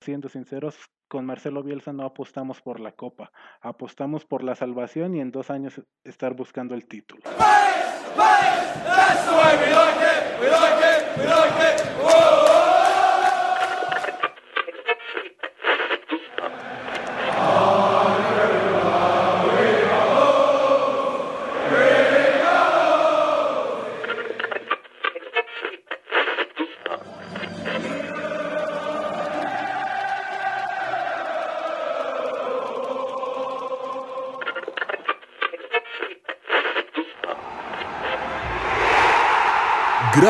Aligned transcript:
siendo 0.00 0.28
sinceros, 0.28 0.76
con 1.08 1.26
Marcelo 1.26 1.62
Bielsa 1.62 1.92
no 1.92 2.04
apostamos 2.04 2.60
por 2.62 2.80
la 2.80 2.92
copa, 2.92 3.32
apostamos 3.60 4.24
por 4.24 4.42
la 4.42 4.54
salvación 4.54 5.14
y 5.14 5.20
en 5.20 5.30
dos 5.30 5.50
años 5.50 5.80
estar 6.04 6.34
buscando 6.34 6.74
el 6.74 6.86
título. 6.86 7.22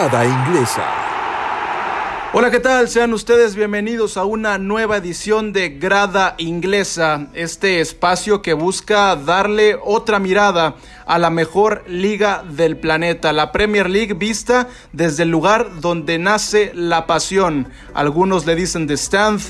Inglesa. 0.02 0.86
Hola, 2.32 2.50
¿qué 2.50 2.58
tal? 2.58 2.88
Sean 2.88 3.12
ustedes 3.12 3.54
bienvenidos 3.54 4.16
a 4.16 4.24
una 4.24 4.56
nueva 4.56 4.96
edición 4.96 5.52
de 5.52 5.68
Grada 5.68 6.36
Inglesa, 6.38 7.26
este 7.34 7.82
espacio 7.82 8.40
que 8.40 8.54
busca 8.54 9.14
darle 9.14 9.78
otra 9.84 10.18
mirada 10.18 10.76
a 11.04 11.18
la 11.18 11.28
mejor 11.28 11.84
liga 11.86 12.42
del 12.48 12.78
planeta, 12.78 13.34
la 13.34 13.52
Premier 13.52 13.90
League 13.90 14.14
vista 14.14 14.68
desde 14.94 15.24
el 15.24 15.28
lugar 15.28 15.82
donde 15.82 16.18
nace 16.18 16.72
la 16.74 17.06
pasión. 17.06 17.68
Algunos 17.92 18.46
le 18.46 18.54
dicen 18.54 18.86
The 18.86 18.96
Stand, 18.96 19.42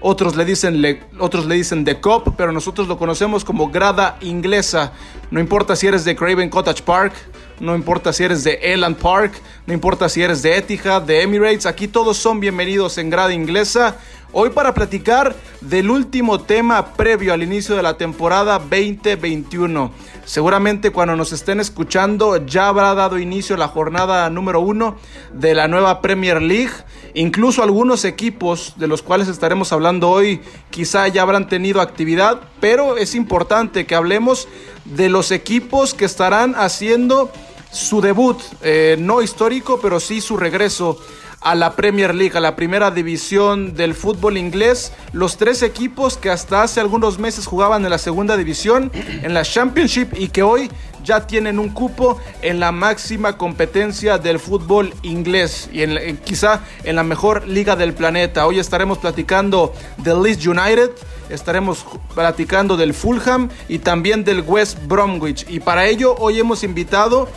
otros 0.00 0.36
le 0.36 0.46
dicen, 0.46 0.82
otros 1.18 1.44
le 1.44 1.56
dicen 1.56 1.84
The 1.84 2.00
Cop, 2.00 2.34
pero 2.34 2.52
nosotros 2.52 2.88
lo 2.88 2.96
conocemos 2.96 3.44
como 3.44 3.70
Grada 3.70 4.16
Inglesa. 4.22 4.92
No 5.30 5.38
importa 5.38 5.76
si 5.76 5.86
eres 5.86 6.06
de 6.06 6.16
Craven 6.16 6.48
Cottage 6.48 6.82
Park, 6.82 7.12
no 7.60 7.74
importa 7.74 8.12
si 8.12 8.24
eres 8.24 8.44
de 8.44 8.58
Elan 8.62 8.94
Park, 8.94 9.32
no 9.66 9.74
importa 9.74 10.08
si 10.08 10.22
eres 10.22 10.42
de 10.42 10.56
Etihad, 10.56 11.02
de 11.02 11.22
Emirates, 11.22 11.66
aquí 11.66 11.88
todos 11.88 12.16
son 12.16 12.40
bienvenidos 12.40 12.98
en 12.98 13.10
grada 13.10 13.32
inglesa. 13.32 13.96
Hoy 14.30 14.50
para 14.50 14.74
platicar 14.74 15.34
del 15.62 15.90
último 15.90 16.40
tema 16.40 16.94
previo 16.94 17.32
al 17.32 17.42
inicio 17.42 17.74
de 17.76 17.82
la 17.82 17.96
temporada 17.96 18.58
2021. 18.58 19.90
Seguramente 20.26 20.90
cuando 20.90 21.16
nos 21.16 21.32
estén 21.32 21.60
escuchando 21.60 22.44
ya 22.44 22.68
habrá 22.68 22.94
dado 22.94 23.18
inicio 23.18 23.56
la 23.56 23.68
jornada 23.68 24.28
número 24.28 24.60
uno 24.60 24.96
de 25.32 25.54
la 25.54 25.66
nueva 25.66 26.02
Premier 26.02 26.42
League. 26.42 26.72
Incluso 27.14 27.62
algunos 27.62 28.04
equipos 28.04 28.74
de 28.76 28.86
los 28.86 29.00
cuales 29.00 29.28
estaremos 29.28 29.72
hablando 29.72 30.10
hoy 30.10 30.42
quizá 30.68 31.08
ya 31.08 31.22
habrán 31.22 31.48
tenido 31.48 31.80
actividad, 31.80 32.42
pero 32.60 32.98
es 32.98 33.14
importante 33.14 33.86
que 33.86 33.94
hablemos 33.94 34.46
de 34.84 35.08
los 35.08 35.30
equipos 35.30 35.94
que 35.94 36.04
estarán 36.04 36.54
haciendo 36.54 37.32
su 37.70 38.00
debut, 38.00 38.38
eh, 38.62 38.96
no 38.98 39.22
histórico, 39.22 39.78
pero 39.80 40.00
sí 40.00 40.20
su 40.20 40.36
regreso 40.36 40.98
a 41.40 41.54
la 41.54 41.76
Premier 41.76 42.14
League, 42.14 42.36
a 42.36 42.40
la 42.40 42.56
primera 42.56 42.90
división 42.90 43.74
del 43.74 43.94
fútbol 43.94 44.36
inglés. 44.36 44.92
Los 45.12 45.36
tres 45.36 45.62
equipos 45.62 46.16
que 46.16 46.30
hasta 46.30 46.62
hace 46.62 46.80
algunos 46.80 47.18
meses 47.18 47.46
jugaban 47.46 47.84
en 47.84 47.90
la 47.90 47.98
segunda 47.98 48.36
división, 48.36 48.90
en 48.94 49.34
la 49.34 49.42
Championship 49.42 50.14
y 50.16 50.28
que 50.28 50.42
hoy 50.42 50.70
ya 51.04 51.26
tienen 51.26 51.58
un 51.58 51.70
cupo 51.70 52.20
en 52.42 52.60
la 52.60 52.72
máxima 52.72 53.38
competencia 53.38 54.18
del 54.18 54.38
fútbol 54.38 54.92
inglés 55.02 55.70
y 55.72 55.82
en, 55.82 56.16
quizá 56.18 56.60
en 56.82 56.96
la 56.96 57.04
mejor 57.04 57.46
liga 57.46 57.76
del 57.76 57.94
planeta. 57.94 58.46
Hoy 58.46 58.58
estaremos 58.58 58.98
platicando 58.98 59.72
del 59.98 60.22
Leeds 60.22 60.46
United, 60.46 60.90
estaremos 61.30 61.86
platicando 62.14 62.76
del 62.76 62.94
Fulham 62.94 63.48
y 63.68 63.78
también 63.78 64.24
del 64.24 64.40
West 64.40 64.78
Bromwich. 64.86 65.46
Y 65.48 65.60
para 65.60 65.86
ello 65.86 66.16
hoy 66.18 66.40
hemos 66.40 66.64
invitado 66.64 67.28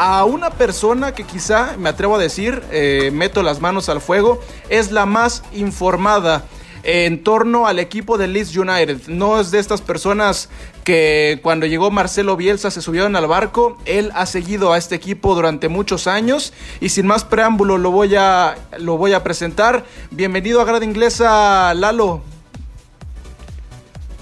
a 0.00 0.24
una 0.24 0.50
persona 0.50 1.12
que 1.12 1.24
quizá, 1.24 1.76
me 1.76 1.88
atrevo 1.88 2.14
a 2.14 2.18
decir, 2.20 2.62
eh, 2.70 3.10
meto 3.12 3.42
las 3.42 3.60
manos 3.60 3.88
al 3.88 4.00
fuego, 4.00 4.40
es 4.68 4.92
la 4.92 5.06
más 5.06 5.42
informada 5.52 6.44
en 6.84 7.24
torno 7.24 7.66
al 7.66 7.80
equipo 7.80 8.16
de 8.16 8.28
Leeds 8.28 8.56
United. 8.56 9.08
No 9.08 9.40
es 9.40 9.50
de 9.50 9.58
estas 9.58 9.82
personas 9.82 10.50
que 10.84 11.40
cuando 11.42 11.66
llegó 11.66 11.90
Marcelo 11.90 12.36
Bielsa 12.36 12.70
se 12.70 12.80
subieron 12.80 13.16
al 13.16 13.26
barco. 13.26 13.76
Él 13.86 14.12
ha 14.14 14.26
seguido 14.26 14.72
a 14.72 14.78
este 14.78 14.94
equipo 14.94 15.34
durante 15.34 15.68
muchos 15.68 16.06
años 16.06 16.52
y 16.80 16.90
sin 16.90 17.08
más 17.08 17.24
preámbulo 17.24 17.76
lo 17.76 17.90
voy 17.90 18.14
a, 18.14 18.54
lo 18.78 18.98
voy 18.98 19.14
a 19.14 19.24
presentar. 19.24 19.84
Bienvenido 20.12 20.60
a 20.60 20.64
Grada 20.64 20.84
Inglesa, 20.84 21.74
Lalo. 21.74 22.22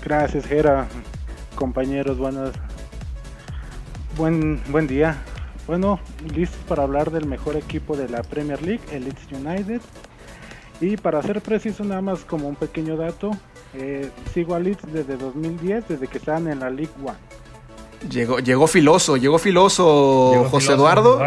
Gracias, 0.02 0.46
Gera. 0.46 0.88
Compañeros, 1.54 2.16
buenas. 2.16 2.52
Buen, 4.16 4.62
buen 4.70 4.86
día. 4.86 5.22
Bueno, 5.66 5.98
listos 6.34 6.60
para 6.68 6.84
hablar 6.84 7.10
del 7.10 7.26
mejor 7.26 7.56
equipo 7.56 7.96
de 7.96 8.08
la 8.08 8.22
Premier 8.22 8.62
League, 8.62 8.82
el 8.92 9.04
Leeds 9.04 9.32
United. 9.32 9.80
Y 10.80 10.96
para 10.96 11.22
ser 11.22 11.40
preciso, 11.40 11.84
nada 11.84 12.02
más 12.02 12.20
como 12.20 12.48
un 12.48 12.54
pequeño 12.54 12.96
dato, 12.96 13.30
eh, 13.74 14.10
sigo 14.32 14.54
a 14.54 14.60
Leeds 14.60 14.92
desde 14.92 15.16
2010, 15.16 15.88
desde 15.88 16.06
que 16.06 16.18
están 16.18 16.46
en 16.48 16.60
la 16.60 16.70
League 16.70 16.92
One. 17.02 17.16
Llegó, 18.10 18.38
llegó 18.38 18.66
filoso, 18.66 19.16
llegó 19.16 19.38
filoso 19.38 20.46
José 20.50 20.74
Eduardo. 20.74 21.20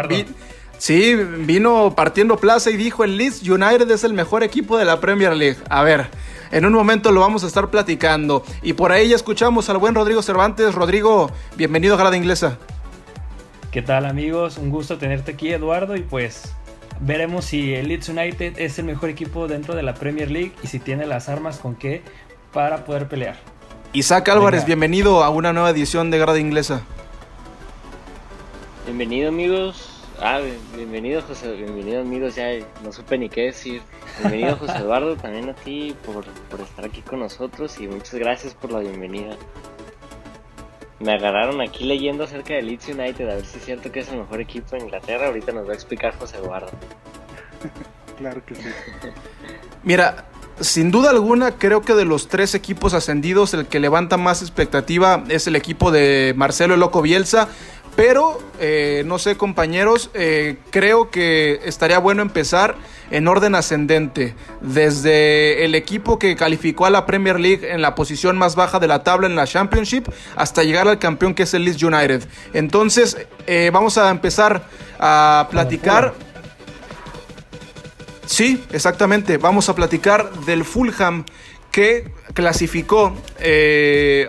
sí, 0.78 1.14
vino 1.14 1.94
partiendo 1.94 2.36
plaza 2.36 2.70
y 2.70 2.76
dijo 2.76 3.04
el 3.04 3.16
Leeds 3.16 3.42
United 3.42 3.90
es 3.90 4.04
el 4.04 4.14
mejor 4.14 4.42
equipo 4.42 4.78
de 4.78 4.84
la 4.84 5.00
Premier 5.00 5.34
League. 5.36 5.58
A 5.68 5.82
ver, 5.82 6.06
en 6.52 6.64
un 6.64 6.72
momento 6.72 7.12
lo 7.12 7.20
vamos 7.20 7.44
a 7.44 7.48
estar 7.48 7.70
platicando. 7.70 8.44
Y 8.62 8.72
por 8.72 8.92
ahí 8.92 9.08
ya 9.08 9.16
escuchamos 9.16 9.68
al 9.68 9.78
buen 9.78 9.94
Rodrigo 9.94 10.22
Cervantes. 10.22 10.74
Rodrigo, 10.74 11.30
bienvenido 11.56 11.94
a 11.94 11.98
Grada 11.98 12.16
Inglesa. 12.16 12.58
¿Qué 13.70 13.82
tal 13.82 14.04
amigos? 14.04 14.58
Un 14.58 14.70
gusto 14.70 14.98
tenerte 14.98 15.30
aquí 15.30 15.52
Eduardo 15.52 15.94
y 15.94 16.00
pues 16.00 16.52
veremos 16.98 17.44
si 17.44 17.72
el 17.72 17.86
Leeds 17.86 18.08
United 18.08 18.58
es 18.58 18.80
el 18.80 18.84
mejor 18.84 19.10
equipo 19.10 19.46
dentro 19.46 19.76
de 19.76 19.84
la 19.84 19.94
Premier 19.94 20.28
League 20.28 20.52
y 20.60 20.66
si 20.66 20.80
tiene 20.80 21.06
las 21.06 21.28
armas 21.28 21.58
con 21.60 21.76
qué 21.76 22.02
para 22.52 22.84
poder 22.84 23.06
pelear. 23.06 23.36
Isaac 23.92 24.28
Álvarez, 24.28 24.66
bienvenido 24.66 25.22
a 25.22 25.30
una 25.30 25.52
nueva 25.52 25.70
edición 25.70 26.10
de 26.10 26.18
Grada 26.18 26.40
Inglesa. 26.40 26.82
Bienvenido 28.86 29.28
amigos. 29.28 30.02
Ah, 30.20 30.40
bienvenido 30.74 31.22
José, 31.22 31.52
bienvenido 31.54 32.00
amigos, 32.00 32.34
ya 32.34 32.48
no 32.82 32.92
supe 32.92 33.18
ni 33.18 33.28
qué 33.28 33.42
decir. 33.42 33.82
Bienvenido 34.18 34.56
José 34.56 34.78
Eduardo, 34.78 35.14
también 35.14 35.48
a 35.48 35.54
ti 35.54 35.94
por, 36.04 36.24
por 36.50 36.60
estar 36.60 36.84
aquí 36.84 37.02
con 37.02 37.20
nosotros 37.20 37.80
y 37.80 37.86
muchas 37.86 38.14
gracias 38.14 38.52
por 38.52 38.72
la 38.72 38.80
bienvenida. 38.80 39.36
Me 41.00 41.12
agarraron 41.14 41.60
aquí 41.62 41.84
leyendo 41.84 42.24
acerca 42.24 42.54
de 42.54 42.62
Leeds 42.62 42.88
United, 42.88 43.28
a 43.28 43.34
ver 43.36 43.46
si 43.46 43.58
es 43.58 43.64
cierto 43.64 43.90
que 43.90 44.00
es 44.00 44.08
el 44.10 44.18
mejor 44.18 44.40
equipo 44.40 44.76
de 44.76 44.82
Inglaterra. 44.82 45.28
Ahorita 45.28 45.50
nos 45.52 45.66
va 45.66 45.72
a 45.72 45.74
explicar 45.74 46.14
José 46.18 46.36
Eduardo. 46.36 46.70
claro 48.18 48.44
que 48.44 48.54
sí. 48.54 48.62
Mira, 49.82 50.26
sin 50.60 50.90
duda 50.90 51.08
alguna, 51.08 51.52
creo 51.52 51.80
que 51.80 51.94
de 51.94 52.04
los 52.04 52.28
tres 52.28 52.54
equipos 52.54 52.92
ascendidos, 52.92 53.54
el 53.54 53.66
que 53.66 53.80
levanta 53.80 54.18
más 54.18 54.42
expectativa 54.42 55.24
es 55.28 55.46
el 55.46 55.56
equipo 55.56 55.90
de 55.90 56.34
Marcelo 56.36 56.76
Loco 56.76 57.00
Bielsa. 57.00 57.48
Pero, 58.00 58.38
eh, 58.58 59.02
no 59.04 59.18
sé 59.18 59.36
compañeros, 59.36 60.08
eh, 60.14 60.56
creo 60.70 61.10
que 61.10 61.60
estaría 61.66 61.98
bueno 61.98 62.22
empezar 62.22 62.76
en 63.10 63.28
orden 63.28 63.54
ascendente, 63.54 64.34
desde 64.62 65.66
el 65.66 65.74
equipo 65.74 66.18
que 66.18 66.34
calificó 66.34 66.86
a 66.86 66.90
la 66.90 67.04
Premier 67.04 67.38
League 67.38 67.70
en 67.70 67.82
la 67.82 67.94
posición 67.94 68.38
más 68.38 68.56
baja 68.56 68.78
de 68.78 68.88
la 68.88 69.02
tabla 69.02 69.26
en 69.26 69.36
la 69.36 69.46
Championship 69.46 70.08
hasta 70.34 70.62
llegar 70.62 70.88
al 70.88 70.98
campeón 70.98 71.34
que 71.34 71.42
es 71.42 71.52
el 71.52 71.66
Leeds 71.66 71.82
United. 71.82 72.26
Entonces, 72.54 73.18
eh, 73.46 73.68
vamos 73.70 73.98
a 73.98 74.08
empezar 74.08 74.62
a 74.98 75.48
platicar. 75.50 76.14
Sí, 78.24 78.64
exactamente. 78.72 79.36
Vamos 79.36 79.68
a 79.68 79.74
platicar 79.74 80.32
del 80.46 80.64
Fulham 80.64 81.26
que 81.70 82.10
clasificó 82.32 83.14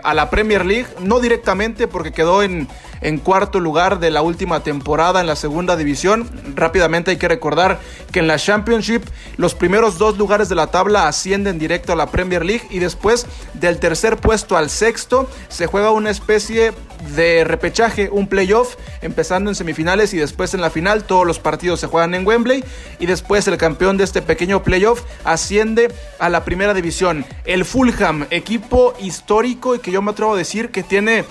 a 0.03 0.13
la 0.13 0.29
Premier 0.29 0.65
League, 0.65 0.87
no 0.99 1.21
directamente 1.21 1.87
porque 1.87 2.11
quedó 2.11 2.43
en 2.43 2.67
en 3.01 3.17
cuarto 3.17 3.59
lugar 3.59 3.99
de 3.99 4.11
la 4.11 4.21
última 4.21 4.63
temporada 4.63 5.21
en 5.21 5.27
la 5.27 5.35
segunda 5.35 5.75
división. 5.75 6.29
Rápidamente 6.55 7.11
hay 7.11 7.17
que 7.17 7.27
recordar 7.27 7.79
que 8.11 8.19
en 8.19 8.27
la 8.27 8.37
Championship 8.37 9.03
los 9.37 9.55
primeros 9.55 9.97
dos 9.97 10.17
lugares 10.17 10.49
de 10.49 10.55
la 10.55 10.67
tabla 10.67 11.07
ascienden 11.07 11.59
directo 11.59 11.93
a 11.93 11.95
la 11.95 12.11
Premier 12.11 12.45
League 12.45 12.67
y 12.69 12.79
después 12.79 13.25
del 13.53 13.79
tercer 13.79 14.17
puesto 14.17 14.57
al 14.57 14.69
sexto 14.69 15.29
se 15.49 15.67
juega 15.67 15.91
una 15.91 16.09
especie 16.09 16.73
de 17.15 17.43
repechaje, 17.43 18.09
un 18.11 18.27
playoff, 18.27 18.75
empezando 19.01 19.49
en 19.49 19.55
semifinales 19.55 20.13
y 20.13 20.17
después 20.17 20.53
en 20.53 20.61
la 20.61 20.69
final. 20.69 21.03
Todos 21.03 21.25
los 21.25 21.39
partidos 21.39 21.79
se 21.79 21.87
juegan 21.87 22.13
en 22.13 22.25
Wembley 22.25 22.63
y 22.99 23.05
después 23.05 23.47
el 23.47 23.57
campeón 23.57 23.97
de 23.97 24.03
este 24.03 24.21
pequeño 24.21 24.63
playoff 24.63 25.03
asciende 25.23 25.91
a 26.19 26.29
la 26.29 26.45
primera 26.45 26.73
división. 26.73 27.25
El 27.45 27.65
Fulham, 27.65 28.27
equipo 28.29 28.93
histórico 28.99 29.75
y 29.75 29.79
que 29.79 29.91
yo 29.91 30.01
me 30.01 30.11
atrevo 30.11 30.33
a 30.33 30.37
decir 30.37 30.69
que 30.69 30.83
tiene 30.83 31.25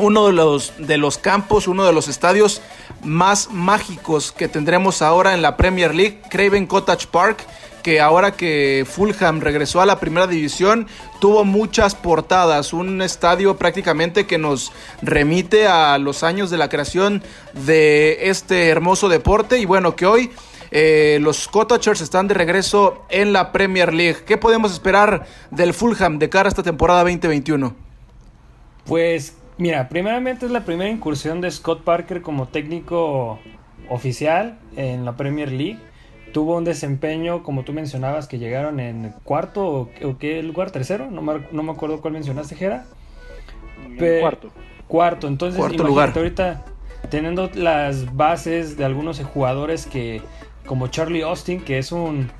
uno 0.00 0.26
de 0.26 0.32
los, 0.32 0.72
de 0.78 0.96
los 0.96 1.18
campos, 1.18 1.68
uno 1.68 1.84
de 1.84 1.92
los 1.92 2.08
estadios 2.08 2.62
más 3.02 3.50
mágicos 3.50 4.32
que 4.32 4.48
tendremos 4.48 5.02
ahora 5.02 5.34
en 5.34 5.42
la 5.42 5.56
Premier 5.56 5.94
League, 5.94 6.20
Craven 6.28 6.66
Cottage 6.66 7.06
Park, 7.06 7.46
que 7.82 8.00
ahora 8.00 8.32
que 8.32 8.86
Fulham 8.88 9.40
regresó 9.40 9.80
a 9.80 9.86
la 9.86 10.00
primera 10.00 10.26
división, 10.26 10.86
tuvo 11.18 11.44
muchas 11.44 11.94
portadas, 11.94 12.72
un 12.72 13.02
estadio 13.02 13.56
prácticamente 13.56 14.26
que 14.26 14.38
nos 14.38 14.72
remite 15.02 15.66
a 15.66 15.96
los 15.98 16.22
años 16.22 16.50
de 16.50 16.58
la 16.58 16.68
creación 16.68 17.22
de 17.52 18.28
este 18.28 18.68
hermoso 18.68 19.08
deporte 19.08 19.58
y 19.58 19.64
bueno, 19.64 19.96
que 19.96 20.06
hoy 20.06 20.30
eh, 20.70 21.18
los 21.20 21.48
Cottagers 21.48 22.00
están 22.00 22.28
de 22.28 22.34
regreso 22.34 23.04
en 23.08 23.32
la 23.32 23.50
Premier 23.52 23.92
League. 23.92 24.24
¿Qué 24.26 24.36
podemos 24.36 24.72
esperar 24.72 25.26
del 25.50 25.74
Fulham 25.74 26.18
de 26.18 26.28
cara 26.28 26.48
a 26.48 26.50
esta 26.50 26.62
temporada 26.62 27.00
2021? 27.00 27.74
Pues 28.84 29.34
mira, 29.60 29.88
primeramente 29.88 30.46
es 30.46 30.52
la 30.52 30.64
primera 30.64 30.90
incursión 30.90 31.40
de 31.40 31.50
Scott 31.50 31.82
Parker 31.84 32.22
como 32.22 32.48
técnico 32.48 33.38
oficial 33.88 34.58
en 34.76 35.04
la 35.04 35.16
Premier 35.16 35.52
League. 35.52 35.78
Tuvo 36.32 36.56
un 36.56 36.64
desempeño, 36.64 37.42
como 37.42 37.64
tú 37.64 37.72
mencionabas, 37.72 38.26
que 38.26 38.38
llegaron 38.38 38.80
en 38.80 39.14
cuarto 39.24 39.90
o, 40.02 40.18
qué 40.18 40.42
lugar, 40.42 40.70
tercero, 40.70 41.10
no 41.10 41.22
me, 41.22 41.40
no 41.52 41.62
me 41.62 41.72
acuerdo 41.72 42.00
cuál 42.00 42.14
mencionaste, 42.14 42.54
Jera. 42.54 42.84
cuarto. 44.20 44.50
Cuarto, 44.86 45.28
entonces 45.28 45.58
cuarto 45.58 45.84
lugar. 45.84 46.12
ahorita 46.16 46.64
teniendo 47.08 47.50
las 47.54 48.14
bases 48.14 48.76
de 48.76 48.84
algunos 48.84 49.20
jugadores 49.20 49.86
que 49.86 50.22
como 50.66 50.88
Charlie 50.88 51.22
Austin, 51.22 51.60
que 51.60 51.78
es 51.78 51.92
un, 51.92 52.30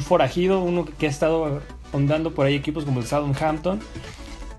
forajido, 0.00 0.60
uno 0.62 0.86
que 0.98 1.06
ha 1.06 1.10
estado 1.10 1.60
rondando 1.92 2.32
por 2.32 2.46
ahí 2.46 2.54
equipos 2.54 2.84
como 2.84 3.00
el 3.00 3.06
Southampton. 3.06 3.80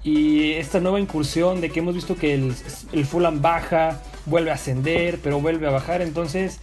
Y 0.08 0.54
esta 0.54 0.80
nueva 0.80 1.02
incursión 1.02 1.60
de 1.60 1.70
que 1.70 1.82
hemos 1.82 1.94
visto 1.94 2.16
que 2.16 2.34
el, 2.34 2.54
el 2.94 3.06
Fulham 3.06 3.42
baja, 3.42 4.00
vuelve 4.26 4.52
a 4.52 4.54
ascender, 4.54 5.20
pero 5.22 5.42
vuelve 5.42 5.68
a 5.68 5.70
bajar. 5.70 6.02
Entonces 6.02 6.62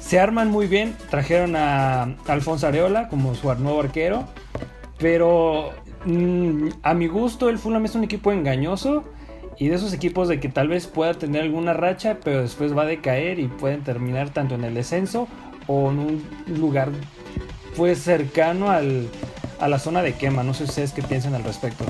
se 0.00 0.18
arman 0.18 0.50
muy 0.50 0.66
bien. 0.66 0.96
Trajeron 1.10 1.56
a 1.56 2.14
Alfonso 2.26 2.66
Areola 2.68 3.08
como 3.08 3.34
su 3.34 3.54
nuevo 3.56 3.80
arquero. 3.80 4.24
Pero 4.96 5.72
mm, 6.06 6.68
a 6.82 6.94
mi 6.94 7.06
gusto 7.06 7.50
el 7.50 7.58
Fulham 7.58 7.84
es 7.84 7.94
un 7.96 8.04
equipo 8.04 8.32
engañoso. 8.32 9.04
Y 9.58 9.68
de 9.68 9.74
esos 9.74 9.92
equipos 9.92 10.28
de 10.28 10.40
que 10.40 10.48
tal 10.48 10.68
vez 10.68 10.86
pueda 10.86 11.12
tener 11.12 11.42
alguna 11.42 11.74
racha, 11.74 12.16
pero 12.24 12.40
después 12.40 12.74
va 12.74 12.84
a 12.84 12.86
decaer 12.86 13.40
y 13.40 13.48
pueden 13.48 13.84
terminar 13.84 14.30
tanto 14.30 14.54
en 14.54 14.64
el 14.64 14.72
descenso 14.72 15.28
o 15.66 15.90
en 15.90 15.98
un 15.98 16.24
lugar 16.58 16.88
pues 17.76 17.98
cercano 17.98 18.70
al, 18.70 19.06
a 19.60 19.68
la 19.68 19.78
zona 19.78 20.00
de 20.00 20.14
quema. 20.14 20.44
No 20.44 20.54
sé 20.54 20.64
ustedes 20.64 20.94
qué 20.94 21.02
piensan 21.02 21.34
al 21.34 21.44
respecto. 21.44 21.84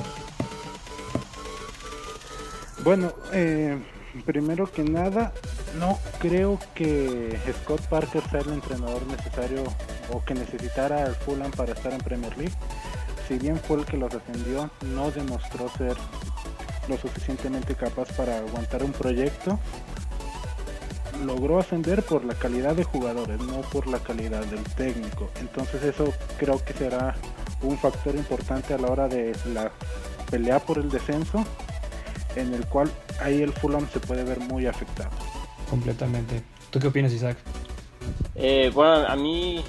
Bueno, 2.83 3.13
eh, 3.33 3.79
primero 4.25 4.71
que 4.71 4.83
nada, 4.83 5.33
no 5.79 5.99
creo 6.19 6.59
que 6.75 7.39
Scott 7.63 7.83
Parker 7.89 8.23
sea 8.31 8.41
el 8.41 8.55
entrenador 8.55 9.07
necesario 9.07 9.65
o 10.13 10.25
que 10.25 10.35
necesitara 10.35 11.05
al 11.05 11.15
Fulham 11.15 11.51
para 11.51 11.73
estar 11.73 11.93
en 11.93 11.99
Premier 11.99 12.37
League. 12.39 12.55
Si 13.29 13.39
bien 13.39 13.59
fue 13.59 13.79
el 13.79 13.85
que 13.85 13.97
los 13.97 14.11
defendió, 14.13 14.71
no 14.95 15.11
demostró 15.11 15.69
ser 15.77 15.97
lo 16.89 16.97
suficientemente 16.97 17.75
capaz 17.75 18.11
para 18.17 18.39
aguantar 18.39 18.83
un 18.83 18.93
proyecto 18.93 19.59
logró 21.25 21.59
ascender 21.59 22.03
por 22.03 22.25
la 22.25 22.35
calidad 22.35 22.75
de 22.75 22.85
jugadores, 22.85 23.41
no 23.41 23.61
por 23.63 23.87
la 23.87 23.99
calidad 23.99 24.45
del 24.47 24.63
técnico. 24.75 25.31
Entonces 25.41 25.83
eso 25.83 26.13
creo 26.39 26.63
que 26.65 26.73
será 26.73 27.15
un 27.63 27.77
factor 27.79 28.15
importante 28.15 28.75
a 28.75 28.79
la 28.79 28.89
hora 28.89 29.09
de 29.09 29.37
la 29.53 29.71
pelea 30.31 30.61
por 30.61 30.79
el 30.79 30.91
descenso, 30.91 31.45
en 32.37 32.55
el 32.55 32.67
cual 32.67 32.91
ahí 33.21 33.43
el 33.43 33.53
Fulham 33.53 33.87
se 33.93 34.01
puede 34.01 34.25
ver 34.25 34.41
muy 34.41 34.67
afectado. 34.67 35.11
Completamente. 35.69 36.43
¿Tú 36.71 36.79
qué 36.79 36.89
opinas, 36.89 37.13
Isaac? 37.13 37.37
Eh, 38.35 38.71
bueno, 38.75 39.07
a 39.07 39.17
mí 39.17 39.65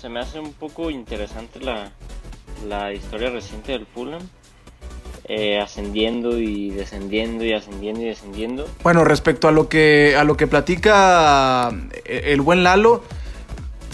se 0.00 0.08
me 0.08 0.20
hace 0.20 0.38
un 0.40 0.52
poco 0.52 0.90
interesante 0.90 1.60
la, 1.60 1.90
la 2.68 2.92
historia 2.92 3.30
reciente 3.30 3.72
del 3.72 3.86
Fulham. 3.86 4.22
Eh, 5.28 5.58
ascendiendo 5.58 6.38
y 6.38 6.70
descendiendo 6.70 7.44
y 7.44 7.52
ascendiendo 7.52 8.00
y 8.02 8.04
descendiendo. 8.04 8.68
Bueno, 8.84 9.04
respecto 9.04 9.48
a 9.48 9.50
lo 9.50 9.68
que, 9.68 10.14
a 10.16 10.22
lo 10.22 10.36
que 10.36 10.46
platica 10.46 11.70
eh, 12.04 12.26
el 12.26 12.42
buen 12.42 12.62
Lalo, 12.62 13.02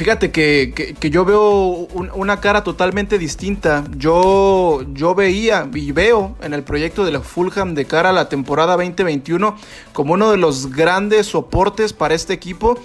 fíjate 0.03 0.33
que, 0.33 1.11
yo 1.13 1.25
veo 1.25 1.87
una 2.15 2.41
cara 2.41 2.65
totalmente 2.65 3.19
distinta. 3.19 3.85
Yo, 3.97 4.83
yo 4.95 5.15
veía 5.15 5.69
y 5.73 5.93
veo 5.93 6.35
en 6.43 6.55
el 6.55 6.65
proyecto 6.65 7.05
de 7.05 7.13
la 7.13 7.21
Fulham 7.21 7.75
de 7.75 7.85
cara 7.85 8.11
a 8.11 8.13
la 8.13 8.29
temporada 8.29 8.73
2021 8.73 9.57
como 9.93 10.15
uno 10.15 10.33
de 10.33 10.39
los 10.39 10.73
grandes 10.73 11.27
soportes 11.27 11.93
para 11.93 12.15
este 12.15 12.33
equipo, 12.33 12.77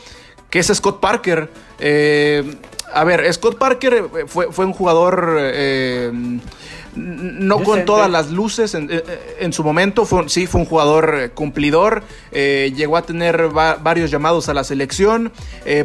que 0.51 0.59
es 0.59 0.67
Scott 0.67 0.99
Parker. 0.99 1.49
Eh, 1.79 2.55
a 2.93 3.03
ver, 3.03 3.33
Scott 3.33 3.57
Parker 3.57 4.05
fue, 4.27 4.51
fue 4.51 4.65
un 4.65 4.73
jugador 4.73 5.39
no 6.97 7.63
con 7.63 7.85
todas 7.85 8.09
las 8.09 8.31
luces 8.31 8.73
en, 8.73 8.89
eh, 8.91 9.49
su 9.51 9.63
momento, 9.63 10.05
fue, 10.05 10.27
sí 10.29 10.47
fue 10.47 10.61
un 10.61 10.67
jugador 10.67 11.15
eh, 11.17 11.29
cumplidor, 11.29 12.03
eh, 12.31 12.73
llegó 12.75 12.97
a 12.97 13.03
tener 13.03 13.49
varios 13.49 14.11
llamados 14.11 14.49
a 14.49 14.53
la 14.53 14.63
selección, 14.63 15.31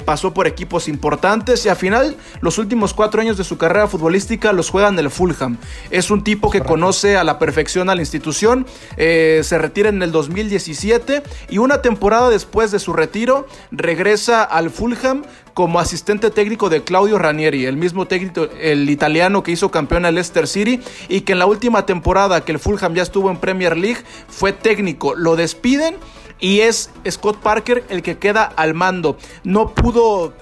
pasó 0.04 0.32
por 0.34 0.46
equipos 0.46 0.88
importantes 0.88 1.64
y 1.66 1.68
al 1.68 1.76
final 1.76 2.16
los 2.40 2.58
últimos 2.58 2.94
cuatro 2.94 3.20
años 3.20 3.36
de 3.36 3.44
su 3.44 3.58
carrera 3.58 3.86
futbolística 3.88 4.52
los 4.52 4.70
juega 4.70 4.88
en 4.88 4.98
el 4.98 5.10
Fulham. 5.10 5.58
Es 5.90 6.10
un 6.10 6.24
tipo 6.24 6.50
que 6.50 6.60
conoce 6.60 7.16
a 7.16 7.24
la 7.24 7.38
perfección 7.38 7.90
a 7.90 7.94
la 7.94 8.00
institución, 8.00 8.66
se 8.96 9.58
retira 9.58 9.88
en 9.88 10.02
el 10.02 10.12
2017 10.12 11.22
y 11.50 11.58
una 11.58 11.82
temporada 11.82 12.30
después 12.30 12.70
de 12.70 12.78
su 12.78 12.92
retiro 12.92 13.46
regresa 13.70 14.42
al 14.42 14.70
Fulham 14.70 15.22
como 15.54 15.78
asistente 15.80 16.30
técnico 16.30 16.68
de 16.68 16.82
Claudio 16.82 17.18
Ranieri, 17.18 17.66
el 17.66 17.76
mismo 17.76 18.06
técnico, 18.06 18.48
el 18.60 18.88
italiano 18.88 19.42
que 19.42 19.52
hizo 19.52 19.70
campeón 19.70 20.04
al 20.04 20.14
Leicester 20.14 20.46
City 20.46 20.80
y 21.08 21.22
que 21.22 21.32
en 21.32 21.38
la 21.38 21.46
última 21.46 21.86
temporada 21.86 22.44
que 22.44 22.52
el 22.52 22.58
Fulham 22.58 22.94
ya 22.94 23.02
estuvo 23.02 23.30
en 23.30 23.36
Premier 23.36 23.76
League 23.76 24.02
fue 24.28 24.52
técnico. 24.52 25.14
Lo 25.14 25.36
despiden 25.36 25.96
y 26.40 26.60
es 26.60 26.90
Scott 27.08 27.38
Parker 27.38 27.84
el 27.88 28.02
que 28.02 28.18
queda 28.18 28.44
al 28.44 28.74
mando. 28.74 29.16
No 29.44 29.74
pudo 29.74 30.34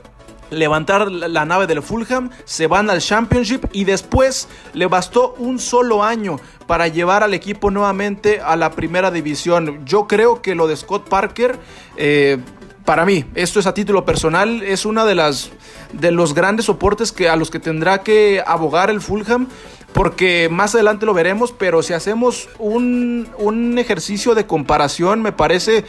levantar 0.50 1.10
la 1.10 1.44
nave 1.44 1.66
del 1.66 1.82
Fulham, 1.82 2.30
se 2.44 2.66
van 2.66 2.90
al 2.90 3.00
Championship 3.00 3.66
y 3.72 3.84
después 3.84 4.48
le 4.72 4.86
bastó 4.86 5.34
un 5.38 5.58
solo 5.58 6.02
año 6.02 6.40
para 6.66 6.88
llevar 6.88 7.22
al 7.22 7.34
equipo 7.34 7.70
nuevamente 7.70 8.40
a 8.40 8.56
la 8.56 8.72
primera 8.72 9.10
división. 9.10 9.84
Yo 9.84 10.06
creo 10.06 10.42
que 10.42 10.54
lo 10.54 10.66
de 10.66 10.76
Scott 10.76 11.08
Parker 11.08 11.58
eh, 11.96 12.38
para 12.90 13.06
mí, 13.06 13.24
esto 13.36 13.60
es 13.60 13.68
a 13.68 13.72
título 13.72 14.04
personal, 14.04 14.64
es 14.64 14.84
una 14.84 15.04
de 15.04 15.14
de 15.92 16.10
los 16.10 16.34
grandes 16.34 16.66
soportes 16.66 17.12
que 17.12 17.28
a 17.28 17.36
los 17.36 17.48
que 17.48 17.60
tendrá 17.60 18.02
que 18.02 18.42
abogar 18.44 18.90
el 18.90 19.00
Fulham 19.00 19.46
porque 19.92 20.48
más 20.50 20.74
adelante 20.74 21.06
lo 21.06 21.14
veremos, 21.14 21.54
pero 21.56 21.84
si 21.84 21.92
hacemos 21.92 22.48
un, 22.58 23.28
un 23.38 23.78
ejercicio 23.78 24.34
de 24.34 24.44
comparación, 24.44 25.22
me 25.22 25.30
parece 25.30 25.84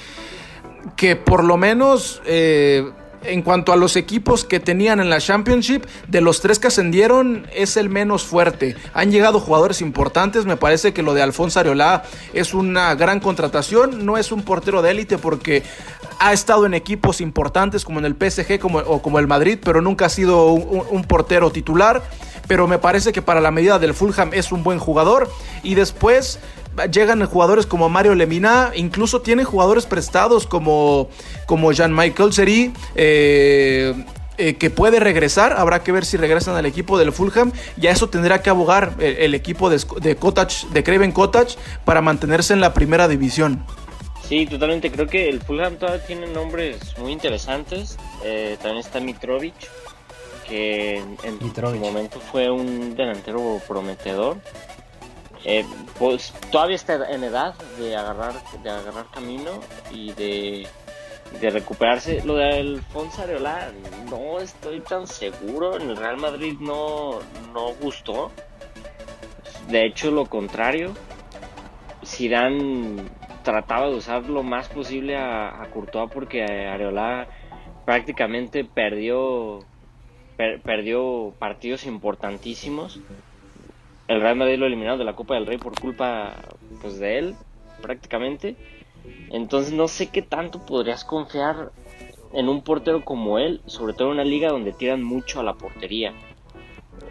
que 0.96 1.16
por 1.16 1.44
lo 1.44 1.58
menos 1.58 2.22
eh, 2.28 2.92
en 3.24 3.42
cuanto 3.42 3.72
a 3.72 3.76
los 3.76 3.96
equipos 3.96 4.44
que 4.44 4.60
tenían 4.60 5.00
en 5.00 5.10
la 5.10 5.20
Championship, 5.20 5.86
de 6.08 6.22
los 6.22 6.42
tres 6.42 6.60
que 6.60 6.68
ascendieron 6.68 7.48
es 7.54 7.78
el 7.78 7.90
menos 7.90 8.24
fuerte. 8.24 8.76
Han 8.94 9.12
llegado 9.12 9.40
jugadores 9.40 9.82
importantes, 9.82 10.46
me 10.46 10.58
parece 10.58 10.94
que 10.94 11.04
lo 11.04 11.14
de 11.14 11.22
Alfonso 11.22 11.60
Areola 11.60 12.04
es 12.34 12.54
una 12.54 12.96
gran 12.96 13.20
contratación, 13.20 14.06
no 14.06 14.18
es 14.18 14.32
un 14.32 14.44
portero 14.44 14.82
de 14.82 14.92
élite 14.92 15.18
porque 15.18 15.64
ha 16.22 16.34
estado 16.34 16.68
en 16.68 16.76
equipos 16.76 17.20
importantes 17.20 17.84
como 17.84 17.98
en 17.98 18.06
el 18.06 18.14
PSG 18.14 18.64
o 18.64 19.02
como 19.02 19.18
el 19.18 19.26
Madrid, 19.26 19.58
pero 19.62 19.82
nunca 19.82 20.06
ha 20.06 20.10
sido 20.10 20.52
un 20.52 21.04
portero 21.04 21.52
titular. 21.52 22.04
Pero 22.48 22.68
me 22.68 22.78
parece 22.78 23.12
que 23.12 23.22
para 23.24 23.42
la 23.42 23.50
medida 23.50 23.80
del 23.80 23.96
Fulham 23.96 24.30
es 24.34 24.52
un 24.52 24.64
buen 24.64 24.78
jugador. 24.78 25.32
Y 25.64 25.74
después 25.74 26.40
llegan 26.92 27.26
jugadores 27.26 27.66
como 27.66 27.90
Mario 27.90 28.14
Lemina, 28.14 28.72
incluso 28.76 29.22
tienen 29.22 29.46
jugadores 29.46 29.88
prestados 29.88 30.46
como, 30.46 31.10
como 31.48 31.72
Jean-Michel 31.72 32.34
Seri, 32.34 32.74
eh, 32.96 34.06
eh, 34.38 34.56
que 34.56 34.70
puede 34.70 35.00
regresar, 35.00 35.54
habrá 35.58 35.84
que 35.84 35.92
ver 35.92 36.06
si 36.06 36.18
regresan 36.18 36.56
al 36.56 36.66
equipo 36.66 37.00
del 37.00 37.12
Fulham, 37.12 37.52
y 37.80 37.88
a 37.88 37.92
eso 37.92 38.10
tendrá 38.10 38.42
que 38.42 38.50
abogar 38.50 38.94
el, 39.00 39.34
equipo 39.34 39.70
de, 39.70 39.82
de, 40.02 40.16
Cottage, 40.16 40.68
de 40.72 40.84
Craven 40.84 41.12
Cottage 41.12 41.58
para 41.84 42.02
mantenerse 42.02 42.54
en 42.54 42.62
la 42.62 42.74
primera 42.74 43.08
división. 43.08 43.64
Sí, 44.32 44.46
totalmente, 44.46 44.90
creo 44.90 45.08
que 45.08 45.28
el 45.28 45.42
Fulham 45.42 45.76
todavía 45.76 46.06
tiene 46.06 46.26
nombres 46.26 46.98
muy 46.98 47.12
interesantes, 47.12 47.98
eh, 48.24 48.56
también 48.62 48.78
está 48.78 49.02
Mitrovic, 49.02 49.54
que 50.48 51.00
en, 51.00 51.18
en 51.22 51.54
su 51.54 51.76
momento 51.76 52.22
fue 52.22 52.50
un 52.50 52.96
delantero 52.96 53.62
prometedor, 53.68 54.38
eh, 55.44 55.66
pues 56.00 56.34
todavía 56.50 56.78
está 56.78 57.12
en 57.12 57.26
edad 57.26 57.56
de 57.78 57.94
agarrar, 57.94 58.36
de 58.64 58.70
agarrar 58.70 59.08
camino 59.14 59.60
y 59.92 60.14
de, 60.14 60.66
de 61.42 61.50
recuperarse. 61.50 62.24
Lo 62.24 62.36
de 62.36 62.54
Alfonso 62.54 63.24
Areola, 63.24 63.70
no 64.10 64.40
estoy 64.40 64.80
tan 64.80 65.08
seguro. 65.08 65.76
En 65.76 65.90
el 65.90 65.98
Real 65.98 66.16
Madrid 66.16 66.56
no, 66.58 67.20
no 67.54 67.74
gustó. 67.82 68.32
De 69.68 69.88
hecho, 69.88 70.10
lo 70.10 70.26
contrario. 70.28 70.94
Zidane 72.06 73.04
trataba 73.44 73.88
de 73.90 73.96
usar 73.96 74.30
lo 74.30 74.44
más 74.44 74.70
posible 74.70 75.18
a, 75.18 75.62
a 75.62 75.70
Courtois 75.70 76.10
porque 76.12 76.44
Areola 76.44 77.28
prácticamente 77.86 78.64
perdió 78.64 79.66
perdió 80.64 81.34
partidos 81.38 81.86
importantísimos. 81.86 83.00
El 84.08 84.22
Real 84.22 84.36
Madrid 84.36 84.58
lo 84.58 84.66
eliminaron 84.66 85.00
de 85.00 85.06
la 85.06 85.16
Copa 85.16 85.36
del 85.36 85.46
Rey 85.46 85.58
por 85.58 85.80
culpa 85.80 86.36
pues, 86.82 87.00
de 87.00 87.18
él, 87.18 87.36
prácticamente. 87.82 88.56
Entonces 89.30 89.74
no 89.74 89.88
sé 89.88 90.08
qué 90.08 90.22
tanto 90.22 90.66
podrías 90.66 91.06
confiar 91.06 91.72
en 92.34 92.50
un 92.50 92.62
portero 92.62 93.04
como 93.04 93.40
él, 93.40 93.62
sobre 93.66 93.94
todo 93.94 94.08
en 94.08 94.16
una 94.16 94.24
liga 94.24 94.50
donde 94.50 94.74
tiran 94.74 95.04
mucho 95.04 95.40
a 95.40 95.44
la 95.44 95.54
portería. 95.54 96.14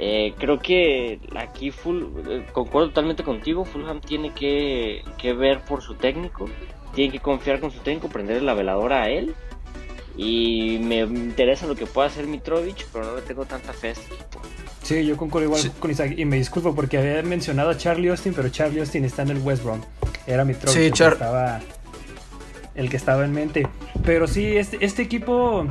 Eh, 0.03 0.33
creo 0.39 0.59
que 0.59 1.21
aquí 1.37 1.71
full, 1.71 2.05
eh, 2.27 2.47
concuerdo 2.53 2.89
totalmente 2.89 3.23
contigo, 3.23 3.67
Fulham 3.67 4.01
tiene 4.01 4.33
que, 4.33 5.05
que, 5.19 5.35
ver 5.35 5.61
por 5.61 5.83
su 5.83 5.95
técnico, 5.95 6.47
tiene 6.95 7.13
que 7.13 7.21
confiar 7.21 7.61
con 7.61 7.71
su 7.71 7.81
técnico, 7.81 8.09
prender 8.09 8.41
la 8.41 8.55
veladora 8.55 9.03
a 9.03 9.11
él. 9.11 9.35
Y 10.17 10.79
me 10.83 11.01
interesa 11.01 11.67
lo 11.67 11.77
que 11.77 11.85
pueda 11.85 12.09
hacer 12.09 12.27
Mitrovic, 12.27 12.87
pero 12.91 13.05
no 13.05 13.17
le 13.17 13.21
tengo 13.21 13.45
tanta 13.45 13.75
fe 13.75 13.89
a 13.89 13.91
este 13.91 14.15
equipo. 14.15 14.41
Sí, 14.83 15.05
yo 15.05 15.19
concuerdo 15.19 15.49
igual 15.49 15.71
con 15.79 15.91
Isaac 15.91 16.15
y 16.17 16.25
me 16.25 16.37
disculpo 16.37 16.75
porque 16.75 16.97
había 16.97 17.23
mencionado 17.23 17.69
a 17.69 17.77
Charlie 17.77 18.09
Austin, 18.09 18.33
pero 18.33 18.49
Charlie 18.49 18.81
Austin 18.81 19.05
está 19.05 19.21
en 19.21 19.29
el 19.33 19.39
West 19.39 19.63
Brom. 19.63 19.83
Era 20.27 20.47
Mitrovic 20.47 20.79
el, 20.79 20.93
que 20.95 21.05
estaba, 21.05 21.61
el 22.75 22.89
que 22.89 22.97
estaba 22.97 23.25
en 23.27 23.33
mente. 23.33 23.69
Pero 24.03 24.27
sí, 24.27 24.57
este, 24.57 24.83
este 24.83 25.03
equipo 25.03 25.67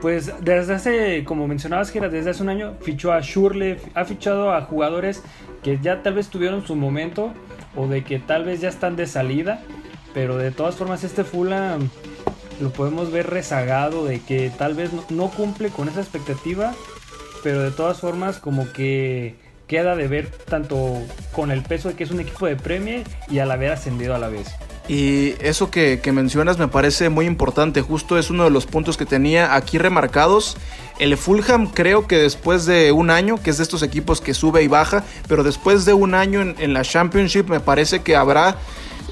pues 0.00 0.32
desde 0.40 0.74
hace, 0.74 1.24
como 1.24 1.46
mencionabas 1.46 1.90
que 1.90 1.98
era 1.98 2.08
desde 2.08 2.30
hace 2.30 2.42
un 2.42 2.48
año, 2.48 2.74
fichó 2.80 3.12
a 3.12 3.20
Shurle, 3.20 3.78
ha 3.94 4.04
fichado 4.04 4.52
a 4.52 4.62
jugadores 4.62 5.22
que 5.62 5.78
ya 5.78 6.02
tal 6.02 6.14
vez 6.14 6.28
tuvieron 6.28 6.66
su 6.66 6.74
momento 6.74 7.32
o 7.76 7.86
de 7.86 8.02
que 8.02 8.18
tal 8.18 8.44
vez 8.44 8.60
ya 8.60 8.68
están 8.68 8.96
de 8.96 9.06
salida, 9.06 9.62
pero 10.14 10.36
de 10.38 10.50
todas 10.50 10.74
formas 10.76 11.04
este 11.04 11.24
Fulham 11.24 11.88
lo 12.60 12.70
podemos 12.70 13.10
ver 13.10 13.28
rezagado 13.28 14.04
de 14.04 14.20
que 14.20 14.50
tal 14.50 14.74
vez 14.74 14.90
no, 15.10 15.30
cumple 15.30 15.70
con 15.70 15.88
esa 15.88 16.00
expectativa, 16.00 16.74
pero 17.42 17.60
de 17.62 17.70
todas 17.70 18.00
formas 18.00 18.38
como 18.38 18.70
que 18.72 19.36
queda 19.66 19.96
de 19.96 20.08
ver 20.08 20.30
tanto 20.30 20.98
con 21.32 21.50
el 21.50 21.62
peso 21.62 21.88
de 21.88 21.94
que 21.94 22.04
es 22.04 22.10
un 22.10 22.20
equipo 22.20 22.46
de 22.46 22.56
Premier 22.56 23.04
y 23.28 23.38
al 23.38 23.50
haber 23.50 23.72
ascendido 23.72 24.14
a 24.14 24.18
la 24.18 24.28
vez. 24.28 24.48
Y 24.90 25.36
eso 25.38 25.70
que, 25.70 26.00
mencionas 26.12 26.58
me 26.58 26.66
parece 26.66 27.10
muy 27.10 27.24
importante, 27.24 27.80
justo 27.80 28.18
es 28.18 28.28
uno 28.28 28.42
de 28.42 28.50
los 28.50 28.66
puntos 28.66 28.96
que 28.96 29.06
tenía 29.06 29.54
aquí 29.54 29.78
remarcados. 29.78 30.56
El 30.98 31.16
Fulham 31.16 31.68
creo 31.68 32.08
que 32.08 32.16
después 32.16 32.66
de 32.66 32.90
un 32.90 33.10
año, 33.10 33.40
que 33.40 33.50
es 33.50 33.58
de 33.58 33.62
estos 33.62 33.84
equipos 33.84 34.20
que 34.20 34.34
sube 34.34 34.64
y 34.64 34.66
baja, 34.66 35.04
pero 35.28 35.44
después 35.44 35.84
de 35.84 35.92
un 35.92 36.12
año 36.12 36.40
en 36.40 36.72
la 36.72 36.82
Championship 36.82 37.48
me 37.48 37.60
parece 37.60 38.00
que 38.00 38.16
habrá 38.16 38.56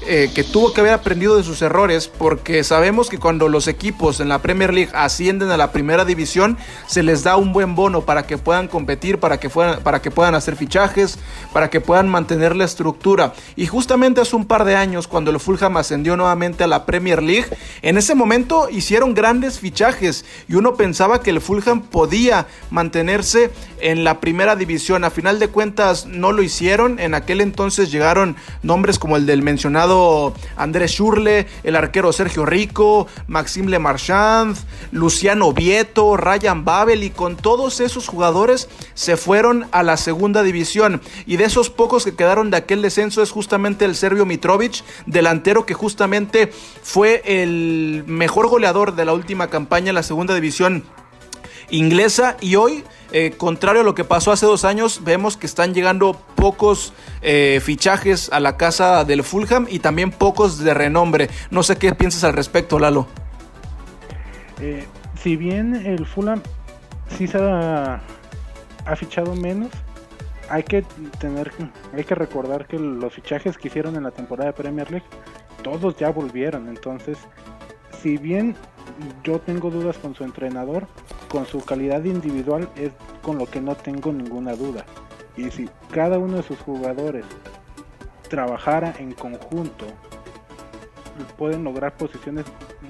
eh, 0.07 0.31
que 0.33 0.43
tuvo 0.43 0.73
que 0.73 0.81
haber 0.81 0.93
aprendido 0.93 1.37
de 1.37 1.43
sus 1.43 1.61
errores 1.61 2.07
porque 2.07 2.63
sabemos 2.63 3.09
que 3.09 3.19
cuando 3.19 3.47
los 3.47 3.67
equipos 3.67 4.19
en 4.19 4.29
la 4.29 4.41
Premier 4.41 4.73
League 4.73 4.91
ascienden 4.93 5.51
a 5.51 5.57
la 5.57 5.71
primera 5.71 6.05
división 6.05 6.57
se 6.87 7.03
les 7.03 7.23
da 7.23 7.35
un 7.35 7.53
buen 7.53 7.75
bono 7.75 8.01
para 8.01 8.25
que 8.25 8.37
puedan 8.37 8.67
competir, 8.67 9.19
para 9.19 9.39
que, 9.39 9.49
para 9.49 10.01
que 10.01 10.09
puedan 10.09 10.35
hacer 10.35 10.55
fichajes, 10.55 11.19
para 11.53 11.69
que 11.69 11.81
puedan 11.81 12.07
mantener 12.07 12.55
la 12.55 12.65
estructura. 12.65 13.33
Y 13.55 13.67
justamente 13.67 14.21
hace 14.21 14.35
un 14.35 14.45
par 14.45 14.65
de 14.65 14.75
años 14.75 15.07
cuando 15.07 15.31
el 15.31 15.39
Fulham 15.39 15.77
ascendió 15.77 16.15
nuevamente 16.15 16.63
a 16.63 16.67
la 16.67 16.85
Premier 16.85 17.21
League, 17.21 17.47
en 17.81 17.97
ese 17.97 18.15
momento 18.15 18.69
hicieron 18.69 19.13
grandes 19.13 19.59
fichajes 19.59 20.25
y 20.47 20.55
uno 20.55 20.75
pensaba 20.75 21.21
que 21.21 21.29
el 21.29 21.41
Fulham 21.41 21.81
podía 21.81 22.47
mantenerse 22.71 23.51
en 23.81 24.03
la 24.03 24.19
primera 24.19 24.55
división. 24.55 25.03
A 25.03 25.09
final 25.09 25.39
de 25.39 25.49
cuentas 25.49 26.05
no 26.05 26.31
lo 26.31 26.41
hicieron. 26.41 26.99
En 26.99 27.13
aquel 27.13 27.41
entonces 27.41 27.91
llegaron 27.91 28.35
nombres 28.63 28.99
como 28.99 29.15
el 29.15 29.25
del 29.25 29.41
mencionado 29.41 29.78
Andrés 30.57 30.91
Schurle, 30.91 31.47
el 31.63 31.75
arquero 31.75 32.11
Sergio 32.11 32.45
Rico, 32.45 33.07
Maxime 33.27 33.69
Le 33.69 33.79
Marchand, 33.79 34.57
Luciano 34.91 35.53
Vieto, 35.53 36.17
Ryan 36.17 36.65
Babel 36.65 37.03
y 37.03 37.11
con 37.11 37.37
todos 37.37 37.79
esos 37.79 38.07
jugadores 38.07 38.67
se 38.93 39.15
fueron 39.15 39.67
a 39.71 39.83
la 39.83 39.95
segunda 39.95 40.43
división. 40.43 41.01
Y 41.25 41.37
de 41.37 41.45
esos 41.45 41.69
pocos 41.69 42.03
que 42.03 42.15
quedaron 42.15 42.51
de 42.51 42.57
aquel 42.57 42.81
descenso 42.81 43.21
es 43.21 43.31
justamente 43.31 43.85
el 43.85 43.95
Serbio 43.95 44.25
Mitrovic, 44.25 44.83
delantero 45.05 45.65
que 45.65 45.73
justamente 45.73 46.51
fue 46.83 47.21
el 47.25 48.03
mejor 48.05 48.47
goleador 48.47 48.95
de 48.95 49.05
la 49.05 49.13
última 49.13 49.49
campaña 49.49 49.89
en 49.89 49.95
la 49.95 50.03
segunda 50.03 50.35
división 50.35 50.83
inglesa 51.69 52.35
y 52.41 52.55
hoy 52.55 52.83
eh, 53.11 53.31
contrario 53.35 53.81
a 53.81 53.83
lo 53.83 53.95
que 53.95 54.03
pasó 54.03 54.31
hace 54.31 54.45
dos 54.45 54.65
años, 54.65 55.01
vemos 55.03 55.35
que 55.35 55.47
están 55.47 55.73
llegando 55.73 56.13
pocos 56.35 56.93
eh, 57.21 57.59
fichajes 57.63 58.31
a 58.31 58.39
la 58.39 58.55
casa 58.55 59.03
del 59.03 59.23
Fulham 59.23 59.65
y 59.69 59.79
también 59.79 60.11
pocos 60.11 60.59
de 60.59 60.73
renombre. 60.73 61.29
No 61.49 61.63
sé 61.63 61.77
qué 61.77 61.93
piensas 61.95 62.23
al 62.23 62.33
respecto, 62.33 62.77
Lalo. 62.77 63.07
Eh, 64.61 64.85
si 65.21 65.35
bien 65.35 65.75
el 65.75 66.05
Fulham 66.05 66.41
sí 67.17 67.27
se 67.27 67.39
ha, 67.39 68.01
fichado 68.95 69.35
menos, 69.35 69.69
hay 70.49 70.63
que 70.63 70.83
tener, 71.19 71.51
hay 71.95 72.03
que 72.03 72.15
recordar 72.15 72.67
que 72.67 72.77
los 72.77 73.13
fichajes 73.13 73.57
que 73.57 73.69
hicieron 73.69 73.95
en 73.95 74.03
la 74.03 74.11
temporada 74.11 74.51
de 74.51 74.53
Premier 74.53 74.89
League, 74.91 75.05
todos 75.63 75.95
ya 75.97 76.09
volvieron. 76.09 76.69
Entonces, 76.69 77.17
si 78.01 78.17
bien 78.17 78.55
yo 79.23 79.39
tengo 79.39 79.69
dudas 79.69 79.97
con 79.97 80.15
su 80.15 80.23
entrenador, 80.23 80.87
con 81.29 81.45
su 81.45 81.63
calidad 81.63 82.03
individual 82.03 82.69
es 82.75 82.91
con 83.21 83.37
lo 83.37 83.45
que 83.45 83.61
no 83.61 83.75
tengo 83.75 84.11
ninguna 84.11 84.55
duda. 84.55 84.85
Y 85.37 85.51
si 85.51 85.69
cada 85.91 86.17
uno 86.19 86.37
de 86.37 86.43
sus 86.43 86.59
jugadores 86.59 87.25
trabajara 88.29 88.93
en 88.99 89.13
conjunto, 89.13 89.85
pueden 91.37 91.63
lograr 91.63 91.95
posiciones 91.97 92.45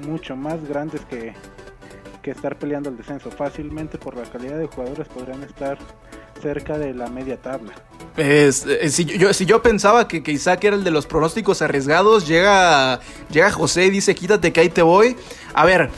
mucho 0.07 0.35
más 0.35 0.63
grandes 0.67 1.01
que, 1.05 1.33
que 2.21 2.31
estar 2.31 2.57
peleando 2.57 2.89
el 2.89 2.97
descenso. 2.97 3.31
Fácilmente 3.31 3.97
por 3.97 4.15
la 4.15 4.23
calidad 4.23 4.57
de 4.57 4.67
jugadores 4.67 5.07
podrían 5.07 5.43
estar 5.43 5.77
cerca 6.41 6.77
de 6.77 6.93
la 6.93 7.07
media 7.07 7.37
tabla. 7.37 7.73
Eh, 8.17 8.51
si, 8.51 9.05
yo, 9.05 9.33
si 9.33 9.45
yo 9.45 9.61
pensaba 9.61 10.07
que, 10.07 10.23
que, 10.23 10.31
Isaac 10.31 10.63
era 10.63 10.75
el 10.75 10.83
de 10.83 10.91
los 10.91 11.05
pronósticos 11.05 11.61
arriesgados, 11.61 12.27
llega, 12.27 12.99
llega 13.31 13.51
José 13.51 13.85
y 13.85 13.89
dice, 13.89 14.15
quítate 14.15 14.51
que 14.51 14.59
ahí 14.59 14.69
te 14.69 14.81
voy. 14.81 15.15
A 15.59 15.65
ver, 15.65 15.89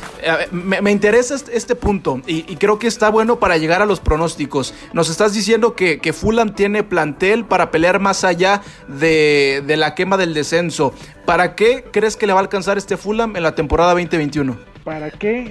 me, 0.52 0.90
interesa 0.90 1.36
este, 1.36 1.56
este 1.56 1.76
punto 1.76 2.20
y, 2.26 2.56
creo 2.56 2.80
que 2.80 2.88
está 2.88 3.12
bueno 3.12 3.38
para 3.38 3.58
llegar 3.58 3.84
a 3.84 3.86
los 3.86 4.00
pronósticos. 4.00 4.74
Nos 4.92 5.08
estás 5.08 5.36
diciendo 5.36 5.76
que, 5.76 6.00
que 6.00 6.14
Fulham 6.14 6.56
tiene 6.56 6.82
plantel 6.82 7.46
para 7.46 7.70
pelear 7.70 8.00
más 8.00 8.24
allá 8.24 8.64
de, 8.88 9.64
de 9.68 9.78
la 9.78 9.94
quema 9.94 10.18
del 10.18 10.34
descenso. 10.34 10.96
¿Para 11.28 11.54
qué 11.54 11.86
crees 11.92 12.18
que 12.18 12.26
le 12.26 12.34
va 12.34 12.40
a 12.40 12.42
alcanzar 12.42 12.80
este 12.80 12.98
Fulham 12.98 13.36
en 13.36 13.44
la 13.44 13.54
temporada 13.54 13.92
2021? 13.92 14.58
¿Para 14.84 15.12
qué 15.12 15.44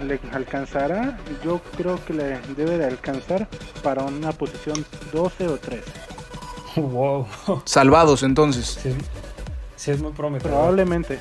le, 0.00 0.18
alcanzará? 0.32 1.16
Yo 1.44 1.60
creo 1.76 2.04
que 2.04 2.12
le 2.12 2.40
debe 2.56 2.76
de 2.76 2.86
alcanzar 2.86 3.46
para 3.84 4.02
una 4.02 4.32
posición 4.32 4.84
12 5.12 5.46
o 5.46 5.58
13. 5.58 5.84
Wow. 6.80 7.28
Salvados 7.66 8.24
entonces. 8.24 8.80
Sí, 9.76 9.92
es 9.92 10.02
muy 10.02 10.10
prometedor. 10.10 10.56
Probablemente. 10.56 11.20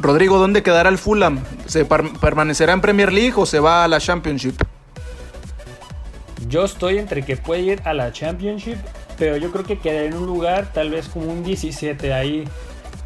Rodrigo, 0.00 0.38
¿dónde 0.38 0.62
quedará 0.62 0.88
el 0.88 0.96
Fulham? 0.96 1.44
¿Se 1.66 1.84
permanecerá 1.84 2.72
en 2.72 2.80
Premier 2.80 3.12
League 3.12 3.34
o 3.36 3.44
se 3.44 3.60
va 3.60 3.84
a 3.84 3.88
la 3.88 4.00
Championship? 4.00 4.54
Yo 6.48 6.64
estoy 6.64 6.98
entre 6.98 7.22
que 7.22 7.36
puede 7.36 7.60
ir 7.60 7.82
a 7.84 7.92
la 7.92 8.10
Championship, 8.10 8.78
pero 9.18 9.36
yo 9.36 9.52
creo 9.52 9.64
que 9.64 9.78
quedará 9.78 10.06
en 10.06 10.14
un 10.14 10.26
lugar 10.26 10.72
tal 10.72 10.90
vez 10.90 11.08
como 11.08 11.30
un 11.30 11.44
17 11.44 12.14
ahí 12.14 12.44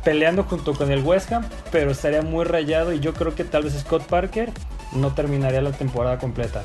peleando 0.05 0.45
junto 0.45 0.75
con 0.75 0.93
el 0.93 1.03
West 1.03 1.33
Ham, 1.33 1.45
pero 1.73 1.91
estaría 1.91 2.23
muy 2.23 2.45
rayado 2.45 2.93
y 2.93 3.01
yo 3.01 3.13
creo 3.13 3.35
que 3.35 3.43
tal 3.43 3.65
vez 3.65 3.75
Scott 3.81 4.05
Parker 4.05 4.53
no 4.93 5.15
terminaría 5.15 5.63
la 5.63 5.73
temporada 5.73 6.19
completa. 6.19 6.63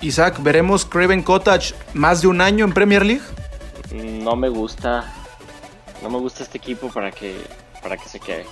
Isaac, 0.00 0.36
¿veremos 0.42 0.84
Craven 0.84 1.22
Cottage 1.22 1.74
más 1.94 2.22
de 2.22 2.28
un 2.28 2.40
año 2.40 2.64
en 2.64 2.72
Premier 2.72 3.04
League? 3.04 3.24
No 3.92 4.36
me 4.36 4.48
gusta. 4.48 5.12
No 6.02 6.10
me 6.10 6.18
gusta 6.18 6.44
este 6.44 6.58
equipo 6.58 6.88
para 6.88 7.10
que, 7.10 7.34
para 7.82 7.96
que 7.96 8.08
se 8.08 8.20
quede. 8.20 8.44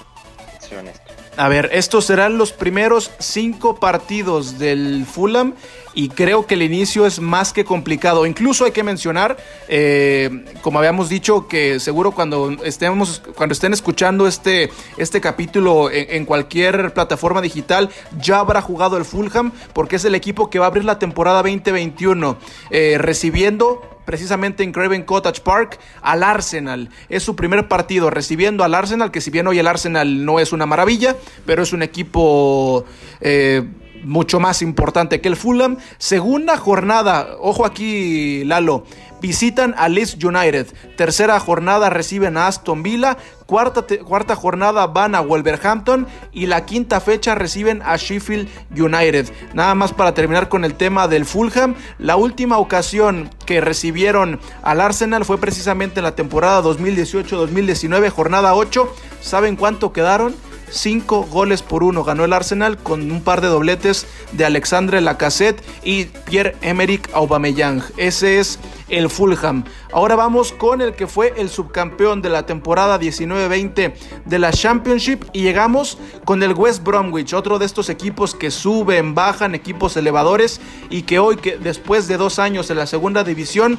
A 1.36 1.48
ver, 1.48 1.70
estos 1.72 2.04
serán 2.04 2.38
los 2.38 2.52
primeros 2.52 3.10
cinco 3.18 3.76
partidos 3.76 4.58
del 4.58 5.04
Fulham 5.04 5.54
y 5.94 6.08
creo 6.08 6.46
que 6.46 6.54
el 6.54 6.62
inicio 6.62 7.06
es 7.06 7.20
más 7.20 7.52
que 7.52 7.64
complicado. 7.64 8.26
Incluso 8.26 8.64
hay 8.64 8.70
que 8.70 8.82
mencionar, 8.84 9.36
eh, 9.68 10.44
como 10.62 10.78
habíamos 10.78 11.08
dicho, 11.08 11.48
que 11.48 11.80
seguro 11.80 12.12
cuando 12.12 12.50
estemos, 12.64 13.20
cuando 13.34 13.52
estén 13.52 13.72
escuchando 13.72 14.28
este, 14.28 14.70
este 14.96 15.20
capítulo 15.20 15.90
en, 15.90 16.24
cualquier 16.24 16.92
plataforma 16.94 17.40
digital, 17.40 17.90
ya 18.20 18.38
habrá 18.38 18.60
jugado 18.62 18.96
el 18.96 19.04
Fulham, 19.04 19.52
porque 19.72 19.96
es 19.96 20.04
el 20.04 20.14
equipo 20.14 20.50
que 20.50 20.58
va 20.58 20.66
a 20.66 20.68
abrir 20.68 20.84
la 20.84 20.98
temporada 20.98 21.42
2021, 21.42 22.36
eh, 22.70 22.96
recibiendo 22.98 23.93
precisamente 24.04 24.62
en 24.62 24.72
Craven 24.72 25.02
Cottage 25.02 25.40
Park 25.40 25.78
al 26.02 26.22
Arsenal. 26.22 26.90
Es 27.08 27.22
su 27.22 27.36
primer 27.36 27.68
partido 27.68 28.10
recibiendo 28.10 28.64
al 28.64 28.74
Arsenal, 28.74 29.10
que 29.10 29.20
si 29.20 29.30
bien 29.30 29.46
hoy 29.46 29.58
el 29.58 29.66
Arsenal 29.66 30.24
no 30.24 30.40
es 30.40 30.52
una 30.52 30.66
maravilla, 30.66 31.16
pero 31.46 31.62
es 31.62 31.72
un 31.72 31.82
equipo 31.82 32.84
eh, 33.20 33.64
mucho 34.04 34.40
más 34.40 34.62
importante 34.62 35.20
que 35.20 35.28
el 35.28 35.36
Fulham. 35.36 35.78
Segunda 35.98 36.56
jornada, 36.56 37.36
ojo 37.40 37.66
aquí 37.66 38.44
Lalo, 38.44 38.84
visitan 39.24 39.74
a 39.78 39.88
Leeds 39.88 40.22
United. 40.22 40.66
Tercera 40.98 41.40
jornada 41.40 41.88
reciben 41.88 42.36
a 42.36 42.46
Aston 42.46 42.82
Villa. 42.82 43.16
Cuarta, 43.46 43.86
cuarta 44.04 44.36
jornada 44.36 44.86
van 44.86 45.14
a 45.14 45.20
Wolverhampton 45.20 46.06
y 46.30 46.44
la 46.44 46.66
quinta 46.66 47.00
fecha 47.00 47.34
reciben 47.34 47.80
a 47.86 47.96
Sheffield 47.96 48.50
United. 48.76 49.32
Nada 49.54 49.74
más 49.74 49.94
para 49.94 50.12
terminar 50.12 50.50
con 50.50 50.66
el 50.66 50.74
tema 50.74 51.08
del 51.08 51.24
Fulham, 51.24 51.74
la 51.98 52.16
última 52.16 52.58
ocasión 52.58 53.30
que 53.46 53.62
recibieron 53.62 54.40
al 54.62 54.82
Arsenal 54.82 55.24
fue 55.24 55.38
precisamente 55.38 56.00
en 56.00 56.04
la 56.04 56.14
temporada 56.14 56.62
2018-2019, 56.62 58.10
jornada 58.10 58.54
8. 58.54 58.94
¿Saben 59.22 59.56
cuánto 59.56 59.94
quedaron? 59.94 60.34
5 60.74 61.26
goles 61.30 61.62
por 61.62 61.84
1 61.84 62.02
ganó 62.02 62.24
el 62.24 62.32
Arsenal 62.32 62.76
con 62.78 63.10
un 63.10 63.22
par 63.22 63.40
de 63.40 63.46
dobletes 63.48 64.06
de 64.32 64.44
Alexandre 64.44 65.00
Lacassette 65.00 65.62
y 65.84 66.06
Pierre-Emerick 66.06 67.10
Aubameyang. 67.14 67.82
Ese 67.96 68.40
es 68.40 68.58
el 68.88 69.08
Fulham. 69.08 69.64
Ahora 69.92 70.16
vamos 70.16 70.52
con 70.52 70.80
el 70.80 70.94
que 70.94 71.06
fue 71.06 71.32
el 71.36 71.48
subcampeón 71.48 72.22
de 72.22 72.28
la 72.28 72.46
temporada 72.46 72.98
19-20 72.98 73.94
de 74.24 74.38
la 74.38 74.52
Championship 74.52 75.24
y 75.32 75.42
llegamos 75.42 75.98
con 76.24 76.42
el 76.42 76.52
West 76.54 76.82
Bromwich, 76.82 77.32
otro 77.32 77.58
de 77.58 77.66
estos 77.66 77.88
equipos 77.88 78.34
que 78.34 78.50
suben, 78.50 79.14
bajan, 79.14 79.54
equipos 79.54 79.96
elevadores 79.96 80.60
y 80.90 81.02
que 81.02 81.20
hoy, 81.20 81.36
que 81.36 81.56
después 81.56 82.08
de 82.08 82.16
dos 82.16 82.38
años 82.38 82.70
en 82.70 82.78
la 82.78 82.86
segunda 82.86 83.22
división, 83.22 83.78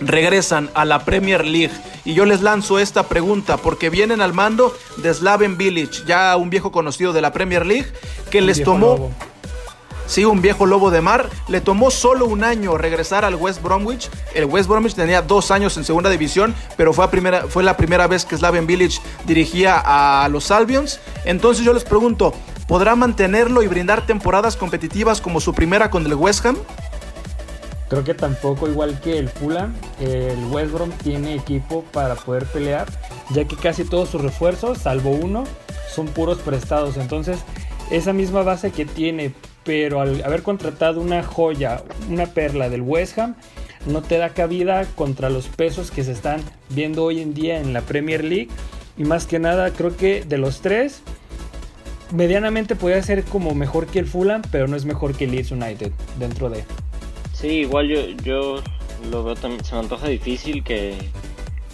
regresan 0.00 0.70
a 0.74 0.84
la 0.84 1.04
Premier 1.04 1.44
League. 1.44 1.72
Y 2.04 2.14
yo 2.14 2.24
les 2.24 2.42
lanzo 2.42 2.78
esta 2.78 3.04
pregunta 3.04 3.56
porque 3.56 3.90
vienen 3.90 4.20
al 4.20 4.32
mando 4.32 4.76
de 4.98 5.12
Slaven 5.12 5.56
Village, 5.56 6.04
ya 6.06 6.36
un 6.36 6.50
viejo 6.50 6.72
conocido 6.72 7.12
de 7.12 7.20
la 7.20 7.32
Premier 7.32 7.64
League, 7.64 7.86
que 8.30 8.40
les 8.40 8.62
tomó... 8.62 9.10
Sí, 10.06 10.24
un 10.24 10.42
viejo 10.42 10.66
lobo 10.66 10.90
de 10.90 11.00
mar. 11.00 11.30
Le 11.48 11.60
tomó 11.60 11.90
solo 11.90 12.26
un 12.26 12.44
año 12.44 12.76
regresar 12.76 13.24
al 13.24 13.36
West 13.36 13.62
Bromwich. 13.62 14.10
El 14.34 14.44
West 14.44 14.68
Bromwich 14.68 14.94
tenía 14.94 15.22
dos 15.22 15.50
años 15.50 15.76
en 15.78 15.84
segunda 15.84 16.10
división, 16.10 16.54
pero 16.76 16.92
fue, 16.92 17.08
primera, 17.10 17.46
fue 17.48 17.62
la 17.62 17.76
primera 17.76 18.06
vez 18.06 18.26
que 18.26 18.36
Slaven 18.36 18.66
Village 18.66 19.00
dirigía 19.24 19.82
a 19.82 20.28
los 20.28 20.50
Albions. 20.50 21.00
Entonces 21.24 21.64
yo 21.64 21.72
les 21.72 21.84
pregunto, 21.84 22.34
¿podrá 22.68 22.96
mantenerlo 22.96 23.62
y 23.62 23.66
brindar 23.66 24.04
temporadas 24.04 24.56
competitivas 24.56 25.22
como 25.22 25.40
su 25.40 25.54
primera 25.54 25.90
con 25.90 26.04
el 26.04 26.14
West 26.14 26.44
Ham? 26.44 26.58
Creo 27.88 28.02
que 28.02 28.14
tampoco, 28.14 28.68
igual 28.68 28.98
que 29.00 29.18
el 29.18 29.28
Fulham, 29.28 29.74
el 30.00 30.44
West 30.46 30.72
Brom 30.72 30.90
tiene 31.02 31.34
equipo 31.34 31.84
para 31.92 32.14
poder 32.14 32.46
pelear, 32.46 32.88
ya 33.30 33.44
que 33.44 33.56
casi 33.56 33.84
todos 33.84 34.08
sus 34.08 34.22
refuerzos, 34.22 34.78
salvo 34.78 35.10
uno, 35.10 35.44
son 35.94 36.06
puros 36.06 36.38
prestados. 36.38 36.96
Entonces, 36.96 37.38
esa 37.90 38.12
misma 38.12 38.42
base 38.42 38.70
que 38.70 38.86
tiene, 38.86 39.34
pero 39.64 40.00
al 40.00 40.22
haber 40.24 40.42
contratado 40.42 41.00
una 41.00 41.22
joya, 41.22 41.82
una 42.08 42.26
perla 42.26 42.70
del 42.70 42.82
West 42.82 43.18
Ham, 43.18 43.36
no 43.86 44.02
te 44.02 44.16
da 44.16 44.30
cabida 44.30 44.86
contra 44.94 45.28
los 45.28 45.48
pesos 45.48 45.90
que 45.90 46.04
se 46.04 46.12
están 46.12 46.40
viendo 46.70 47.04
hoy 47.04 47.20
en 47.20 47.34
día 47.34 47.60
en 47.60 47.72
la 47.72 47.82
Premier 47.82 48.24
League. 48.24 48.48
Y 48.96 49.04
más 49.04 49.26
que 49.26 49.38
nada, 49.38 49.70
creo 49.70 49.96
que 49.96 50.24
de 50.24 50.38
los 50.38 50.60
tres, 50.60 51.02
medianamente 52.12 52.76
puede 52.76 53.02
ser 53.02 53.24
como 53.24 53.54
mejor 53.54 53.86
que 53.86 53.98
el 53.98 54.06
Fulham, 54.06 54.42
pero 54.50 54.68
no 54.68 54.76
es 54.76 54.84
mejor 54.84 55.14
que 55.14 55.24
el 55.24 55.32
Leeds 55.32 55.50
United 55.50 55.92
dentro 56.18 56.48
de. 56.48 56.64
Sí, 57.34 57.48
igual 57.48 57.88
yo, 57.88 58.00
yo 58.22 58.62
lo 59.10 59.24
veo 59.24 59.34
también, 59.34 59.64
se 59.64 59.74
me 59.74 59.80
antoja 59.80 60.06
difícil 60.06 60.62
que 60.62 60.96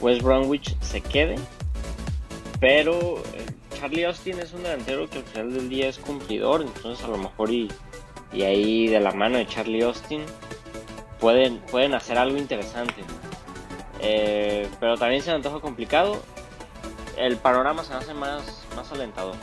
West 0.00 0.22
Bromwich 0.22 0.74
se 0.80 1.02
quede, 1.02 1.36
pero 2.58 3.22
eh, 3.34 3.46
Charlie 3.78 4.04
Austin 4.04 4.38
es 4.38 4.54
un 4.54 4.62
delantero 4.62 5.08
que 5.08 5.18
al 5.18 5.24
final 5.24 5.52
del 5.52 5.68
día 5.68 5.88
es 5.88 5.98
cumplidor, 5.98 6.62
entonces 6.62 7.04
a 7.04 7.08
lo 7.08 7.18
mejor 7.18 7.50
y, 7.50 7.70
y 8.32 8.42
ahí 8.42 8.88
de 8.88 9.00
la 9.00 9.12
mano 9.12 9.36
de 9.36 9.46
Charlie 9.46 9.82
Austin 9.82 10.22
pueden, 11.20 11.58
pueden 11.70 11.92
hacer 11.94 12.16
algo 12.16 12.38
interesante. 12.38 13.04
Eh, 14.00 14.66
pero 14.80 14.96
también 14.96 15.22
se 15.22 15.28
me 15.28 15.36
antoja 15.36 15.60
complicado. 15.60 16.22
El 17.18 17.36
panorama 17.36 17.84
se 17.84 17.92
hace 17.92 18.14
más, 18.14 18.66
más 18.74 18.90
alentador 18.92 19.34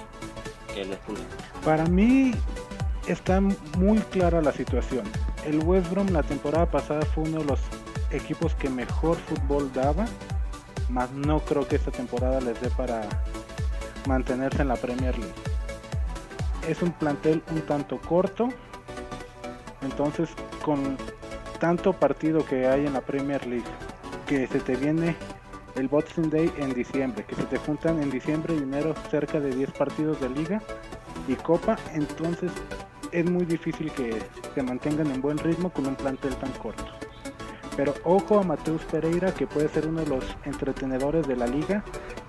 que 0.73 0.81
el 0.81 0.89
de 0.89 0.97
Fulham. 0.97 1.25
Para 1.63 1.85
mí 1.85 2.31
está 3.07 3.39
muy 3.39 3.99
clara 4.09 4.41
la 4.41 4.51
situación 4.51 5.03
el 5.47 5.63
West 5.63 5.89
Brom 5.89 6.09
la 6.09 6.23
temporada 6.23 6.65
pasada 6.65 7.05
fue 7.05 7.23
uno 7.23 7.39
de 7.39 7.45
los 7.45 7.59
equipos 8.11 8.53
que 8.55 8.69
mejor 8.69 9.15
fútbol 9.15 9.71
daba, 9.73 10.05
más 10.89 11.09
no 11.11 11.39
creo 11.39 11.65
que 11.67 11.77
esta 11.77 11.91
temporada 11.91 12.41
les 12.41 12.59
dé 12.59 12.69
para 12.69 13.07
mantenerse 14.07 14.61
en 14.61 14.67
la 14.67 14.75
Premier 14.75 15.17
League. 15.17 15.33
Es 16.67 16.81
un 16.81 16.91
plantel 16.91 17.41
un 17.51 17.61
tanto 17.61 17.97
corto, 18.01 18.49
entonces 19.81 20.29
con 20.63 20.97
tanto 21.59 21.93
partido 21.93 22.45
que 22.45 22.67
hay 22.67 22.85
en 22.85 22.93
la 22.93 23.01
Premier 23.01 23.45
League, 23.47 23.71
que 24.27 24.47
se 24.47 24.59
te 24.59 24.75
viene 24.75 25.15
el 25.75 25.87
Boxing 25.87 26.29
Day 26.29 26.51
en 26.57 26.73
diciembre, 26.73 27.23
que 27.23 27.35
se 27.35 27.43
te 27.43 27.57
juntan 27.57 28.01
en 28.01 28.09
diciembre 28.09 28.53
y 28.53 28.63
enero 28.63 28.93
cerca 29.09 29.39
de 29.39 29.55
10 29.55 29.71
partidos 29.71 30.19
de 30.19 30.29
liga 30.29 30.61
y 31.25 31.35
copa, 31.35 31.77
entonces 31.93 32.51
es 33.13 33.29
muy 33.29 33.45
difícil 33.45 33.91
que 33.91 34.19
se 34.57 34.63
mantengan 34.63 35.05
en 35.11 35.21
buen 35.21 35.37
ritmo 35.37 35.69
con 35.69 35.85
un 35.85 35.95
plantel 35.95 36.35
tan 36.35 36.49
corto. 36.53 36.83
Pero 37.75 37.93
ojo 38.03 38.39
a 38.39 38.43
Mateus 38.43 38.81
Pereira 38.89 39.31
que 39.31 39.45
puede 39.45 39.69
ser 39.69 39.85
uno 39.85 40.01
de 40.01 40.07
los 40.07 40.23
entretenedores 40.45 41.27
de 41.27 41.35
la 41.35 41.45
liga, 41.45 41.83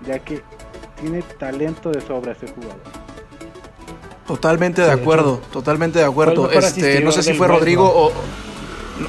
ya 0.05 0.19
que 0.19 0.43
tiene 1.01 1.23
talento 1.23 1.89
de 1.89 2.01
sobra 2.01 2.33
ese 2.33 2.45
jugador. 2.53 2.77
Totalmente 4.27 4.83
de 4.83 4.91
acuerdo, 4.91 5.41
totalmente 5.51 5.97
de 5.97 6.05
acuerdo. 6.05 6.51
Este, 6.51 7.01
no 7.01 7.11
sé 7.11 7.23
si 7.23 7.33
fue 7.33 7.47
Rodrigo 7.47 7.91
o 7.91 8.11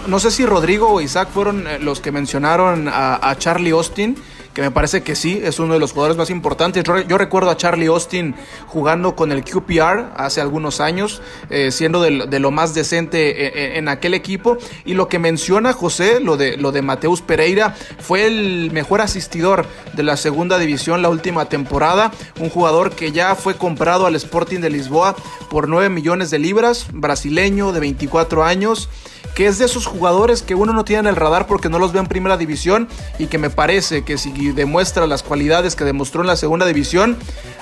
no 0.07 0.19
sé 0.19 0.31
si 0.31 0.47
Rodrigo 0.47 0.89
o 0.89 1.03
Isaac 1.03 1.29
fueron 1.29 1.67
eh, 1.67 1.79
los 1.79 2.01
que 2.01 2.13
mencionaron 2.13 2.89
a 2.91 3.35
Charlie 3.37 3.73
Austin 3.73 4.17
me 4.61 4.71
parece 4.71 5.03
que 5.03 5.15
sí, 5.15 5.41
es 5.43 5.59
uno 5.59 5.75
de 5.75 5.81
los 5.81 5.93
jugadores 5.93 6.17
más 6.17 6.29
importantes. 6.29 6.85
Yo, 6.85 7.19
recuerdo 7.19 7.51
a 7.51 7.57
Charlie 7.57 7.87
Austin 7.87 8.35
jugando 8.67 9.17
con 9.17 9.33
el 9.33 9.43
QPR 9.43 10.13
hace 10.17 10.41
algunos 10.41 10.81
años, 10.81 11.23
eh, 11.49 11.71
siendo 11.71 12.03
de, 12.03 12.39
lo 12.41 12.51
más 12.51 12.75
decente 12.75 13.31
en, 13.31 13.47
eh, 13.47 13.53
eh, 13.55 13.79
en, 13.79 13.89
aquel 13.89 14.13
equipo. 14.13 14.59
Y 14.85 14.95
lo 14.95 15.09
que 15.09 15.19
menciona 15.19 15.73
José, 15.73 16.21
lo 16.21 16.37
de, 16.37 16.57
lo 16.57 16.73
de 16.73 16.83
Mateus 16.83 17.23
Pereira, 17.23 17.75
fue 18.01 18.27
el 18.27 18.71
mejor 18.71 19.01
asistidor 19.01 19.65
de 19.95 20.03
la 20.03 20.17
segunda 20.17 20.59
división 20.59 21.01
la 21.01 21.09
última 21.09 21.49
temporada. 21.49 22.13
Un 22.39 22.51
jugador 22.51 22.91
que 22.91 23.13
ya 23.13 23.35
fue 23.37 23.55
comprado 23.55 24.07
al 24.07 24.15
Sporting 24.17 24.61
de 24.61 24.71
Lisboa 24.71 25.17
por 25.49 25.69
9 25.69 25.89
millones 25.89 26.31
de 26.31 26.39
libras, 26.39 26.87
brasileño 26.93 27.73
de 27.73 27.81
24 27.81 28.45
años 28.45 28.89
que 29.35 29.47
es 29.47 29.59
de 29.59 29.65
esos 29.65 29.87
jugadores 29.87 30.43
que 30.43 30.55
uno 30.55 30.73
no 30.73 30.85
tiene 30.85 31.01
en 31.01 31.07
el 31.07 31.17
radar 31.17 31.47
porque 31.47 31.69
no 31.69 31.79
los 31.79 31.93
ve 31.93 32.01
en 32.01 32.07
primera 32.07 32.37
división 32.37 32.89
y 33.19 33.27
que 33.27 33.39
me 33.39 33.51
parece 33.51 34.05
que 34.05 34.19
si 34.19 34.53
demuestra 34.53 35.07
las 35.07 35.23
cualidades 35.23 35.77
que 35.77 35.85
demostró 35.85 36.21
en 36.21 36.27
la 36.27 36.37
segunda 36.37 36.67
división, 36.67 37.17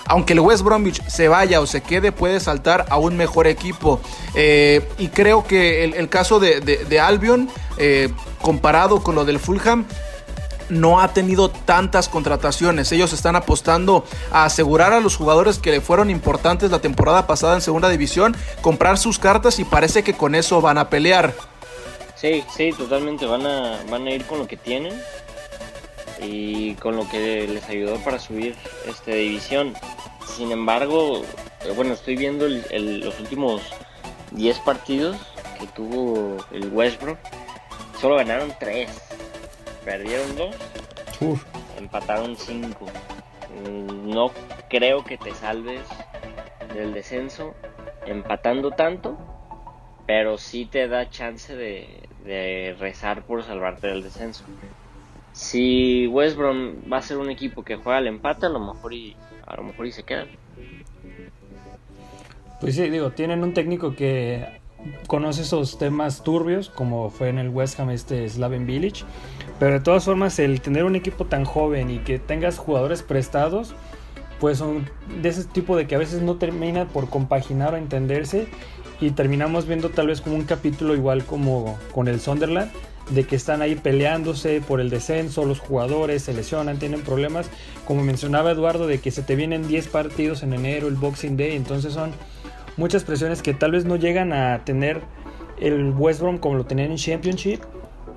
aunque 0.06 0.32
el 0.32 0.40
West 0.40 0.62
Bromwich 0.62 1.02
se 1.06 1.28
vaya 1.28 1.60
o 1.60 1.66
se 1.66 1.82
quede, 1.82 2.12
puede 2.12 2.40
saltar 2.40 2.86
a 2.88 2.96
un 2.98 3.16
mejor 3.16 3.46
equipo. 3.46 4.00
Eh, 4.34 4.86
y 4.98 5.08
creo 5.08 5.44
que 5.44 5.84
el, 5.84 6.08
caso 6.08 6.40
de, 6.40 7.00
Albion, 7.00 7.48
eh, 7.76 8.10
comparado 8.40 9.02
con 9.02 9.14
lo 9.14 9.24
del 9.24 9.38
Fulham, 9.38 9.84
no 10.68 11.00
ha 11.00 11.08
tenido 11.08 11.50
tantas 11.50 12.08
contrataciones. 12.08 12.92
Ellos 12.92 13.12
están 13.12 13.36
apostando 13.36 14.04
a 14.30 14.44
asegurar 14.44 14.92
a 14.92 15.00
los 15.00 15.16
jugadores 15.16 15.58
que 15.58 15.70
le 15.70 15.80
fueron 15.80 16.10
importantes 16.10 16.70
la 16.70 16.80
temporada 16.80 17.26
pasada 17.26 17.54
en 17.54 17.60
segunda 17.60 17.88
división, 17.88 18.36
comprar 18.60 18.98
sus 18.98 19.18
cartas 19.18 19.58
y 19.58 19.64
parece 19.64 20.02
que 20.02 20.14
con 20.14 20.34
eso 20.34 20.60
van 20.60 20.78
a 20.78 20.90
pelear. 20.90 21.34
Sí, 22.20 22.42
sí, 22.50 22.72
totalmente. 22.72 23.26
Van 23.26 23.46
a, 23.46 23.78
van 23.88 24.08
a 24.08 24.10
ir 24.10 24.24
con 24.24 24.40
lo 24.40 24.48
que 24.48 24.56
tienen 24.56 24.92
y 26.20 26.74
con 26.74 26.96
lo 26.96 27.08
que 27.08 27.46
les 27.46 27.68
ayudó 27.68 27.96
para 27.98 28.18
subir 28.18 28.56
esta 28.88 29.12
división. 29.12 29.74
Sin 30.26 30.50
embargo, 30.50 31.22
eh, 31.64 31.72
bueno, 31.76 31.94
estoy 31.94 32.16
viendo 32.16 32.48
los 32.48 33.20
últimos 33.20 33.62
10 34.32 34.58
partidos 34.60 35.16
que 35.60 35.68
tuvo 35.68 36.38
el 36.50 36.72
Westbrook. 36.72 37.18
Solo 38.00 38.16
ganaron 38.16 38.52
3, 38.58 38.90
perdieron 39.84 40.34
2, 40.34 40.56
empataron 41.78 42.36
5. 42.36 42.86
Mm, 43.64 44.10
no 44.10 44.32
creo 44.68 45.04
que 45.04 45.18
te 45.18 45.32
salves 45.36 45.82
del 46.74 46.94
descenso 46.94 47.54
empatando 48.06 48.72
tanto, 48.72 49.16
pero 50.04 50.36
sí 50.36 50.66
te 50.66 50.88
da 50.88 51.10
chance 51.10 51.54
de, 51.54 52.07
de 52.28 52.76
rezar 52.78 53.22
por 53.22 53.42
salvarte 53.42 53.86
del 53.86 54.02
descenso. 54.02 54.44
Si 55.32 56.06
West 56.08 56.36
Brom 56.36 56.74
va 56.92 56.98
a 56.98 57.02
ser 57.02 57.16
un 57.16 57.30
equipo 57.30 57.64
que 57.64 57.76
juega 57.76 57.98
al 57.98 58.06
empate, 58.06 58.46
a 58.46 58.50
lo 58.50 58.60
mejor 58.60 58.92
y 58.92 59.16
a 59.46 59.56
lo 59.56 59.62
mejor 59.62 59.86
y 59.86 59.92
se 59.92 60.02
quedan. 60.02 60.28
Pues 62.60 62.74
sí, 62.74 62.90
digo, 62.90 63.10
tienen 63.12 63.42
un 63.42 63.54
técnico 63.54 63.94
que 63.94 64.60
conoce 65.06 65.42
esos 65.42 65.78
temas 65.78 66.22
turbios, 66.22 66.68
como 66.68 67.08
fue 67.08 67.30
en 67.30 67.38
el 67.38 67.48
West 67.48 67.80
Ham 67.80 67.90
este 67.90 68.28
Slaven 68.28 68.66
Village, 68.66 69.04
pero 69.58 69.74
de 69.74 69.80
todas 69.80 70.04
formas 70.04 70.38
el 70.38 70.60
tener 70.60 70.84
un 70.84 70.96
equipo 70.96 71.24
tan 71.24 71.44
joven 71.44 71.90
y 71.90 71.98
que 72.00 72.18
tengas 72.18 72.58
jugadores 72.58 73.02
prestados, 73.02 73.74
pues 74.40 74.58
son 74.58 74.88
de 75.22 75.28
ese 75.28 75.44
tipo 75.44 75.76
de 75.76 75.86
que 75.86 75.94
a 75.94 75.98
veces 75.98 76.22
no 76.22 76.36
termina 76.36 76.86
por 76.86 77.08
compaginar 77.08 77.74
o 77.74 77.76
entenderse 77.76 78.48
y 79.00 79.10
terminamos 79.10 79.66
viendo 79.66 79.90
tal 79.90 80.08
vez 80.08 80.20
como 80.20 80.36
un 80.36 80.44
capítulo 80.44 80.94
igual 80.94 81.24
como 81.24 81.78
con 81.92 82.08
el 82.08 82.20
Sunderland 82.20 82.70
de 83.10 83.24
que 83.24 83.36
están 83.36 83.62
ahí 83.62 83.74
peleándose 83.74 84.60
por 84.60 84.80
el 84.80 84.90
descenso, 84.90 85.44
los 85.44 85.60
jugadores 85.60 86.22
se 86.22 86.34
lesionan, 86.34 86.78
tienen 86.78 87.00
problemas, 87.00 87.48
como 87.86 88.02
mencionaba 88.02 88.50
Eduardo, 88.50 88.86
de 88.86 88.98
que 88.98 89.10
se 89.10 89.22
te 89.22 89.34
vienen 89.34 89.66
10 89.66 89.88
partidos 89.88 90.42
en 90.42 90.52
enero, 90.52 90.88
el 90.88 90.96
Boxing 90.96 91.36
Day, 91.36 91.56
entonces 91.56 91.94
son 91.94 92.12
muchas 92.76 93.04
presiones 93.04 93.42
que 93.42 93.54
tal 93.54 93.72
vez 93.72 93.84
no 93.84 93.96
llegan 93.96 94.32
a 94.32 94.64
tener 94.64 95.00
el 95.58 95.90
West 95.92 96.20
Brom 96.20 96.38
como 96.38 96.56
lo 96.56 96.66
tenían 96.66 96.90
en 96.90 96.98
Championship, 96.98 97.60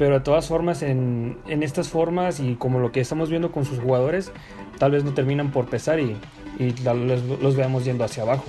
pero 0.01 0.15
de 0.15 0.21
todas 0.21 0.47
formas 0.47 0.81
en, 0.81 1.37
estas 1.47 1.89
formas 1.89 2.39
y 2.39 2.55
como 2.55 2.79
lo 2.79 2.91
que 2.91 3.01
estamos 3.01 3.29
viendo 3.29 3.51
con 3.51 3.65
sus 3.65 3.77
jugadores, 3.77 4.31
tal 4.79 4.93
vez 4.93 5.03
no 5.03 5.13
terminan 5.13 5.51
por 5.51 5.67
pesar 5.67 5.99
y, 5.99 6.17
los, 7.39 7.55
veamos 7.55 7.85
yendo 7.85 8.03
hacia 8.03 8.23
abajo. 8.23 8.45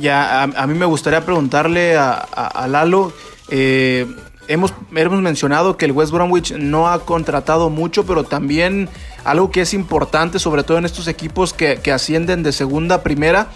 Ya, 0.00 0.42
a, 0.42 0.66
mí 0.66 0.74
me 0.74 0.84
gustaría 0.84 1.24
preguntarle 1.24 1.96
a, 1.96 2.66
Lalo, 2.68 3.12
eh, 3.50 4.04
hemos, 4.48 4.74
hemos 4.92 5.22
mencionado 5.22 5.76
que 5.76 5.84
el 5.84 5.92
West 5.92 6.10
Bromwich 6.10 6.50
no 6.54 6.88
ha 6.88 7.04
contratado 7.04 7.70
mucho, 7.70 8.04
pero 8.06 8.24
también 8.24 8.88
algo 9.22 9.52
que 9.52 9.60
es 9.60 9.74
importante, 9.74 10.40
sobre 10.40 10.64
todo 10.64 10.78
en 10.78 10.86
estos 10.86 11.06
equipos 11.06 11.52
que, 11.52 11.76
que 11.76 11.92
ascienden 11.92 12.42
de 12.42 12.50
segunda 12.50 12.96
a 12.96 13.02
primera, 13.04 13.46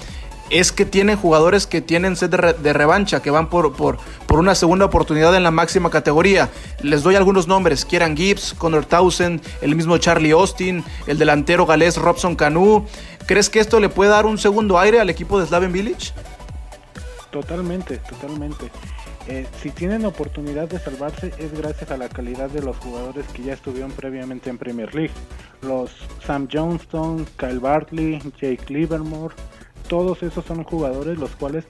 es 0.50 0.72
que 0.72 0.84
tienen 0.84 1.16
jugadores 1.16 1.66
que 1.66 1.80
tienen 1.80 2.16
sed 2.16 2.30
de, 2.30 2.72
revancha, 2.72 3.20
que 3.20 3.30
van 3.30 3.48
por, 3.48 3.72
por, 3.74 3.98
por, 4.26 4.38
una 4.38 4.54
segunda 4.54 4.86
oportunidad 4.86 5.34
en 5.36 5.42
la 5.42 5.50
máxima 5.50 5.90
categoría. 5.90 6.48
Les 6.82 7.02
doy 7.02 7.16
algunos 7.16 7.48
nombres: 7.48 7.84
Kieran 7.84 8.16
Gibbs, 8.16 8.54
Connor 8.56 8.84
Townsend, 8.84 9.42
el 9.60 9.74
mismo 9.74 9.98
Charlie 9.98 10.32
Austin, 10.32 10.84
el 11.06 11.18
delantero 11.18 11.66
galés 11.66 11.96
Robson 11.96 12.36
Canu. 12.36 12.86
¿Crees 13.26 13.50
que 13.50 13.60
esto 13.60 13.78
le 13.78 13.88
puede 13.88 14.10
dar 14.10 14.26
un 14.26 14.38
segundo 14.38 14.78
aire 14.78 15.00
al 15.00 15.10
equipo 15.10 15.38
de 15.38 15.46
Slaven 15.46 15.72
Village? 15.72 16.12
Totalmente, 17.30 17.98
totalmente. 17.98 18.70
Eh, 19.26 19.46
si 19.60 19.70
tienen 19.70 20.06
oportunidad 20.06 20.68
de 20.68 20.78
salvarse 20.78 21.34
es 21.36 21.52
gracias 21.52 21.90
a 21.90 21.98
la 21.98 22.08
calidad 22.08 22.48
de 22.48 22.62
los 22.62 22.78
jugadores 22.78 23.26
que 23.34 23.42
ya 23.42 23.52
estuvieron 23.52 23.90
previamente 23.90 24.48
en 24.48 24.56
Premier 24.56 24.94
League. 24.94 25.12
Los 25.60 25.90
Sam 26.26 26.48
Johnston, 26.50 27.26
Kyle 27.36 27.58
Bartley, 27.58 28.18
Jake 28.40 28.64
Livermore 28.68 29.34
todos 29.88 30.22
esos 30.22 30.44
son 30.44 30.64
jugadores 30.64 31.18
los 31.18 31.30
cuales 31.36 31.64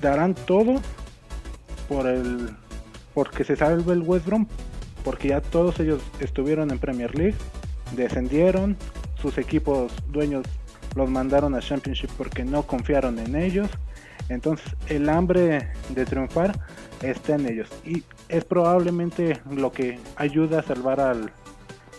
darán 0.00 0.34
todo 0.34 0.80
por 1.88 2.06
el 2.06 2.50
porque 3.14 3.44
se 3.44 3.56
salve 3.56 3.92
el 3.92 4.02
West 4.02 4.26
Brom 4.26 4.46
porque 5.04 5.28
ya 5.28 5.40
todos 5.40 5.78
ellos 5.80 6.02
estuvieron 6.20 6.70
en 6.70 6.78
Premier 6.78 7.14
League 7.14 7.36
descendieron 7.94 8.76
sus 9.20 9.38
equipos 9.38 9.92
dueños 10.08 10.46
los 10.94 11.08
mandaron 11.08 11.54
a 11.54 11.60
Championship 11.60 12.10
porque 12.16 12.44
no 12.44 12.64
confiaron 12.64 13.18
en 13.18 13.36
ellos. 13.36 13.68
Entonces 14.28 14.76
el 14.88 15.08
hambre 15.08 15.68
de 15.90 16.04
triunfar 16.04 16.58
está 17.02 17.34
en 17.34 17.48
ellos. 17.48 17.68
Y 17.84 18.02
es 18.28 18.44
probablemente 18.44 19.40
lo 19.50 19.72
que 19.72 19.98
ayuda 20.16 20.60
a 20.60 20.62
salvar 20.62 21.00
al, 21.00 21.32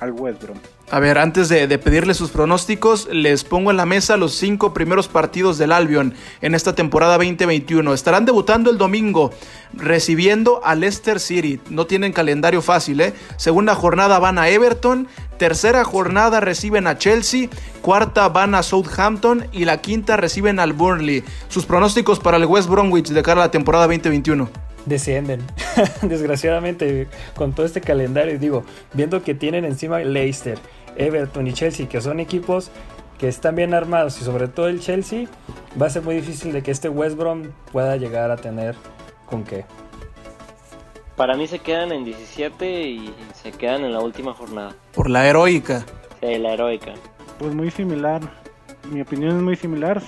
al 0.03 0.11
West 0.11 0.43
a 0.91 0.99
ver, 0.99 1.17
antes 1.17 1.49
de, 1.49 1.65
pedirle 1.79 2.13
sus 2.13 2.29
pronósticos, 2.29 3.07
les 3.11 3.43
pongo 3.43 3.71
en 3.71 3.77
la 3.77 3.85
mesa 3.87 4.15
los 4.15 4.35
cinco 4.35 4.75
primeros 4.75 5.07
partidos 5.07 5.57
del 5.57 5.71
Albion 5.71 6.13
en 6.41 6.53
esta 6.53 6.75
temporada 6.75 7.17
2021. 7.17 7.95
Estarán 7.95 8.25
debutando 8.25 8.69
el 8.69 8.77
domingo, 8.77 9.31
recibiendo 9.73 10.61
a 10.63 10.75
Leicester 10.75 11.19
City. 11.19 11.59
No 11.71 11.87
tienen 11.87 12.13
calendario 12.13 12.61
fácil, 12.61 13.01
¿eh? 13.01 13.13
Segunda 13.37 13.73
jornada 13.73 14.19
van 14.19 14.37
a 14.37 14.49
Everton, 14.49 15.07
tercera 15.39 15.83
jornada 15.83 16.41
reciben 16.41 16.85
a 16.85 16.99
Chelsea, 16.99 17.49
cuarta 17.81 18.29
van 18.29 18.53
a 18.53 18.61
Southampton 18.61 19.47
y 19.51 19.65
la 19.65 19.81
quinta 19.81 20.15
reciben 20.15 20.59
al 20.59 20.73
Burnley. 20.73 21.23
Sus 21.47 21.65
pronósticos 21.65 22.19
para 22.19 22.37
el 22.37 22.45
West 22.45 22.69
Bromwich 22.69 23.09
de 23.09 23.23
cara 23.23 23.41
a 23.41 23.45
la 23.45 23.51
temporada 23.51 23.87
2021 23.87 24.72
descienden. 24.85 25.41
Desgraciadamente, 26.01 27.07
con 27.35 27.53
todo 27.53 27.65
este 27.65 27.81
calendario, 27.81 28.37
digo, 28.39 28.63
viendo 28.93 29.23
que 29.23 29.33
tienen 29.33 29.65
encima 29.65 29.99
Leicester, 29.99 30.57
Everton 30.95 31.47
y 31.47 31.53
Chelsea, 31.53 31.87
que 31.87 32.01
son 32.01 32.19
equipos 32.19 32.71
que 33.17 33.27
están 33.27 33.55
bien 33.55 33.73
armados 33.73 34.19
y 34.21 34.23
sobre 34.23 34.47
todo 34.47 34.67
el 34.67 34.79
Chelsea, 34.79 35.27
va 35.81 35.87
a 35.87 35.89
ser 35.89 36.01
muy 36.01 36.15
difícil 36.15 36.51
de 36.51 36.61
que 36.61 36.71
este 36.71 36.89
West 36.89 37.17
Brom 37.17 37.51
pueda 37.71 37.95
llegar 37.97 38.31
a 38.31 38.37
tener 38.37 38.75
con 39.25 39.43
qué. 39.43 39.65
Para 41.15 41.37
mí 41.37 41.47
se 41.47 41.59
quedan 41.59 41.91
en 41.91 42.03
17 42.03 42.81
y 42.81 43.13
se 43.35 43.51
quedan 43.51 43.85
en 43.85 43.93
la 43.93 43.99
última 43.99 44.33
jornada. 44.33 44.75
Por 44.93 45.09
la 45.09 45.27
heroica. 45.27 45.85
Sí, 46.19 46.37
la 46.37 46.53
heroica. 46.53 46.93
Pues 47.37 47.53
muy 47.53 47.69
similar. 47.69 48.21
Mi 48.91 49.01
opinión 49.01 49.37
es 49.37 49.43
muy 49.43 49.55
similar, 49.55 50.01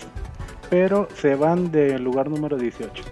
pero 0.69 1.07
se 1.15 1.35
van 1.35 1.71
del 1.71 2.03
lugar 2.03 2.29
número 2.29 2.57
18. 2.57 3.03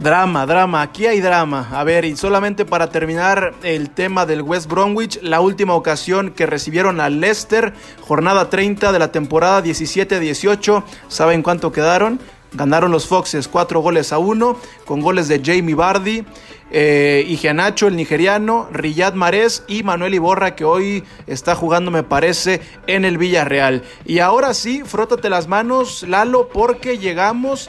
Drama, 0.00 0.46
drama, 0.46 0.82
aquí 0.82 1.06
hay 1.06 1.20
drama. 1.20 1.68
A 1.72 1.82
ver, 1.82 2.04
y 2.04 2.16
solamente 2.16 2.64
para 2.64 2.88
terminar 2.88 3.54
el 3.64 3.90
tema 3.90 4.26
del 4.26 4.42
West 4.42 4.70
Bromwich, 4.70 5.20
la 5.22 5.40
última 5.40 5.74
ocasión 5.74 6.30
que 6.30 6.46
recibieron 6.46 7.00
a 7.00 7.10
Leicester, 7.10 7.72
jornada 8.02 8.48
30 8.48 8.92
de 8.92 8.98
la 9.00 9.10
temporada 9.10 9.60
17-18, 9.60 10.84
¿saben 11.08 11.42
cuánto 11.42 11.72
quedaron? 11.72 12.20
Ganaron 12.52 12.92
los 12.92 13.08
Foxes 13.08 13.48
4 13.48 13.80
goles 13.80 14.12
a 14.12 14.18
1, 14.18 14.56
con 14.84 15.00
goles 15.00 15.26
de 15.26 15.42
Jamie 15.44 15.74
Bardi, 15.74 16.24
eh, 16.70 17.26
el 17.28 17.96
nigeriano, 17.96 18.68
Riyad 18.70 19.14
Mares 19.14 19.64
y 19.66 19.82
Manuel 19.82 20.14
Iborra, 20.14 20.54
que 20.54 20.64
hoy 20.64 21.02
está 21.26 21.56
jugando, 21.56 21.90
me 21.90 22.04
parece, 22.04 22.60
en 22.86 23.04
el 23.04 23.18
Villarreal. 23.18 23.82
Y 24.04 24.20
ahora 24.20 24.54
sí, 24.54 24.82
frótate 24.84 25.28
las 25.28 25.48
manos, 25.48 26.04
Lalo, 26.04 26.48
porque 26.48 26.98
llegamos 26.98 27.68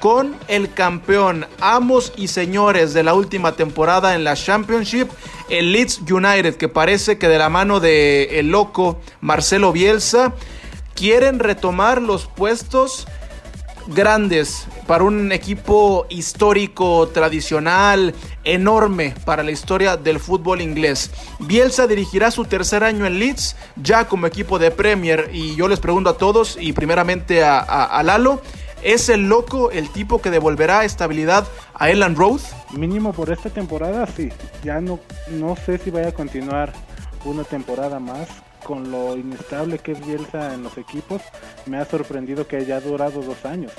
con 0.00 0.34
el 0.48 0.72
campeón, 0.72 1.46
amos 1.60 2.12
y 2.16 2.28
señores 2.28 2.94
de 2.94 3.04
la 3.04 3.14
última 3.14 3.52
temporada 3.52 4.14
en 4.14 4.24
la 4.24 4.34
Championship, 4.34 5.08
el 5.50 5.72
Leeds 5.72 6.00
United, 6.10 6.56
que 6.56 6.68
parece 6.68 7.18
que 7.18 7.28
de 7.28 7.38
la 7.38 7.50
mano 7.50 7.80
de 7.80 8.40
el 8.40 8.48
loco 8.48 8.98
Marcelo 9.20 9.72
Bielsa 9.72 10.34
quieren 10.94 11.38
retomar 11.38 12.00
los 12.00 12.26
puestos 12.26 13.06
grandes 13.88 14.66
para 14.86 15.04
un 15.04 15.32
equipo 15.32 16.06
histórico, 16.08 17.08
tradicional, 17.08 18.14
enorme 18.44 19.14
para 19.26 19.42
la 19.42 19.50
historia 19.50 19.98
del 19.98 20.18
fútbol 20.18 20.62
inglés. 20.62 21.10
Bielsa 21.40 21.86
dirigirá 21.86 22.30
su 22.30 22.44
tercer 22.44 22.84
año 22.84 23.04
en 23.04 23.18
Leeds, 23.18 23.56
ya 23.76 24.08
como 24.08 24.26
equipo 24.26 24.58
de 24.58 24.70
Premier, 24.70 25.30
y 25.32 25.56
yo 25.56 25.68
les 25.68 25.78
pregunto 25.78 26.10
a 26.10 26.16
todos, 26.16 26.56
y 26.58 26.72
primeramente 26.72 27.44
a, 27.44 27.60
a 27.60 28.02
Lalo, 28.02 28.40
¿Es 28.82 29.10
el 29.10 29.28
loco 29.28 29.70
el 29.70 29.90
tipo 29.90 30.22
que 30.22 30.30
devolverá 30.30 30.86
estabilidad 30.86 31.46
a 31.74 31.90
Elan 31.90 32.16
Road? 32.16 32.40
Mínimo 32.72 33.12
por 33.12 33.30
esta 33.30 33.50
temporada, 33.50 34.06
sí. 34.06 34.30
Ya 34.64 34.80
no, 34.80 35.00
no 35.28 35.54
sé 35.54 35.76
si 35.76 35.90
vaya 35.90 36.08
a 36.08 36.12
continuar 36.12 36.72
una 37.26 37.44
temporada 37.44 38.00
más. 38.00 38.28
Con 38.64 38.90
lo 38.90 39.16
inestable 39.16 39.78
que 39.78 39.92
es 39.92 40.06
Bielsa 40.06 40.54
en 40.54 40.62
los 40.62 40.78
equipos, 40.78 41.20
me 41.66 41.78
ha 41.78 41.84
sorprendido 41.84 42.46
que 42.46 42.56
haya 42.56 42.80
durado 42.80 43.20
dos 43.20 43.44
años. 43.44 43.72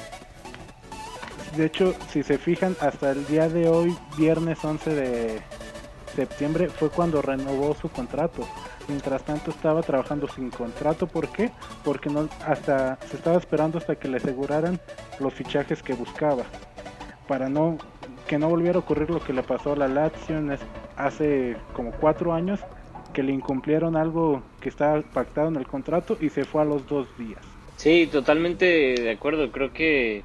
De 1.56 1.66
hecho, 1.66 1.96
si 2.12 2.24
se 2.24 2.38
fijan, 2.38 2.76
hasta 2.80 3.12
el 3.12 3.26
día 3.26 3.50
de 3.50 3.70
hoy, 3.70 3.96
viernes 4.18 4.64
11 4.64 4.94
de 4.94 5.42
septiembre, 6.16 6.70
fue 6.70 6.90
cuando 6.90 7.22
renovó 7.22 7.76
su 7.76 7.90
contrato. 7.90 8.48
Mientras 8.88 9.24
tanto 9.24 9.52
estaba 9.52 9.82
trabajando 9.82 10.28
sin 10.28 10.50
contrato. 10.50 11.08
¿Por 11.08 11.30
qué? 11.30 11.52
Porque 11.84 12.10
no, 12.10 12.28
hasta 12.46 12.98
se 13.08 13.18
estaba 13.18 13.38
esperando 13.38 13.78
hasta 13.78 13.96
que 13.96 14.08
le 14.08 14.18
aseguraran 14.18 14.80
los 15.20 15.34
fichajes 15.34 15.82
que 15.82 15.94
buscaba. 15.94 16.44
Para 17.28 17.50
no 17.50 17.78
que 18.28 18.40
no 18.40 18.48
volviera 18.48 18.78
a 18.78 18.80
ocurrir 18.80 19.10
lo 19.10 19.22
que 19.22 19.34
le 19.34 19.44
pasó 19.44 19.74
a 19.74 19.76
la 19.76 19.90
Lazio 19.90 20.38
hace 20.96 21.58
como 21.74 21.92
cuatro 21.92 22.32
años, 22.32 22.62
que 23.14 23.24
le 23.24 23.34
incumplieron 23.34 23.98
algo 23.98 24.42
que 24.62 24.70
estaba 24.70 25.02
pactado 25.02 25.50
en 25.50 25.58
el 25.58 25.68
contrato 25.68 26.18
y 26.22 26.30
se 26.30 26.46
fue 26.46 26.62
a 26.62 26.66
los 26.66 26.88
dos 26.88 27.08
días. 27.18 27.42
Sí, 27.76 28.08
totalmente 28.12 28.66
de 28.66 29.12
acuerdo. 29.12 29.52
Creo 29.52 29.74
que 29.74 30.24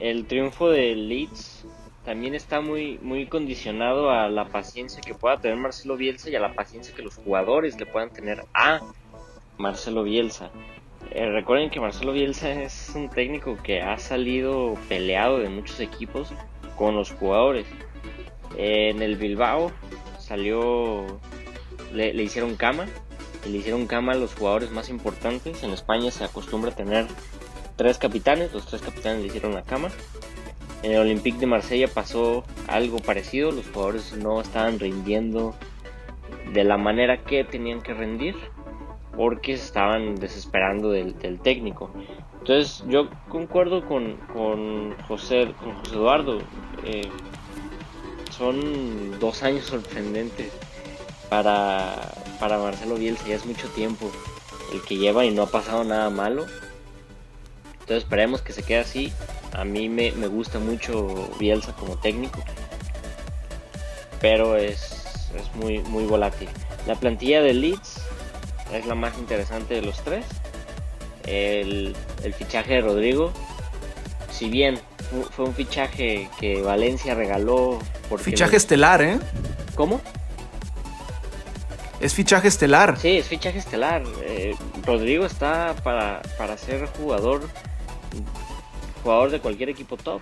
el 0.00 0.26
triunfo 0.26 0.68
de 0.68 0.94
Leeds 0.94 1.66
también 2.04 2.34
está 2.34 2.60
muy, 2.60 2.98
muy 3.00 3.26
condicionado 3.26 4.10
a 4.10 4.28
la 4.28 4.48
paciencia 4.48 5.00
que 5.00 5.14
pueda 5.14 5.40
tener 5.40 5.56
Marcelo 5.56 5.96
Bielsa 5.96 6.28
y 6.28 6.36
a 6.36 6.40
la 6.40 6.52
paciencia 6.52 6.94
que 6.94 7.02
los 7.02 7.16
jugadores 7.16 7.78
le 7.78 7.86
puedan 7.86 8.10
tener 8.10 8.44
a 8.52 8.80
Marcelo 9.56 10.02
Bielsa. 10.02 10.50
Eh, 11.10 11.30
recuerden 11.30 11.70
que 11.70 11.80
Marcelo 11.80 12.12
Bielsa 12.12 12.50
es 12.50 12.92
un 12.94 13.08
técnico 13.08 13.56
que 13.62 13.80
ha 13.80 13.96
salido 13.98 14.74
peleado 14.88 15.38
de 15.38 15.48
muchos 15.48 15.80
equipos 15.80 16.32
con 16.76 16.94
los 16.94 17.12
jugadores. 17.12 17.66
en 18.56 19.02
el 19.02 19.16
Bilbao 19.16 19.72
salió, 20.18 21.20
le, 21.92 22.12
le 22.12 22.22
hicieron 22.22 22.56
cama, 22.56 22.86
le 23.46 23.58
hicieron 23.58 23.86
cama 23.86 24.12
a 24.12 24.16
los 24.16 24.34
jugadores 24.34 24.70
más 24.70 24.90
importantes. 24.90 25.62
En 25.62 25.70
España 25.70 26.10
se 26.10 26.24
acostumbra 26.24 26.70
a 26.70 26.74
tener 26.74 27.06
tres 27.76 27.98
capitanes, 27.98 28.52
los 28.52 28.66
tres 28.66 28.82
capitanes 28.82 29.22
le 29.22 29.28
hicieron 29.28 29.54
la 29.54 29.62
cama. 29.62 29.90
En 30.84 30.92
el 30.92 30.98
Olympique 30.98 31.38
de 31.38 31.46
Marsella 31.46 31.88
pasó 31.88 32.44
algo 32.68 32.98
parecido, 32.98 33.50
los 33.50 33.66
jugadores 33.68 34.12
no 34.18 34.42
estaban 34.42 34.78
rindiendo 34.78 35.54
de 36.52 36.62
la 36.62 36.76
manera 36.76 37.24
que 37.24 37.42
tenían 37.42 37.80
que 37.80 37.94
rendir 37.94 38.36
porque 39.16 39.56
se 39.56 39.64
estaban 39.64 40.16
desesperando 40.16 40.90
del, 40.90 41.14
técnico. 41.40 41.90
Entonces 42.38 42.84
yo 42.86 43.08
concuerdo 43.30 43.86
con, 43.86 44.94
José, 45.08 45.54
con 45.58 45.74
Eduardo. 45.90 46.42
Eh, 46.84 47.08
son 48.30 49.18
dos 49.20 49.42
años 49.42 49.64
sorprendentes 49.64 50.52
para, 51.30 52.12
para 52.38 52.58
Marcelo 52.58 52.96
Bielsa, 52.96 53.26
ya 53.26 53.36
es 53.36 53.46
mucho 53.46 53.68
tiempo 53.68 54.12
el 54.70 54.82
que 54.82 54.98
lleva 54.98 55.24
y 55.24 55.30
no 55.30 55.44
ha 55.44 55.50
pasado 55.50 55.82
nada 55.82 56.10
malo. 56.10 56.44
Entonces 57.72 58.04
esperemos 58.04 58.42
que 58.42 58.52
se 58.52 58.62
quede 58.62 58.80
así. 58.80 59.10
A 59.54 59.64
mí 59.64 59.88
me, 59.88 60.12
me 60.12 60.26
gusta 60.26 60.58
mucho 60.58 61.30
Bielsa 61.38 61.72
como 61.74 61.96
técnico, 61.96 62.40
pero 64.20 64.56
es, 64.56 65.30
es 65.36 65.54
muy, 65.54 65.78
muy 65.80 66.04
volátil. 66.04 66.48
La 66.86 66.96
plantilla 66.96 67.40
de 67.40 67.54
Leeds 67.54 68.00
es 68.72 68.86
la 68.86 68.94
más 68.94 69.16
interesante 69.18 69.74
de 69.74 69.82
los 69.82 70.02
tres. 70.02 70.24
El, 71.26 71.96
el 72.22 72.34
fichaje 72.34 72.74
de 72.74 72.80
Rodrigo, 72.80 73.32
si 74.30 74.50
bien 74.50 74.78
fue 75.30 75.46
un 75.46 75.54
fichaje 75.54 76.28
que 76.40 76.60
Valencia 76.60 77.14
regaló. 77.14 77.78
fichaje 78.18 78.56
estelar, 78.56 79.00
¿eh? 79.02 79.18
¿Cómo? 79.74 80.00
Es 82.00 82.12
fichaje 82.12 82.48
estelar. 82.48 82.98
Sí, 82.98 83.18
es 83.18 83.26
fichaje 83.28 83.58
estelar. 83.58 84.02
Eh, 84.22 84.54
Rodrigo 84.84 85.24
está 85.24 85.74
para, 85.84 86.20
para 86.36 86.58
ser 86.58 86.86
jugador 86.98 87.48
jugador 89.04 89.30
de 89.30 89.38
cualquier 89.38 89.68
equipo 89.68 89.96
top. 89.96 90.20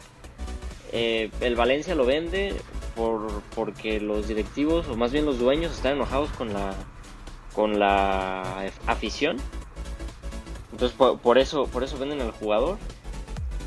Eh, 0.93 1.31
el 1.41 1.57
Valencia 1.57 1.95
lo 1.95 2.05
vende 2.05 2.55
por, 2.95 3.41
porque 3.55 4.01
los 4.01 4.29
directivos, 4.29 4.89
o 4.89 4.97
más 4.97 5.13
bien 5.13 5.25
los 5.25 5.39
dueños, 5.39 5.73
están 5.73 5.95
enojados 5.95 6.31
con 6.33 6.53
la, 6.53 6.75
con 7.55 7.79
la 7.79 8.71
afición. 8.87 9.39
Entonces 10.73 10.97
por, 10.99 11.39
eso, 11.39 11.67
por 11.67 11.85
eso 11.85 11.97
venden 11.97 12.21
al 12.21 12.33
jugador. 12.33 12.77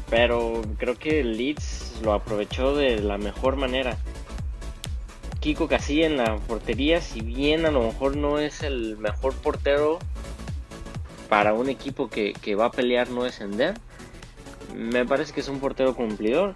Pero 0.10 0.62
creo 0.78 0.96
que 0.96 1.22
el 1.22 1.38
Leeds 1.38 2.02
lo 2.04 2.14
aprovechó 2.14 2.76
de 2.76 3.00
la 3.00 3.18
mejor 3.18 3.56
manera. 3.56 3.98
Kiko 5.40 5.68
Casilla 5.68 6.06
en 6.08 6.18
la 6.18 6.38
portería, 6.38 7.02
si 7.02 7.22
bien 7.22 7.66
a 7.66 7.72
lo 7.72 7.82
mejor 7.82 8.16
no 8.16 8.40
es 8.40 8.62
el 8.62 8.98
mejor 8.98 9.34
portero 9.34 10.00
para 11.30 11.54
un 11.54 11.70
equipo 11.70 12.10
que, 12.10 12.56
va 12.56 12.66
a 12.66 12.72
pelear 12.72 13.10
no 13.10 13.24
descender, 13.24 13.76
me 14.74 15.06
parece 15.06 15.34
que 15.34 15.42
es 15.42 15.48
un 15.48 15.60
portero 15.60 15.96
cumplidor. 15.96 16.56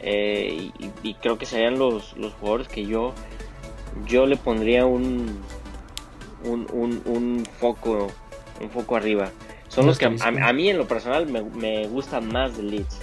Eh, 0.00 0.70
y, 1.02 1.14
creo 1.14 1.38
que 1.38 1.46
serían 1.46 1.78
los, 1.78 2.16
los 2.16 2.32
jugadores 2.34 2.68
que 2.68 2.86
yo, 2.86 3.12
yo 4.06 4.26
le 4.26 4.36
pondría 4.36 4.86
un, 4.86 5.40
un, 6.44 7.44
foco 7.58 8.08
un 8.60 8.70
foco 8.70 8.96
arriba. 8.96 9.30
Son 9.68 9.86
los 9.86 9.98
que 9.98 10.04
a, 10.06 10.52
mí 10.52 10.68
en 10.68 10.78
lo 10.78 10.86
personal 10.86 11.26
me, 11.26 11.42
me 11.42 11.88
gustan 11.88 12.28
más 12.28 12.56
del 12.56 12.70
Leeds 12.70 13.00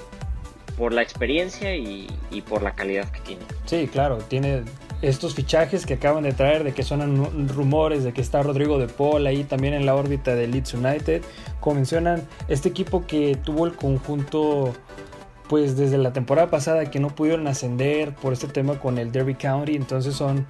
por 0.78 0.94
la 0.94 1.02
experiencia 1.02 1.76
y, 1.76 2.08
y, 2.32 2.42
por 2.42 2.64
la 2.64 2.74
calidad 2.74 3.12
que 3.12 3.20
tiene. 3.20 3.44
Sí, 3.66 3.88
claro, 3.92 4.18
tiene 4.20 4.64
estos 5.04 5.36
fichajes 5.36 5.86
que 5.86 5.96
acaban 5.96 6.24
de 6.24 6.32
traer, 6.32 6.63
de 6.63 6.72
que 6.72 6.82
son 6.82 7.50
rumores, 7.50 8.06
de 8.06 8.13
que 8.13 8.22
está 8.22 8.42
Rodrigo 8.42 8.80
de 8.80 8.88
Paul 8.88 9.28
ahí 9.28 9.44
también 9.44 9.74
en 9.74 9.86
la 9.86 9.96
órbita 9.96 10.34
de 10.34 10.48
Leeds 10.48 10.76
United. 10.76 11.22
Como 11.60 11.76
mencionan, 11.76 12.26
este 12.48 12.70
equipo 12.70 13.06
que 13.06 13.36
tuvo 13.36 13.66
el 13.66 13.76
conjunto, 13.76 14.74
pues 15.50 15.76
desde 15.76 15.98
la 15.98 16.13
temporada 16.13 16.50
pasada 16.50 16.89
que 16.89 17.02
no 17.02 17.10
pudieron 17.10 17.48
ascender 17.48 18.16
por 18.16 18.32
este 18.32 18.48
tema 18.48 18.80
con 18.80 18.98
el 18.98 19.12
Derby 19.12 19.36
County, 19.36 19.76
entonces 19.76 20.16
son 20.16 20.48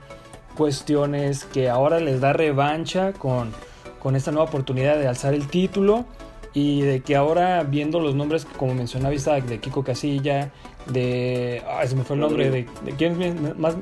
cuestiones 0.56 1.46
que 1.46 1.68
ahora 1.68 2.00
les 2.00 2.22
da 2.22 2.32
revancha 2.32 3.12
con, 3.12 3.52
con 3.98 4.16
esta 4.16 4.32
nueva 4.32 4.48
oportunidad 4.48 5.00
de 5.00 5.08
alzar 5.08 5.34
el 5.34 5.48
título 5.48 6.06
y 6.54 6.82
de 6.82 7.02
que 7.02 7.16
ahora 7.16 7.64
viendo 7.64 8.00
los 8.00 8.14
nombres 8.14 8.46
como 8.46 8.76
mencionaba 8.76 9.16
Isaac 9.16 9.46
de 9.46 9.60
Kiko 9.60 9.84
Casilla 9.84 10.52
de 10.86 11.64
ah, 11.68 11.88
se 11.88 11.96
me 11.96 12.04
fue 12.04 12.16
el 12.16 12.20
nombre 12.20 12.52
de, 12.52 12.68
de 12.86 12.92
quién 12.92 13.60
más 13.60 13.76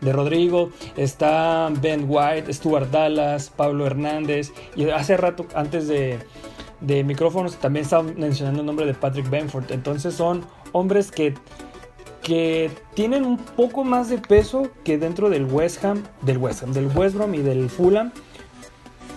de 0.00 0.12
Rodrigo, 0.12 0.70
está 0.96 1.70
Ben 1.80 2.06
White, 2.08 2.52
Stuart 2.52 2.90
Dallas, 2.90 3.50
Pablo 3.50 3.86
Hernández, 3.86 4.52
y 4.76 4.88
hace 4.90 5.16
rato, 5.16 5.46
antes 5.54 5.88
de, 5.88 6.18
micrófonos, 7.04 7.56
también 7.56 7.84
estaba 7.84 8.02
mencionando 8.02 8.60
el 8.60 8.66
nombre 8.66 8.86
de 8.86 8.94
Patrick 8.94 9.28
Benford. 9.30 9.72
Entonces 9.72 10.14
son 10.14 10.44
hombres 10.72 11.10
que, 11.10 11.34
que 12.22 12.70
tienen 12.94 13.24
un 13.24 13.38
poco 13.38 13.84
más 13.84 14.08
de 14.10 14.18
peso 14.18 14.70
que 14.84 14.98
dentro 14.98 15.30
del 15.30 15.44
West 15.44 15.84
Ham, 15.84 16.02
del 16.22 16.38
West 16.38 16.62
Ham, 16.62 16.72
del 16.72 16.88
West 16.94 17.16
Brom 17.16 17.34
y 17.34 17.38
del 17.38 17.70
Fulham. 17.70 18.12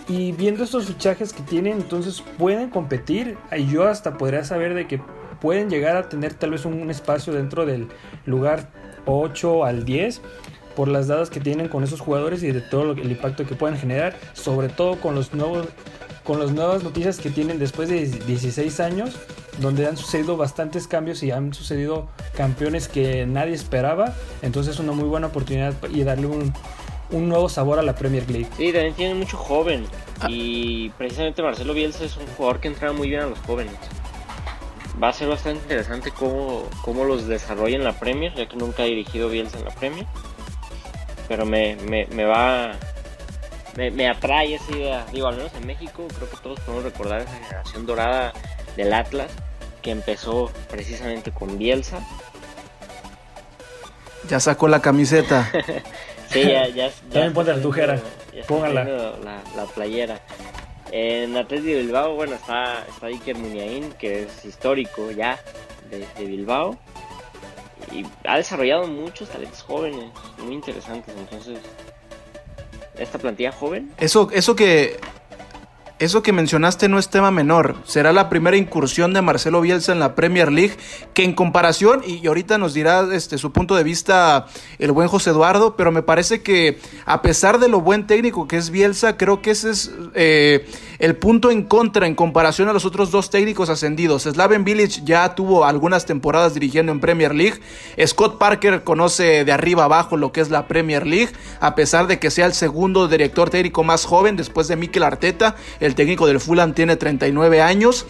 Y 0.08 0.32
viendo 0.32 0.64
estos 0.64 0.86
fichajes 0.86 1.34
que 1.34 1.44
tienen, 1.44 1.74
entonces 1.74 2.24
pueden 2.38 2.70
competir. 2.70 3.38
Y 3.58 3.68
yo 3.68 3.86
hasta 3.86 4.18
podría 4.18 4.46
saber 4.46 4.74
de 4.74 4.88
que 4.88 5.02
pueden 5.42 5.70
llegar 5.70 5.98
a 5.98 6.08
tener 6.08 6.34
tal 6.34 6.52
vez 6.52 6.64
un 6.64 6.90
espacio 6.90 7.34
dentro 7.34 7.66
del 7.66 7.90
lugar 8.26 8.72
8 9.06 9.66
al 9.66 9.86
10 9.86 10.22
por 10.78 10.90
las 10.90 11.08
dadas 11.08 11.32
que 11.32 11.40
tienen 11.40 11.70
con 11.70 11.84
esos 11.84 12.02
jugadores 12.02 12.44
y 12.44 12.52
de 12.52 12.62
todo 12.62 12.92
el 12.92 13.12
impacto 13.12 13.48
que 13.48 13.56
pueden 13.56 13.80
generar, 13.80 14.16
sobre 14.34 14.70
todo 14.70 15.02
con 15.02 15.16
los 15.16 15.34
nuevos 15.34 15.66
con 16.24 16.40
las 16.40 16.52
nuevas 16.52 16.84
noticias 16.84 17.18
que 17.18 17.32
tienen 17.32 17.58
después 17.58 17.90
de 17.90 18.06
16 18.06 18.80
años, 18.82 19.16
donde 19.60 19.88
han 19.88 19.98
sucedido 19.98 20.38
bastantes 20.38 20.86
cambios 20.86 21.24
y 21.24 21.32
han 21.32 21.54
sucedido 21.54 22.10
campeones 22.36 22.90
que 22.90 23.26
nadie 23.26 23.54
esperaba. 23.54 24.14
Entonces 24.44 24.76
es 24.76 24.80
una 24.80 24.92
muy 24.92 25.06
buena 25.06 25.28
oportunidad 25.28 25.74
y 25.90 26.04
darle 26.04 26.28
un, 26.28 26.54
un 27.12 27.30
nuevo 27.30 27.50
sabor 27.50 27.80
a 27.80 27.82
la 27.82 27.96
Premier 27.96 28.30
League. 28.30 28.50
Sí, 28.58 28.72
también 28.74 28.94
tiene 28.94 29.14
mucho 29.16 29.38
joven. 29.38 29.86
Ah. 30.20 30.28
Y 30.30 30.90
precisamente 30.98 31.42
Marcelo 31.42 31.74
Bielsa 31.74 32.04
es 32.04 32.18
un 32.18 32.28
jugador 32.28 32.60
que 32.60 32.68
entra 32.68 32.92
muy 32.92 33.10
bien 33.10 33.22
a 33.22 33.28
los 33.28 33.40
jóvenes. 33.40 33.74
Va 35.02 35.10
a 35.10 35.14
ser 35.14 35.30
bastante 35.30 35.62
interesante 35.62 36.12
cómo, 36.12 36.66
cómo 36.84 37.06
los 37.06 37.26
desarrolla 37.26 37.78
en 37.78 37.86
la 37.86 37.98
Premier, 37.98 38.36
ya 38.36 38.48
que 38.48 38.58
nunca 38.58 38.84
ha 38.84 38.86
dirigido 38.86 39.30
Bielsa 39.30 39.58
en 39.58 39.66
la 39.66 39.72
Premier 39.72 40.06
pero 41.28 41.46
me, 41.46 41.76
me, 41.76 42.26
va, 42.26 42.74
me, 43.76 44.08
atrae 44.08 44.56
esa 44.56 44.72
idea. 44.72 45.06
Digo, 45.12 45.28
al 45.28 45.38
menos 45.38 45.54
en 45.56 45.68
México 45.68 46.08
creo 46.16 46.30
que 46.30 46.38
todos 46.38 46.60
podemos 46.62 46.84
recordar 46.86 47.22
esa 47.22 47.34
generación 47.34 47.86
dorada 47.86 48.34
del 48.76 48.94
Atlas 48.94 49.32
que 49.82 49.92
empezó 49.92 50.52
precisamente 50.70 51.32
con 51.32 51.58
Bielsa. 51.58 52.00
Ya 54.30 54.40
sacó 54.40 54.68
la 54.68 54.82
camiseta. 54.82 55.50
sí, 56.30 56.44
ya, 56.44 56.68
ya, 56.68 56.92
También 57.12 57.34
ponte 57.34 57.54
la 57.54 57.62
tujera, 57.62 58.00
póngala. 58.48 58.84
La, 58.84 59.42
la, 59.56 59.66
playera. 59.74 60.22
En 60.92 61.36
Atlético 61.36 61.70
de 61.70 61.82
Bilbao, 61.82 62.16
bueno, 62.16 62.36
está, 62.36 62.86
está 62.88 63.08
Iker 63.08 63.36
Muniain, 63.36 63.92
que 63.94 64.24
es 64.24 64.46
histórico 64.46 65.12
ya 65.12 65.38
de, 65.90 66.06
de 66.18 66.26
Bilbao 66.26 66.78
y 67.92 68.06
ha 68.26 68.38
desarrollado 68.38 68.88
muchos 68.88 69.30
talentos 69.30 69.62
jóvenes, 69.64 70.12
muy 70.38 70.54
interesantes. 70.54 71.14
Entonces, 71.18 71.60
esta 72.98 73.18
plantilla 73.18 73.52
joven. 73.52 73.92
Eso, 73.98 74.30
eso 74.32 74.56
que 74.56 75.00
eso 76.00 76.22
que 76.22 76.32
mencionaste 76.32 76.90
no 76.90 77.00
es 77.00 77.10
tema 77.10 77.32
menor. 77.32 77.76
Será 77.84 78.14
la 78.14 78.30
primera 78.30 78.56
incursión 78.56 79.14
de 79.14 79.24
Marcelo 79.24 79.62
Bielsa 79.62 79.94
en 79.94 80.00
la 80.00 80.14
Premier 80.14 80.52
League, 80.52 80.76
que 81.16 81.24
en 81.24 81.34
comparación, 81.34 82.04
y 82.06 82.26
ahorita 82.28 82.60
nos 82.60 82.76
dirá 82.76 83.08
este, 83.12 83.40
su 83.40 83.52
punto 83.52 83.76
de 83.76 83.84
vista 83.84 84.46
el 84.78 84.92
buen 84.92 85.08
José 85.08 85.32
Eduardo, 85.32 85.76
pero 85.76 85.92
me 85.92 86.04
parece 86.04 86.44
que 86.44 86.78
a 87.06 87.24
pesar 87.24 87.58
de 87.58 87.68
lo 87.68 87.82
buen 87.82 88.06
técnico 88.06 88.48
que 88.48 88.58
es 88.58 88.70
Bielsa, 88.70 89.18
creo 89.18 89.42
que 89.42 89.50
ese 89.52 89.72
es 89.72 89.92
eh, 90.14 90.70
el 91.00 91.16
punto 91.16 91.52
en 91.52 91.64
contra 91.64 92.08
en 92.08 92.16
comparación 92.16 92.70
a 92.70 92.74
los 92.74 92.86
otros 92.86 93.12
dos 93.12 93.30
técnicos 93.30 93.70
ascendidos. 93.70 94.24
Slaven 94.24 94.64
Village 94.64 95.02
ya 95.04 95.36
tuvo 95.36 95.66
algunas 95.66 96.06
temporadas 96.06 96.54
dirigiendo 96.54 96.92
en 96.92 97.00
Premier 97.00 97.36
League. 97.36 97.60
Scott 98.06 98.38
Parker 98.38 98.84
conoce 98.84 99.46
de 99.46 99.52
arriba 99.52 99.86
abajo 99.86 100.18
lo 100.18 100.32
que 100.32 100.42
es 100.42 100.50
la 100.50 100.68
Premier 100.68 101.06
League, 101.06 101.32
a 101.60 101.76
pesar 101.76 102.08
de 102.08 102.20
que 102.20 102.32
sea 102.32 102.46
el 102.46 102.54
segundo 102.54 103.08
director 103.08 103.50
técnico 103.50 103.84
más 103.84 104.06
joven 104.06 104.36
después 104.36 104.68
de 104.68 104.76
Mikel 104.76 105.04
Arteta. 105.04 105.56
El 105.80 105.96
técnico 105.96 106.28
del 106.28 106.40
Fulham 106.40 106.74
tiene 106.74 106.96
39 106.96 107.62
años. 107.62 108.06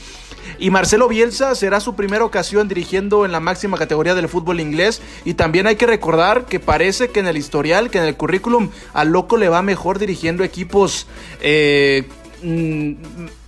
Y 0.60 0.70
Marcelo 0.70 1.08
Bielsa 1.08 1.56
será 1.56 1.80
su 1.80 1.96
primera 1.96 2.24
ocasión 2.24 2.68
dirigiendo 2.68 3.26
en 3.26 3.32
la 3.32 3.40
máxima 3.40 3.78
categoría 3.78 4.16
del 4.16 4.30
fútbol 4.30 4.60
inglés. 4.60 5.02
Y 5.26 5.34
también 5.34 5.68
hay 5.68 5.76
que 5.76 5.86
recordar 5.86 6.46
que 6.46 6.60
parece 6.60 7.10
que 7.10 7.20
en 7.20 7.28
el 7.28 7.38
historial, 7.38 7.90
que 7.90 7.98
en 7.98 8.06
el 8.06 8.16
currículum, 8.16 8.70
al 8.94 9.10
loco 9.10 9.38
le 9.38 9.50
va 9.50 9.62
mejor 9.62 10.00
dirigiendo 10.00 10.44
equipos 10.44 11.08
eh, 11.42 12.06
mm, 12.44 12.94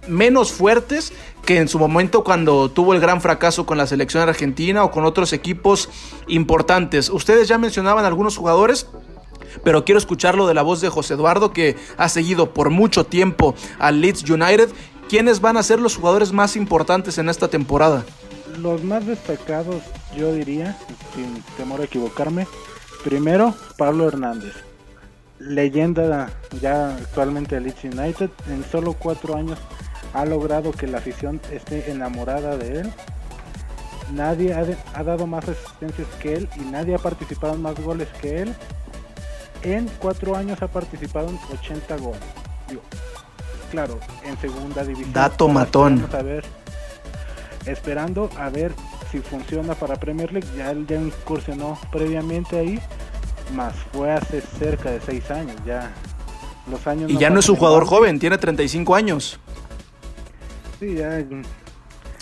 menos 0.08 0.52
fuertes 0.52 1.13
que 1.45 1.58
en 1.58 1.67
su 1.67 1.80
momento 1.80 2.23
cuando 2.23 2.69
tuvo 2.69 2.93
el 2.93 2.99
gran 2.99 3.21
fracaso 3.21 3.65
con 3.65 3.78
la 3.78 3.88
selección 3.88 4.28
argentina 4.28 4.84
o 4.84 4.91
con 4.91 5.06
otros 5.06 5.34
equipos 5.34 5.89
importantes. 6.28 7.10
Ustedes 7.10 7.47
ya 7.47 7.58
mencionaban 7.58 8.06
algunos 8.06 8.38
jugadores 8.38 8.88
pero 9.63 9.86
quiero 9.86 9.99
escucharlo 9.99 10.47
de 10.47 10.54
la 10.54 10.62
voz 10.62 10.82
de 10.82 10.89
José 10.89 11.15
Eduardo, 11.15 11.52
que 11.52 11.75
ha 11.97 12.10
seguido 12.10 12.54
por 12.54 12.69
mucho 12.69 13.06
tiempo 13.06 13.56
al 13.80 14.02
Leeds 14.02 14.30
United. 14.30 14.69
¿Quiénes 15.10 15.41
van 15.41 15.58
a 15.58 15.63
ser 15.63 15.80
los 15.80 15.95
jugadores 15.95 16.32
más 16.32 16.56
importantes 16.56 17.17
en 17.17 17.30
esta 17.30 17.47
temporada? 17.47 18.06
Los 18.60 18.84
más 18.84 19.06
destacados, 19.06 19.82
yo 20.15 20.34
diría, 20.34 20.78
sin 21.15 21.41
temor 21.58 21.82
a 21.82 21.86
equivocarme. 21.86 22.47
Primero, 23.04 23.56
Pablo 23.78 24.08
Hernández. 24.08 24.68
Leyenda 25.39 26.30
ya 26.62 26.95
actualmente 26.95 27.56
de 27.56 27.62
Leeds 27.62 27.84
United. 27.86 28.30
En 28.49 28.63
solo 28.63 28.93
cuatro 28.93 29.36
años 29.36 29.58
ha 30.13 30.25
logrado 30.25 30.71
que 30.71 30.88
la 30.88 30.99
afición 30.99 31.41
esté 31.52 31.91
enamorada 31.91 32.58
de 32.58 32.82
él. 32.82 32.93
Nadie 34.13 34.54
ha, 34.54 35.04
dado 35.04 35.28
más 35.28 35.47
asistencias 35.47 36.08
que 36.19 36.34
él 36.34 36.49
y 36.56 36.62
nadie 36.62 36.95
ha 36.95 36.97
participado 36.97 37.54
en 37.54 37.62
más 37.62 37.80
goles 37.80 38.08
que 38.21 38.41
él. 38.41 38.56
En 39.62 39.88
cuatro 39.99 40.36
años 40.36 40.62
ha 40.62 40.67
participado 40.67 41.30
en 41.30 41.39
80 41.52 41.97
goles. 41.97 42.21
claro, 43.71 43.99
en 44.23 44.38
segunda 44.38 44.84
división. 44.84 45.13
Dato 45.13 45.47
matón. 45.47 46.08
A 46.12 46.21
ver, 46.23 46.43
esperando 47.65 48.30
a 48.38 48.49
ver 48.49 48.71
si 49.12 49.19
funciona 49.19 49.75
para 49.75 49.95
Premier 49.95 50.32
League. 50.32 50.47
Ya 50.58 50.71
él 50.71 50.88
ya 50.88 50.95
incursionó 50.95 51.78
previamente 51.91 52.58
ahí, 52.58 52.80
más 53.51 53.73
fue 53.91 54.12
hace 54.12 54.41
cerca 54.41 54.91
de 54.91 55.01
seis 55.01 55.29
años. 55.31 55.55
Ya 55.65 55.91
los 56.69 56.85
años. 56.88 57.09
Y 57.12 57.17
ya 57.17 57.29
no 57.29 57.39
es 57.39 57.49
un 57.49 57.55
jugador 57.55 57.85
joven, 57.85 58.19
tiene 58.19 58.38
35 58.38 58.95
años. 58.95 59.39
Sí, 60.79 60.95
ya 60.95 61.23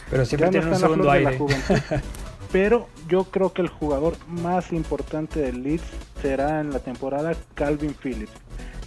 pero 0.10 0.26
siempre 0.26 0.50
tiene 0.50 0.68
un 0.68 0.76
segundo 0.76 1.12
aire. 1.12 1.38
Pero 2.52 2.88
yo 3.10 3.26
creo 3.26 3.52
que 3.52 3.62
el 3.62 3.68
jugador 3.68 4.16
más 4.28 4.72
importante 4.72 5.42
del 5.42 5.64
Leeds 5.64 5.84
será 6.22 6.62
en 6.62 6.72
la 6.72 6.80
temporada 6.80 7.36
Calvin 7.56 7.94
Phillips, 7.94 8.32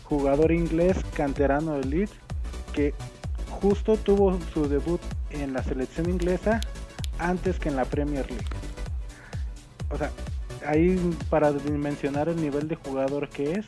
jugador 0.05 0.51
inglés 0.51 0.97
canterano 1.13 1.75
del 1.75 1.91
Leeds 1.91 2.13
que 2.73 2.95
justo 3.51 3.99
tuvo 3.99 4.39
su 4.55 4.67
debut 4.67 5.01
en 5.31 5.53
la 5.53 5.63
selección 5.63 6.09
inglesa 6.09 6.61
antes 7.19 7.59
que 7.59 7.69
en 7.69 7.77
la 7.77 7.85
Premier 7.85 8.27
League. 8.31 8.47
O 9.91 9.99
sea, 9.99 10.11
ahí 10.67 10.99
para 11.29 11.53
dimensionar 11.53 12.29
el 12.29 12.41
nivel 12.41 12.69
de 12.69 12.77
jugador 12.77 13.29
que 13.29 13.53
es, 13.53 13.67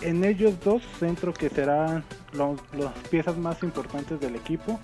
en 0.00 0.24
ellos 0.24 0.54
dos 0.64 0.82
centro 0.98 1.32
que 1.32 1.48
serán 1.48 2.04
las 2.32 2.92
piezas 3.10 3.36
más 3.36 3.62
importantes 3.62 4.20
del 4.20 4.36
equipo 4.36 4.78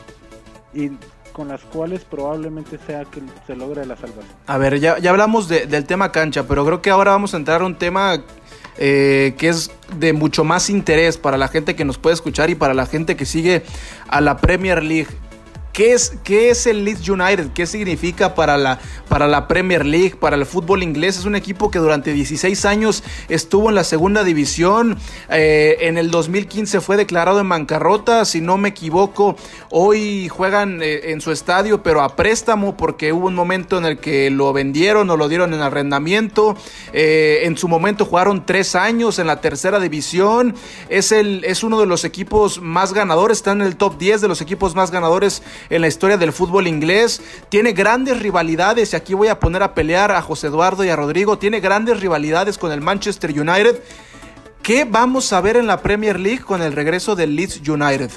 y 0.72 0.90
con 1.32 1.48
las 1.48 1.62
cuales 1.62 2.04
probablemente 2.04 2.78
sea 2.86 3.04
que 3.04 3.20
se 3.46 3.56
logre 3.56 3.84
la 3.84 3.96
salvación. 3.96 4.34
A 4.46 4.56
ver, 4.56 4.78
ya, 4.78 4.98
ya 4.98 5.10
hablamos 5.10 5.48
del 5.48 5.84
tema 5.84 6.12
cancha, 6.12 6.46
pero 6.46 6.64
creo 6.64 6.80
que 6.80 6.90
ahora 6.90 7.10
vamos 7.10 7.34
a 7.34 7.36
entrar 7.36 7.60
a 7.60 7.66
un 7.66 7.76
tema 7.76 8.22
eh, 8.78 9.34
que 9.36 9.48
es 9.48 9.70
de 9.98 10.12
mucho 10.12 10.44
más 10.44 10.70
interés 10.70 11.16
para 11.16 11.36
la 11.36 11.48
gente 11.48 11.76
que 11.76 11.84
nos 11.84 11.98
puede 11.98 12.14
escuchar 12.14 12.50
y 12.50 12.54
para 12.54 12.72
la 12.72 12.86
gente 12.86 13.16
que 13.16 13.26
sigue 13.26 13.64
a 14.08 14.20
la 14.20 14.36
Premier 14.38 14.82
League. 14.82 15.08
¿Qué 15.74 15.92
es, 15.92 16.12
¿Qué 16.22 16.50
es 16.50 16.68
el 16.68 16.84
Leeds 16.84 17.08
United? 17.08 17.48
¿Qué 17.52 17.66
significa 17.66 18.36
para 18.36 18.56
la, 18.56 18.78
para 19.08 19.26
la 19.26 19.48
Premier 19.48 19.84
League, 19.84 20.14
para 20.14 20.36
el 20.36 20.46
fútbol 20.46 20.84
inglés? 20.84 21.18
Es 21.18 21.24
un 21.24 21.34
equipo 21.34 21.68
que 21.68 21.80
durante 21.80 22.12
16 22.12 22.64
años 22.64 23.02
estuvo 23.28 23.70
en 23.70 23.74
la 23.74 23.82
segunda 23.82 24.22
división. 24.22 24.96
Eh, 25.30 25.78
en 25.80 25.98
el 25.98 26.12
2015 26.12 26.80
fue 26.80 26.96
declarado 26.96 27.40
en 27.40 27.48
bancarrota, 27.48 28.24
si 28.24 28.40
no 28.40 28.56
me 28.56 28.68
equivoco. 28.68 29.34
Hoy 29.68 30.28
juegan 30.28 30.80
eh, 30.80 31.10
en 31.10 31.20
su 31.20 31.32
estadio, 31.32 31.82
pero 31.82 32.02
a 32.02 32.14
préstamo, 32.14 32.76
porque 32.76 33.12
hubo 33.12 33.26
un 33.26 33.34
momento 33.34 33.76
en 33.76 33.84
el 33.84 33.98
que 33.98 34.30
lo 34.30 34.52
vendieron 34.52 35.10
o 35.10 35.16
lo 35.16 35.28
dieron 35.28 35.54
en 35.54 35.60
arrendamiento. 35.60 36.56
Eh, 36.92 37.40
en 37.46 37.58
su 37.58 37.66
momento 37.66 38.04
jugaron 38.04 38.46
tres 38.46 38.76
años 38.76 39.18
en 39.18 39.26
la 39.26 39.40
tercera 39.40 39.80
división. 39.80 40.54
Es, 40.88 41.10
el, 41.10 41.44
es 41.44 41.64
uno 41.64 41.80
de 41.80 41.86
los 41.86 42.04
equipos 42.04 42.62
más 42.62 42.92
ganadores, 42.92 43.38
está 43.38 43.50
en 43.50 43.62
el 43.62 43.74
top 43.74 43.98
10 43.98 44.20
de 44.20 44.28
los 44.28 44.40
equipos 44.40 44.76
más 44.76 44.92
ganadores 44.92 45.42
en 45.70 45.80
la 45.80 45.88
historia 45.88 46.16
del 46.16 46.32
fútbol 46.32 46.66
inglés. 46.66 47.22
Tiene 47.48 47.72
grandes 47.72 48.20
rivalidades, 48.20 48.92
y 48.92 48.96
aquí 48.96 49.14
voy 49.14 49.28
a 49.28 49.40
poner 49.40 49.62
a 49.62 49.74
pelear 49.74 50.10
a 50.12 50.22
José 50.22 50.48
Eduardo 50.48 50.84
y 50.84 50.88
a 50.88 50.96
Rodrigo. 50.96 51.38
Tiene 51.38 51.60
grandes 51.60 52.00
rivalidades 52.00 52.58
con 52.58 52.72
el 52.72 52.80
Manchester 52.80 53.30
United. 53.30 53.80
¿Qué 54.62 54.84
vamos 54.84 55.32
a 55.32 55.40
ver 55.40 55.56
en 55.56 55.66
la 55.66 55.82
Premier 55.82 56.18
League 56.18 56.42
con 56.42 56.62
el 56.62 56.72
regreso 56.72 57.14
del 57.14 57.36
Leeds 57.36 57.68
United? 57.68 58.10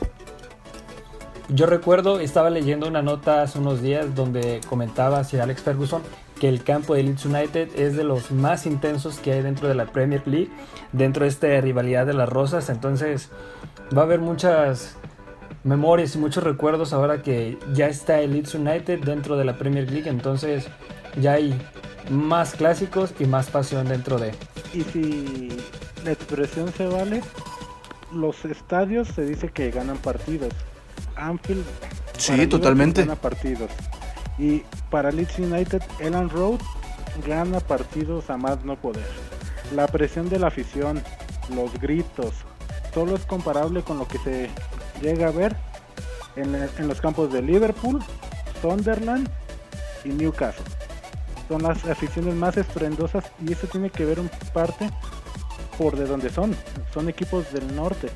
Yo 1.50 1.66
recuerdo, 1.66 2.20
estaba 2.20 2.50
leyendo 2.50 2.88
una 2.88 3.02
nota 3.02 3.42
hace 3.42 3.60
unos 3.60 3.82
días 3.82 4.16
donde 4.16 4.60
comentaba 4.68 5.20
hacia 5.20 5.44
Alex 5.44 5.62
Ferguson 5.62 6.02
que 6.40 6.50
el 6.50 6.64
campo 6.64 6.94
de 6.94 7.04
Leeds 7.04 7.26
United 7.26 7.70
es 7.76 7.96
de 7.96 8.04
los 8.04 8.32
más 8.32 8.66
intensos 8.66 9.20
que 9.20 9.34
hay 9.34 9.42
dentro 9.42 9.68
de 9.68 9.76
la 9.76 9.88
Premier 9.88 10.28
League, 10.28 10.50
dentro 10.92 11.24
de 11.24 11.30
esta 11.30 11.48
rivalidad 11.62 12.06
de 12.06 12.14
las 12.14 12.30
rosas. 12.30 12.70
Entonces 12.70 13.30
va 13.96 14.02
a 14.02 14.06
haber 14.06 14.20
muchas 14.20 14.96
memorias 15.68 16.16
y 16.16 16.18
muchos 16.18 16.44
recuerdos 16.44 16.94
ahora 16.94 17.22
que 17.22 17.58
ya 17.74 17.88
está 17.88 18.22
el 18.22 18.32
Leeds 18.32 18.56
United 18.56 19.02
dentro 19.04 19.38
de 19.38 19.46
la 19.46 19.58
Premier 19.58 19.92
League, 19.92 20.10
entonces 20.10 20.68
ya 21.20 21.34
hay 21.34 21.54
más 22.10 22.54
clásicos 22.56 23.14
y 23.20 23.26
más 23.26 23.50
pasión 23.50 23.88
dentro 23.88 24.18
de. 24.18 24.34
Y 24.74 24.82
si 24.84 25.50
la 26.06 26.14
expresión 26.14 26.72
se 26.72 26.88
vale, 26.88 27.22
los 28.14 28.46
estadios 28.46 29.10
se 29.10 29.26
dice 29.26 29.50
que 29.50 29.70
ganan 29.70 29.98
partidos. 29.98 30.54
Anfield 31.16 31.66
sí, 32.18 32.48
totalmente 32.48 33.02
gana 33.02 33.16
partidos. 33.16 33.70
Y 34.38 34.64
para 34.90 35.12
Leeds 35.12 35.40
United, 35.40 35.82
Elan 36.00 36.30
Road 36.30 36.60
gana 37.28 37.60
partidos 37.60 38.30
a 38.30 38.38
más 38.38 38.64
no 38.64 38.78
poder. 38.78 39.08
La 39.76 39.88
presión 39.88 40.30
de 40.30 40.40
la 40.40 40.48
afición, 40.48 41.02
los 41.54 41.74
gritos, 41.82 42.34
todo 42.94 43.16
es 43.16 43.26
comparable 43.26 43.82
con 43.82 43.98
lo 43.98 44.08
que 44.08 44.18
se 44.20 44.50
llega 45.02 45.28
a 45.28 45.32
ver 45.32 45.56
en, 46.36 46.88
los 46.88 47.02
campos 47.02 47.32
de 47.32 47.42
Liverpool, 47.42 48.00
Sunderland 48.62 49.28
y 50.04 50.10
Newcastle. 50.10 50.66
Son 51.48 51.64
las 51.64 51.86
aficiones 51.86 52.36
más 52.36 52.58
estruendosas 52.58 53.26
y 53.46 53.54
eso 53.54 53.68
tiene 53.68 53.90
que 53.90 54.06
ver 54.06 54.20
un 54.20 54.30
parte 54.54 54.90
por 55.78 55.96
de 55.96 56.06
donde 56.06 56.30
son. 56.30 56.56
Son 56.94 57.10
equipos 57.10 57.52
del 57.52 57.76
norte 57.76 58.10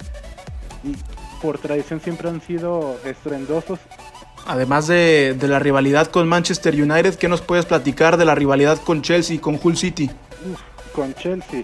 y 0.84 0.96
por 1.42 1.58
tradición 1.58 2.02
siempre 2.02 2.30
han 2.30 2.42
sido 2.42 2.98
estruendosos. 3.06 3.80
Además 4.46 4.88
de, 4.88 5.38
la 5.42 5.60
rivalidad 5.60 6.08
con 6.08 6.28
Manchester 6.28 6.74
United, 6.76 7.16
¿qué 7.16 7.30
nos 7.30 7.42
puedes 7.42 7.66
platicar 7.66 8.18
de 8.18 8.26
la 8.26 8.36
rivalidad 8.36 8.80
con 8.80 9.02
Chelsea 9.02 9.36
y 9.36 9.40
con 9.40 9.60
Hull 9.62 9.78
City? 9.78 10.10
con 10.94 11.14
Chelsea. 11.14 11.64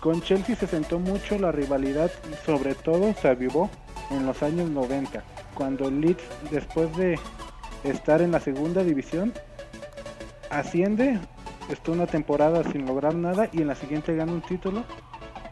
Con 0.00 0.22
Chelsea 0.22 0.54
se 0.54 0.66
sentó 0.66 0.98
mucho 0.98 1.38
la 1.38 1.50
rivalidad 1.50 2.10
y 2.30 2.46
sobre 2.46 2.74
todo 2.74 3.14
se 3.20 3.28
avivó 3.28 3.68
en 4.10 4.26
los 4.26 4.42
años 4.42 4.70
90, 4.70 5.22
cuando 5.54 5.88
el 5.88 6.00
Leeds, 6.00 6.22
después 6.50 6.94
de 6.96 7.18
estar 7.84 8.20
en 8.20 8.32
la 8.32 8.40
segunda 8.40 8.82
división, 8.82 9.32
asciende, 10.50 11.18
estuvo 11.70 11.94
una 11.94 12.06
temporada 12.06 12.64
sin 12.64 12.86
lograr 12.86 13.14
nada 13.14 13.48
y 13.52 13.62
en 13.62 13.68
la 13.68 13.74
siguiente 13.74 14.14
gana 14.14 14.32
un 14.32 14.42
título 14.42 14.84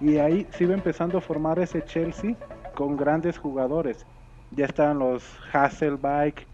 y 0.01 0.19
ahí 0.19 0.47
se 0.57 0.65
iba 0.65 0.75
empezando 0.75 1.19
a 1.19 1.21
formar 1.21 1.59
ese 1.59 1.85
Chelsea 1.85 2.35
con 2.75 2.97
grandes 2.97 3.39
jugadores. 3.39 4.05
Ya 4.53 4.67
estaban 4.67 4.99
los 4.99 5.25
Hasselbike, 5.53 6.47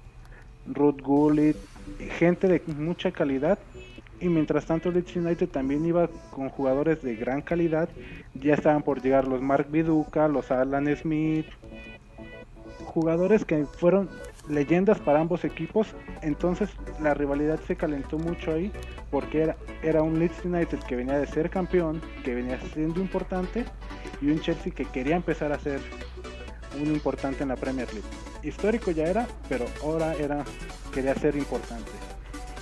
Ruth 0.66 1.00
Gullit, 1.00 1.56
gente 2.18 2.48
de 2.48 2.62
mucha 2.74 3.12
calidad 3.12 3.58
y 4.20 4.28
mientras 4.28 4.64
tanto 4.66 4.90
Leeds 4.90 5.16
United 5.16 5.48
también 5.48 5.84
iba 5.84 6.08
con 6.30 6.48
jugadores 6.48 7.02
de 7.02 7.14
gran 7.16 7.42
calidad. 7.42 7.88
Ya 8.34 8.54
estaban 8.54 8.82
por 8.82 9.02
llegar 9.02 9.28
los 9.28 9.42
Mark 9.42 9.66
Viduca, 9.70 10.28
los 10.28 10.50
Alan 10.50 10.94
Smith, 10.96 11.46
jugadores 12.94 13.44
que 13.44 13.64
fueron 13.64 14.08
leyendas 14.48 15.00
para 15.00 15.20
ambos 15.20 15.44
equipos, 15.44 15.88
entonces 16.22 16.70
la 17.00 17.12
rivalidad 17.12 17.58
se 17.66 17.74
calentó 17.74 18.18
mucho 18.18 18.52
ahí 18.52 18.70
porque 19.10 19.42
era, 19.42 19.56
era 19.82 20.02
un 20.02 20.20
Leeds 20.20 20.44
United 20.44 20.78
que 20.80 20.94
venía 20.94 21.18
de 21.18 21.26
ser 21.26 21.50
campeón, 21.50 22.00
que 22.24 22.36
venía 22.36 22.58
siendo 22.72 23.00
importante, 23.00 23.64
y 24.20 24.30
un 24.30 24.40
Chelsea 24.40 24.72
que 24.72 24.84
quería 24.84 25.16
empezar 25.16 25.52
a 25.52 25.58
ser 25.58 25.80
un 26.80 26.86
importante 26.86 27.42
en 27.42 27.48
la 27.48 27.56
Premier 27.56 27.92
League. 27.92 28.08
Histórico 28.44 28.92
ya 28.92 29.04
era, 29.04 29.26
pero 29.48 29.64
ahora 29.82 30.14
era 30.14 30.44
quería 30.92 31.14
ser 31.16 31.36
importante. 31.36 31.90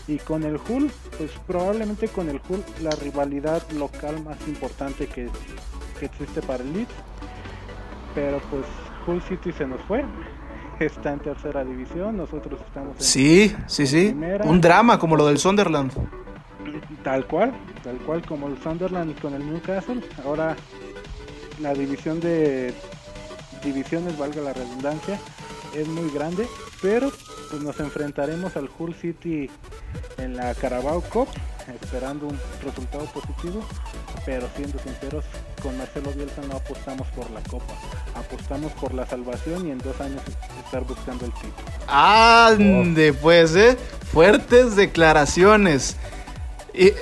Y 0.09 0.19
con 0.19 0.45
el 0.45 0.57
Hull, 0.57 0.91
pues 1.19 1.31
probablemente 1.47 2.09
con 2.09 2.29
el 2.29 2.41
Hull 2.49 2.65
la 2.83 2.91
rivalidad 2.93 3.63
local 3.73 4.23
más 4.23 4.39
importante 4.49 5.07
que, 5.07 5.29
que 6.01 6.07
existe 6.07 6.41
para 6.43 6.65
el 6.65 6.73
Leeds. 6.73 6.93
Pero 8.15 8.41
pues 8.51 8.67
Hull 9.07 9.23
City 9.23 9.53
se 9.53 9.67
nos 9.67 9.81
fue. 9.83 10.05
Está 10.81 11.13
en 11.13 11.21
tercera 11.21 11.65
división, 11.65 12.17
nosotros 12.17 12.61
estamos 12.67 12.97
en 12.97 13.03
Sí, 13.03 13.55
sí, 13.67 13.87
sí. 13.87 14.17
Un 14.45 14.61
drama 14.61 14.99
como 14.99 15.17
lo 15.17 15.27
del 15.27 15.39
Sunderland. 15.39 15.93
Tal 17.05 17.27
cual, 17.27 17.53
tal 17.83 17.97
cual 17.99 18.25
como 18.27 18.49
el 18.49 18.59
Sunderland 18.61 19.21
con 19.21 19.35
el 19.35 19.47
Newcastle. 19.47 20.03
Ahora 20.25 20.57
la 21.61 21.75
división 21.75 22.21
de 22.21 22.75
divisiones, 23.63 24.19
valga 24.19 24.41
la 24.43 24.53
redundancia, 24.53 25.19
es 25.75 25.87
muy 25.89 26.11
grande, 26.11 26.49
pero 26.81 27.13
pues 27.51 27.63
nos 27.63 27.79
enfrentaremos 27.81 28.57
al 28.57 28.69
Hull 28.79 28.95
City 28.95 29.51
en 30.19 30.37
la 30.37 30.55
Carabao 30.55 31.01
Cup, 31.03 31.29
esperando 31.81 32.27
un 32.27 32.39
resultado 32.63 33.05
positivo, 33.07 33.65
pero 34.27 34.49
siendo 34.57 34.79
sinceros, 34.79 35.25
con 35.63 35.77
Marcelo 35.79 36.11
Bielsa 36.13 36.43
no 36.49 36.57
apostamos 36.57 37.07
por 37.09 37.31
la 37.31 37.43
Copa, 37.43 37.75
apostamos 38.33 38.73
por 38.73 38.95
la 38.95 39.07
salvación 39.07 39.67
y 39.69 39.71
en 39.71 39.79
dos 39.79 40.01
años 40.01 40.23
estar 40.65 40.85
buscando 40.85 41.27
el 41.27 41.33
título. 41.33 41.69
Ande, 41.87 43.13
pues, 43.13 43.55
¿eh? 43.57 43.77
Fuertes 44.13 44.77
declaraciones. 44.77 45.97
Y, 46.73 46.87
eh, 46.87 46.95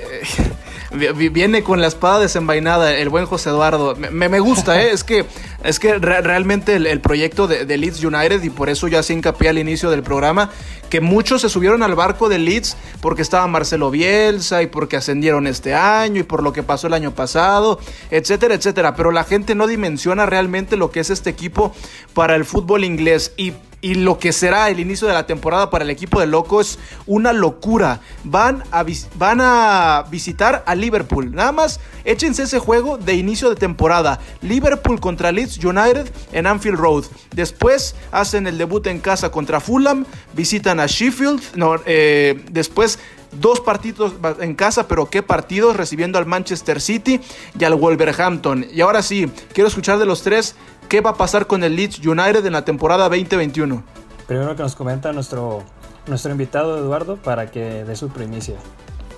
viene 1.31 1.63
con 1.63 1.79
la 1.79 1.87
espada 1.87 2.19
desenvainada 2.19 2.93
el 2.93 3.09
buen 3.09 3.25
José 3.25 3.49
Eduardo. 3.49 3.95
Me, 3.95 4.27
me 4.27 4.39
gusta, 4.39 4.81
¿eh? 4.81 4.91
es 4.91 5.03
que, 5.03 5.25
es 5.63 5.79
que 5.79 5.97
realmente 5.99 6.75
el, 6.75 7.01
proyecto 7.01 7.47
de, 7.47 7.77
Leeds 7.77 8.03
United, 8.03 8.43
y 8.43 8.49
por 8.49 8.69
eso 8.69 8.87
yo 8.87 8.99
hacía 8.99 9.15
hincapié 9.15 9.49
al 9.49 9.57
inicio 9.57 9.89
del 9.89 10.03
programa, 10.03 10.49
que 10.89 11.01
muchos 11.01 11.41
se 11.41 11.49
subieron 11.49 11.83
al 11.83 11.95
barco 11.95 12.29
de 12.29 12.39
Leeds 12.39 12.75
porque 12.99 13.21
estaba 13.21 13.47
Marcelo 13.47 13.91
Bielsa 13.91 14.61
y 14.61 14.67
porque 14.67 14.97
ascendieron 14.97 15.47
este 15.47 15.73
año 15.73 16.19
y 16.19 16.23
por 16.23 16.43
lo 16.43 16.51
que 16.51 16.63
pasó 16.63 16.87
el 16.87 16.93
año 16.93 17.15
pasado, 17.15 17.79
etcétera, 18.09 18.55
etcétera. 18.55 18.95
Pero 18.95 19.11
la 19.11 19.23
gente 19.23 19.55
no 19.55 19.67
dimensiona 19.67 20.25
realmente 20.25 20.77
lo 20.77 20.91
que 20.91 20.99
es 20.99 21.09
este 21.09 21.29
equipo 21.29 21.73
para 22.13 22.35
el 22.35 22.43
fútbol 22.43 22.83
inglés. 22.83 23.33
Y 23.37 23.53
y 23.81 23.95
lo 23.95 24.19
que 24.19 24.31
será 24.31 24.69
el 24.69 24.79
inicio 24.79 25.07
de 25.07 25.13
la 25.13 25.25
temporada 25.25 25.69
para 25.69 25.83
el 25.83 25.89
equipo 25.89 26.19
de 26.19 26.27
Loco 26.27 26.61
es 26.61 26.77
una 27.07 27.33
locura. 27.33 27.99
Van 28.23 28.63
a, 28.71 28.85
van 29.15 29.41
a 29.41 30.05
visitar 30.09 30.63
a 30.67 30.75
Liverpool. 30.75 31.33
Nada 31.33 31.51
más 31.51 31.79
échense 32.05 32.43
ese 32.43 32.59
juego 32.59 32.97
de 32.97 33.15
inicio 33.15 33.49
de 33.49 33.55
temporada. 33.55 34.19
Liverpool 34.41 34.99
contra 34.99 35.31
Leeds 35.31 35.63
United 35.63 36.11
en 36.31 36.45
Anfield 36.45 36.77
Road. 36.77 37.05
Después 37.33 37.95
hacen 38.11 38.45
el 38.45 38.57
debut 38.57 38.85
en 38.85 38.99
casa 38.99 39.31
contra 39.31 39.59
Fulham. 39.59 40.05
Visitan 40.33 40.79
a 40.79 40.85
Sheffield. 40.85 41.41
No, 41.55 41.75
eh, 41.85 42.45
después 42.51 42.99
dos 43.33 43.59
partidos 43.61 44.13
en 44.39 44.55
casa, 44.55 44.87
pero 44.87 45.07
qué 45.07 45.23
partidos, 45.23 45.75
recibiendo 45.75 46.17
al 46.17 46.25
Manchester 46.25 46.81
City 46.81 47.21
y 47.57 47.63
al 47.63 47.75
Wolverhampton. 47.75 48.65
Y 48.71 48.81
ahora 48.81 49.01
sí, 49.01 49.31
quiero 49.53 49.67
escuchar 49.67 49.99
de 49.99 50.05
los 50.05 50.21
tres 50.21 50.55
¿Qué 50.91 50.99
va 50.99 51.11
a 51.11 51.15
pasar 51.15 51.47
con 51.47 51.63
el 51.63 51.77
Leeds 51.77 52.05
United 52.05 52.45
en 52.45 52.51
la 52.51 52.65
temporada 52.65 53.07
2021? 53.07 53.81
Primero 54.27 54.57
que 54.57 54.61
nos 54.61 54.75
comenta 54.75 55.13
nuestro, 55.13 55.63
nuestro 56.05 56.31
invitado 56.31 56.77
Eduardo 56.77 57.15
para 57.15 57.49
que 57.49 57.85
dé 57.85 57.95
su 57.95 58.09
primicia. 58.09 58.55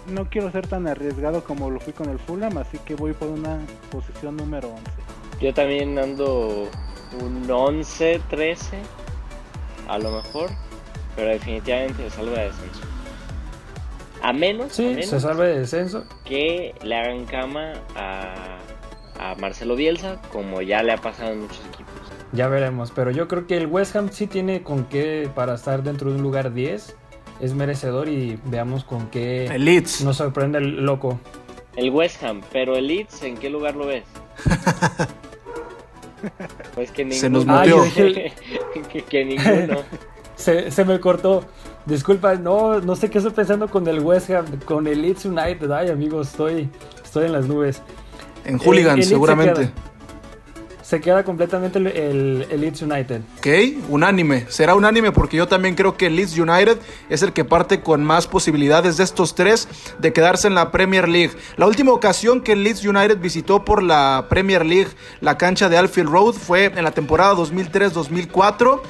No 0.05 0.30
quiero 0.30 0.51
ser 0.51 0.68
tan 0.68 0.86
arriesgado 0.86 1.43
como 1.43 1.72
lo 1.72 1.80
fui 1.80 1.91
con 1.91 2.11
el 2.11 2.20
Fulham, 2.20 2.59
así 2.59 2.78
que 2.78 2.93
voy 2.93 3.14
por 3.14 3.30
una 3.30 3.57
posición 3.89 4.38
número 4.38 4.68
11. 4.68 4.84
Yo 5.41 5.51
también 5.55 5.97
ando 5.97 6.70
un 7.20 7.49
11, 7.49 8.22
13, 8.30 8.78
a 9.88 9.97
lo 9.97 10.11
mejor, 10.11 10.51
pero 11.16 11.30
definitivamente 11.30 12.07
salva 12.11 12.38
de 12.38 12.45
descenso. 12.49 12.93
A 14.24 14.34
menos, 14.34 14.74
sí, 14.74 15.04
se 15.04 15.20
salve 15.20 15.48
de 15.48 15.60
descenso. 15.60 16.06
Que 16.26 16.74
le 16.82 16.96
hagan 16.96 17.26
cama 17.26 17.74
a 17.96 18.58
a 19.20 19.36
Marcelo 19.36 19.76
Bielsa, 19.76 20.20
como 20.32 20.62
ya 20.62 20.84
le 20.84 20.92
ha 20.92 20.98
pasado 20.98 21.34
en 21.34 21.42
muchos 21.42 21.62
equipos. 21.74 21.94
Ya 22.32 22.48
veremos, 22.48 22.92
pero 22.92 23.12
yo 23.12 23.28
creo 23.28 23.48
que 23.48 23.58
el 23.58 23.68
West 23.68 23.96
Ham 23.96 24.10
sí 24.12 24.28
tiene 24.28 24.64
con 24.64 24.86
qué 24.86 25.30
para 25.34 25.56
estar 25.56 25.84
dentro 25.84 26.10
de 26.10 26.18
un 26.18 26.24
lugar 26.24 26.54
10. 26.54 26.96
Es 27.40 27.54
merecedor 27.54 28.10
y 28.10 28.40
veamos 28.46 28.84
con 28.84 29.08
qué 29.08 29.46
el 29.46 29.66
Leeds. 29.66 30.04
nos 30.04 30.18
sorprende 30.18 30.60
el 30.60 30.86
loco. 30.86 31.20
El 31.76 31.90
West 31.90 32.24
Ham, 32.24 32.42
pero 32.52 32.76
el 32.76 32.88
Leeds, 32.88 33.24
¿en 33.24 33.38
qué 33.38 33.50
lugar 33.50 33.76
lo 33.76 33.88
ves? 33.88 34.04
pues 36.76 36.92
que 36.92 37.06
ninguno. 37.06 37.22
Se 37.22 37.30
nos 37.30 37.46
murió. 37.46 37.84
que, 39.10 39.26
ninguno. 39.26 39.82
se, 40.36 40.72
se, 40.72 40.86
me 40.86 41.00
cortó. 41.00 41.44
Disculpa, 41.86 42.36
no, 42.36 42.80
no 42.80 42.96
sé 42.96 43.10
qué 43.10 43.18
estoy 43.18 43.34
pensando 43.34 43.68
con 43.68 43.86
el 43.88 44.00
West 44.00 44.30
Ham, 44.30 44.46
con 44.66 44.88
el 44.88 45.02
Leeds 45.02 45.26
United. 45.26 45.70
Ay, 45.72 45.90
amigos, 45.90 46.30
estoy, 46.30 46.70
estoy 47.04 47.26
en 47.26 47.34
las 47.34 47.46
nubes. 47.46 47.82
En 48.46 48.58
Hooligans, 48.58 49.08
seguramente. 49.08 49.72
Se 50.82 51.02
queda, 51.02 51.24
completamente 51.24 51.80
el, 51.80 52.46
Leeds 52.60 52.82
United. 52.84 53.22
Ok, 53.38 53.48
unánime. 53.90 54.46
Será 54.50 54.76
unánime 54.76 55.12
porque 55.12 55.38
yo 55.38 55.48
también 55.48 55.76
creo 55.76 55.98
que 55.98 56.08
el 56.08 56.16
Leeds 56.16 56.38
United 56.38 56.78
es 57.10 57.24
el 57.24 57.34
que 57.34 57.44
parte 57.44 57.82
con 57.82 58.04
más 58.04 58.28
posibilidades 58.28 58.98
de 58.98 59.04
estos 59.06 59.34
tres 59.34 59.68
de 60.00 60.14
quedarse 60.14 60.48
en 60.48 60.56
la 60.56 60.72
Premier 60.72 61.08
League. 61.08 61.32
La 61.56 61.68
última 61.68 61.94
ocasión 61.94 62.42
que 62.42 62.52
el 62.52 62.64
Leeds 62.64 62.86
United 62.86 63.18
visitó 63.18 63.66
por 63.66 63.82
la 63.82 64.28
Premier 64.30 64.66
League 64.66 64.90
la 65.20 65.38
cancha 65.38 65.68
de 65.68 65.78
Alfield 65.78 66.10
Road 66.10 66.34
fue 66.34 66.66
en 66.66 66.84
la 66.84 66.92
temporada 66.92 67.34
2003-2004 67.36 68.82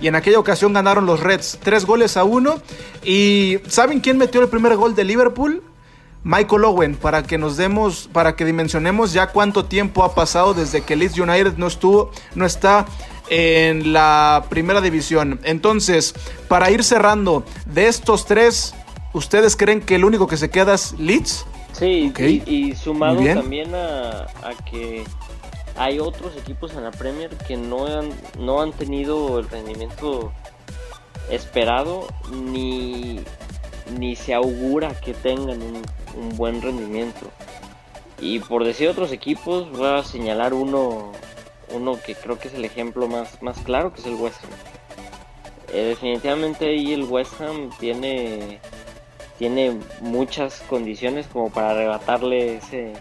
y 0.00 0.08
en 0.08 0.14
aquella 0.14 0.38
ocasión 0.38 0.72
ganaron 0.72 1.06
los 1.06 1.20
Reds 1.20 1.58
tres 1.62 1.84
goles 1.84 2.16
a 2.16 2.24
uno. 2.24 2.60
¿Y 3.04 3.58
saben 3.68 4.00
quién 4.00 4.18
metió 4.18 4.40
el 4.40 4.48
primer 4.48 4.76
gol 4.76 4.94
de 4.94 5.04
Liverpool? 5.04 5.62
Michael 6.22 6.64
Owen, 6.64 6.96
para 6.96 7.22
que 7.22 7.38
nos 7.38 7.56
demos, 7.56 8.08
para 8.12 8.36
que 8.36 8.44
dimensionemos 8.44 9.12
ya 9.12 9.28
cuánto 9.28 9.64
tiempo 9.64 10.04
ha 10.04 10.14
pasado 10.14 10.52
desde 10.52 10.82
que 10.82 10.96
Leeds 10.96 11.18
United 11.18 11.54
no 11.56 11.66
estuvo, 11.66 12.10
no 12.34 12.44
está 12.44 12.86
en 13.30 13.92
la 13.92 14.44
primera 14.50 14.80
división. 14.80 15.40
Entonces, 15.44 16.14
para 16.48 16.70
ir 16.70 16.84
cerrando, 16.84 17.44
de 17.64 17.88
estos 17.88 18.26
tres, 18.26 18.74
¿ustedes 19.14 19.56
creen 19.56 19.80
que 19.80 19.94
el 19.94 20.04
único 20.04 20.26
que 20.26 20.36
se 20.36 20.50
queda 20.50 20.74
es 20.74 20.92
Leeds? 20.98 21.46
Sí, 21.72 22.12
y, 22.46 22.74
sumado 22.74 23.24
también 23.24 23.74
a, 23.74 24.26
que 24.70 25.04
hay 25.80 25.98
otros 25.98 26.36
equipos 26.36 26.74
en 26.74 26.84
la 26.84 26.90
Premier 26.90 27.30
que 27.30 27.56
no 27.56 27.86
han, 27.86 28.10
no 28.38 28.60
han 28.60 28.70
tenido 28.72 29.38
el 29.38 29.48
rendimiento 29.48 30.30
esperado 31.30 32.06
ni, 32.30 33.20
ni 33.98 34.14
se 34.14 34.34
augura 34.34 34.94
que 35.00 35.14
tengan 35.14 35.62
un, 35.62 35.82
buen 36.36 36.60
rendimiento. 36.60 37.30
Y 38.20 38.40
por 38.40 38.64
decir 38.64 38.90
otros 38.90 39.10
equipos, 39.10 39.72
voy 39.72 39.88
a 39.88 40.04
señalar 40.04 40.52
uno, 40.52 41.12
uno 41.70 41.98
que 42.04 42.14
creo 42.14 42.38
que 42.38 42.48
es 42.48 42.54
el 42.54 42.66
ejemplo 42.66 43.08
más, 43.08 43.40
más 43.42 43.58
claro, 43.60 43.94
que 43.94 44.02
es 44.02 44.06
el 44.06 44.16
West 44.16 44.44
Ham. 44.44 44.50
Eh, 45.72 45.84
definitivamente 45.84 46.66
ahí 46.66 46.92
el 46.92 47.04
West 47.04 47.40
Ham 47.40 47.70
tiene, 47.78 48.60
tiene 49.38 49.78
muchas 50.02 50.60
condiciones 50.68 51.26
como 51.26 51.48
para 51.48 51.70
arrebatarle 51.70 52.56
ese 52.56 52.92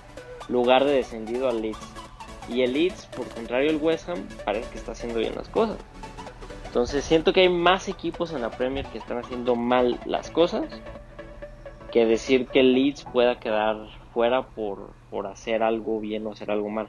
lugar 0.48 0.86
de 0.86 0.94
descendido 0.94 1.50
al 1.50 1.62
Leeds. 1.62 1.99
Y 2.50 2.64
el 2.64 2.74
Leeds, 2.74 3.06
por 3.08 3.28
contrario, 3.30 3.70
el 3.70 3.78
West 3.78 4.10
Ham 4.10 4.28
parece 4.44 4.70
que 4.72 4.78
está 4.78 4.94
haciendo 4.94 5.20
bien 5.20 5.36
las 5.36 5.50
cosas. 5.50 5.78
Entonces 6.66 7.04
siento 7.04 7.34
que 7.34 7.42
hay 7.42 7.50
más 7.50 7.88
equipos 7.88 8.32
en 8.34 8.42
la 8.42 8.52
Premier 8.52 8.86
que 8.88 8.98
están 8.98 9.18
haciendo 9.18 9.56
mal 9.56 10.00
las 10.06 10.30
cosas 10.30 10.66
que 11.92 12.06
decir 12.06 12.48
que 12.48 12.60
el 12.60 12.74
Leeds 12.74 13.06
pueda 13.12 13.40
quedar 13.40 13.78
fuera 14.14 14.44
por, 14.44 14.92
por 15.10 15.28
hacer 15.28 15.64
algo 15.64 16.00
bien 16.00 16.26
o 16.28 16.32
hacer 16.32 16.52
algo 16.52 16.70
mal. 16.70 16.88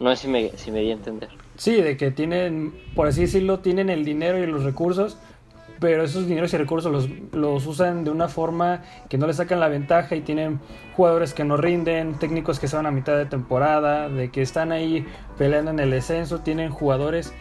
No 0.00 0.14
sé 0.14 0.22
si 0.22 0.28
me, 0.28 0.50
si 0.56 0.70
me 0.70 0.80
di 0.80 0.90
a 0.90 0.94
entender. 0.94 1.28
Sí, 1.56 1.80
de 1.80 1.96
que 1.96 2.10
tienen, 2.10 2.74
por 2.94 3.06
así 3.06 3.22
decirlo, 3.22 3.60
tienen 3.60 3.90
el 3.90 4.04
dinero 4.04 4.38
y 4.38 4.46
los 4.46 4.64
recursos, 4.64 5.18
pero 5.80 6.04
esos 6.04 6.26
dineros 6.26 6.52
y 6.54 6.56
recursos 6.56 6.90
los, 6.90 7.08
los 7.32 7.66
usan 7.66 8.04
de 8.04 8.10
una 8.10 8.28
forma 8.28 8.82
que 9.08 9.18
no 9.18 9.26
le 9.26 9.34
sacan 9.34 9.60
la 9.60 9.68
ventaja 9.68 10.14
y 10.16 10.20
tienen 10.20 10.60
jugadores 10.96 11.34
que 11.34 11.44
no 11.44 11.56
rinden, 11.56 12.14
técnicos 12.14 12.58
que 12.58 12.68
se 12.68 12.76
van 12.76 12.86
a 12.86 12.90
mitad 12.90 13.16
de 13.16 13.26
temporada, 13.26 14.08
de 14.08 14.30
que 14.30 14.42
están 14.42 14.72
ahí 14.72 15.06
peleando 15.36 15.70
en 15.70 15.80
el 15.80 15.90
descenso, 15.90 16.40
tienen 16.40 16.70
jugadores 16.70 17.32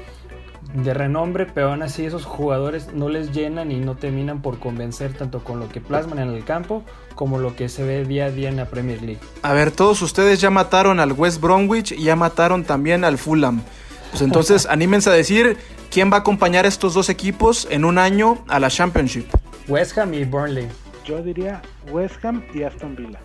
de 0.74 0.94
renombre, 0.94 1.46
pero 1.46 1.70
aún 1.70 1.84
así 1.84 2.06
esos 2.06 2.26
jugadores 2.26 2.94
no 2.94 3.10
les 3.10 3.32
llenan 3.32 3.72
y 3.72 3.80
no 3.80 3.96
terminan 3.96 4.42
por 4.42 4.60
convencer 4.60 5.14
tanto 5.14 5.44
con 5.44 5.60
lo 5.60 5.70
que 5.70 5.82
plasman 5.82 6.20
en 6.20 6.30
el 6.30 6.44
campo 6.44 6.84
como 7.16 7.38
lo 7.38 7.56
que 7.56 7.70
se 7.70 7.84
ve 7.84 8.06
día 8.06 8.26
a 8.26 8.32
día 8.32 8.50
en 8.50 8.58
la 8.58 8.66
Premier 8.66 9.02
League. 9.02 9.20
A 9.44 9.54
ver, 9.54 9.72
todos 9.72 10.02
ustedes 10.02 10.42
ya 10.42 10.50
mataron 10.50 11.00
al 11.00 11.12
West 11.12 11.42
Bromwich 11.42 11.92
y 11.92 12.04
ya 12.04 12.16
mataron 12.16 12.64
también 12.64 13.04
al 13.04 13.18
Fulham. 13.20 13.62
Pues 14.10 14.24
entonces 14.24 14.66
anímense 14.70 15.12
a 15.12 15.14
decir 15.14 15.58
quién 15.94 16.12
va 16.12 16.18
a 16.18 16.20
acompañar 16.22 16.66
a 16.66 16.68
estos 16.68 16.96
dos 16.96 17.08
equipos 17.10 17.68
en 17.70 17.86
un 17.86 18.00
año 18.00 18.44
a 18.48 18.60
la 18.60 18.70
Championship. 18.70 19.28
West 19.68 19.96
Ham 19.98 20.16
y 20.16 20.26
Burnley. 20.26 20.68
Yo 21.06 21.22
diría 21.22 21.62
West 21.91 22.24
Ham 22.26 22.44
y 22.52 22.64
Aston 22.64 22.96
Villa. 22.96 23.20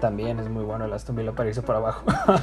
También 0.00 0.40
es 0.40 0.48
muy 0.48 0.64
bueno 0.64 0.86
el 0.86 0.92
Aston 0.92 1.14
Villa 1.14 1.32
para 1.32 1.50
irse 1.50 1.62
para 1.62 1.78
abajo. 1.78 2.04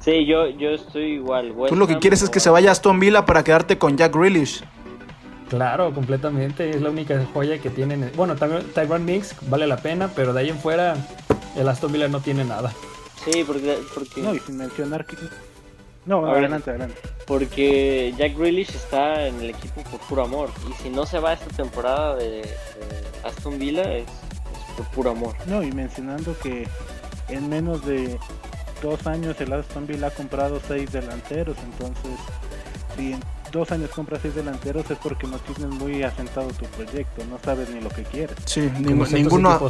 Sí, 0.00 0.24
yo, 0.24 0.48
yo 0.48 0.70
estoy 0.70 1.16
igual. 1.16 1.54
Tú 1.68 1.76
lo 1.76 1.86
que 1.86 1.98
quieres 1.98 2.22
es 2.22 2.30
que 2.30 2.40
se 2.40 2.48
vaya 2.48 2.70
a 2.70 2.72
Aston 2.72 2.98
Villa 2.98 3.26
para 3.26 3.44
quedarte 3.44 3.76
con 3.76 3.98
Jack 3.98 4.16
Grealish. 4.16 4.64
Claro, 5.50 5.92
completamente. 5.92 6.70
Es 6.70 6.80
la 6.80 6.88
única 6.88 7.22
joya 7.34 7.58
que 7.58 7.68
tienen. 7.68 8.10
Bueno, 8.16 8.34
también 8.34 8.64
Tyrone 8.72 9.04
Mix 9.04 9.36
vale 9.50 9.66
la 9.66 9.76
pena, 9.76 10.08
pero 10.16 10.32
de 10.32 10.40
ahí 10.40 10.48
en 10.48 10.56
fuera 10.56 10.96
el 11.54 11.68
Aston 11.68 11.92
Villa 11.92 12.08
no 12.08 12.20
tiene 12.20 12.46
nada. 12.46 12.72
Sí, 13.22 13.44
porque... 13.46 13.76
No, 14.22 14.34
y 14.34 14.38
sin 14.38 14.56
mencionar 14.56 15.04
que... 15.04 15.16
No, 16.06 16.26
adelante, 16.26 16.70
adelante. 16.70 16.96
Porque 17.26 18.14
Jack 18.16 18.36
Grealish 18.36 18.70
está 18.70 19.26
en 19.26 19.40
el 19.40 19.50
equipo 19.50 19.82
por 19.82 20.00
puro 20.00 20.24
amor. 20.24 20.50
Y 20.68 20.72
si 20.82 20.90
no 20.90 21.06
se 21.06 21.18
va 21.18 21.34
esta 21.34 21.48
temporada 21.48 22.16
de, 22.16 22.42
Aston 23.24 23.58
Villa 23.58 23.82
es 23.92 24.06
por 24.76 24.86
puro 24.88 25.10
amor. 25.10 25.34
No, 25.46 25.62
y 25.62 25.70
mencionando 25.72 26.36
que 26.38 26.66
en 27.28 27.48
menos 27.48 27.84
de 27.84 28.18
dos 28.82 29.06
años 29.06 29.40
el 29.40 29.52
Aston 29.52 29.86
Villa 29.86 30.08
ha 30.08 30.10
comprado 30.10 30.60
seis 30.66 30.90
delanteros, 30.90 31.56
entonces 31.62 32.18
si 32.96 33.14
dos 33.50 33.70
años 33.72 33.90
compras 33.90 34.20
seis 34.22 34.34
delanteros 34.34 34.90
es 34.90 34.98
porque 34.98 35.26
no 35.26 35.38
tienes 35.38 35.74
muy 35.78 36.02
asentado 36.02 36.48
tu 36.48 36.64
proyecto, 36.66 37.24
no 37.30 37.38
sabes 37.44 37.70
ni 37.70 37.80
lo 37.80 37.88
que 37.88 38.02
quieres. 38.02 38.36
Sí, 38.44 38.70
ninguno, 38.78 39.50
ha, 39.50 39.60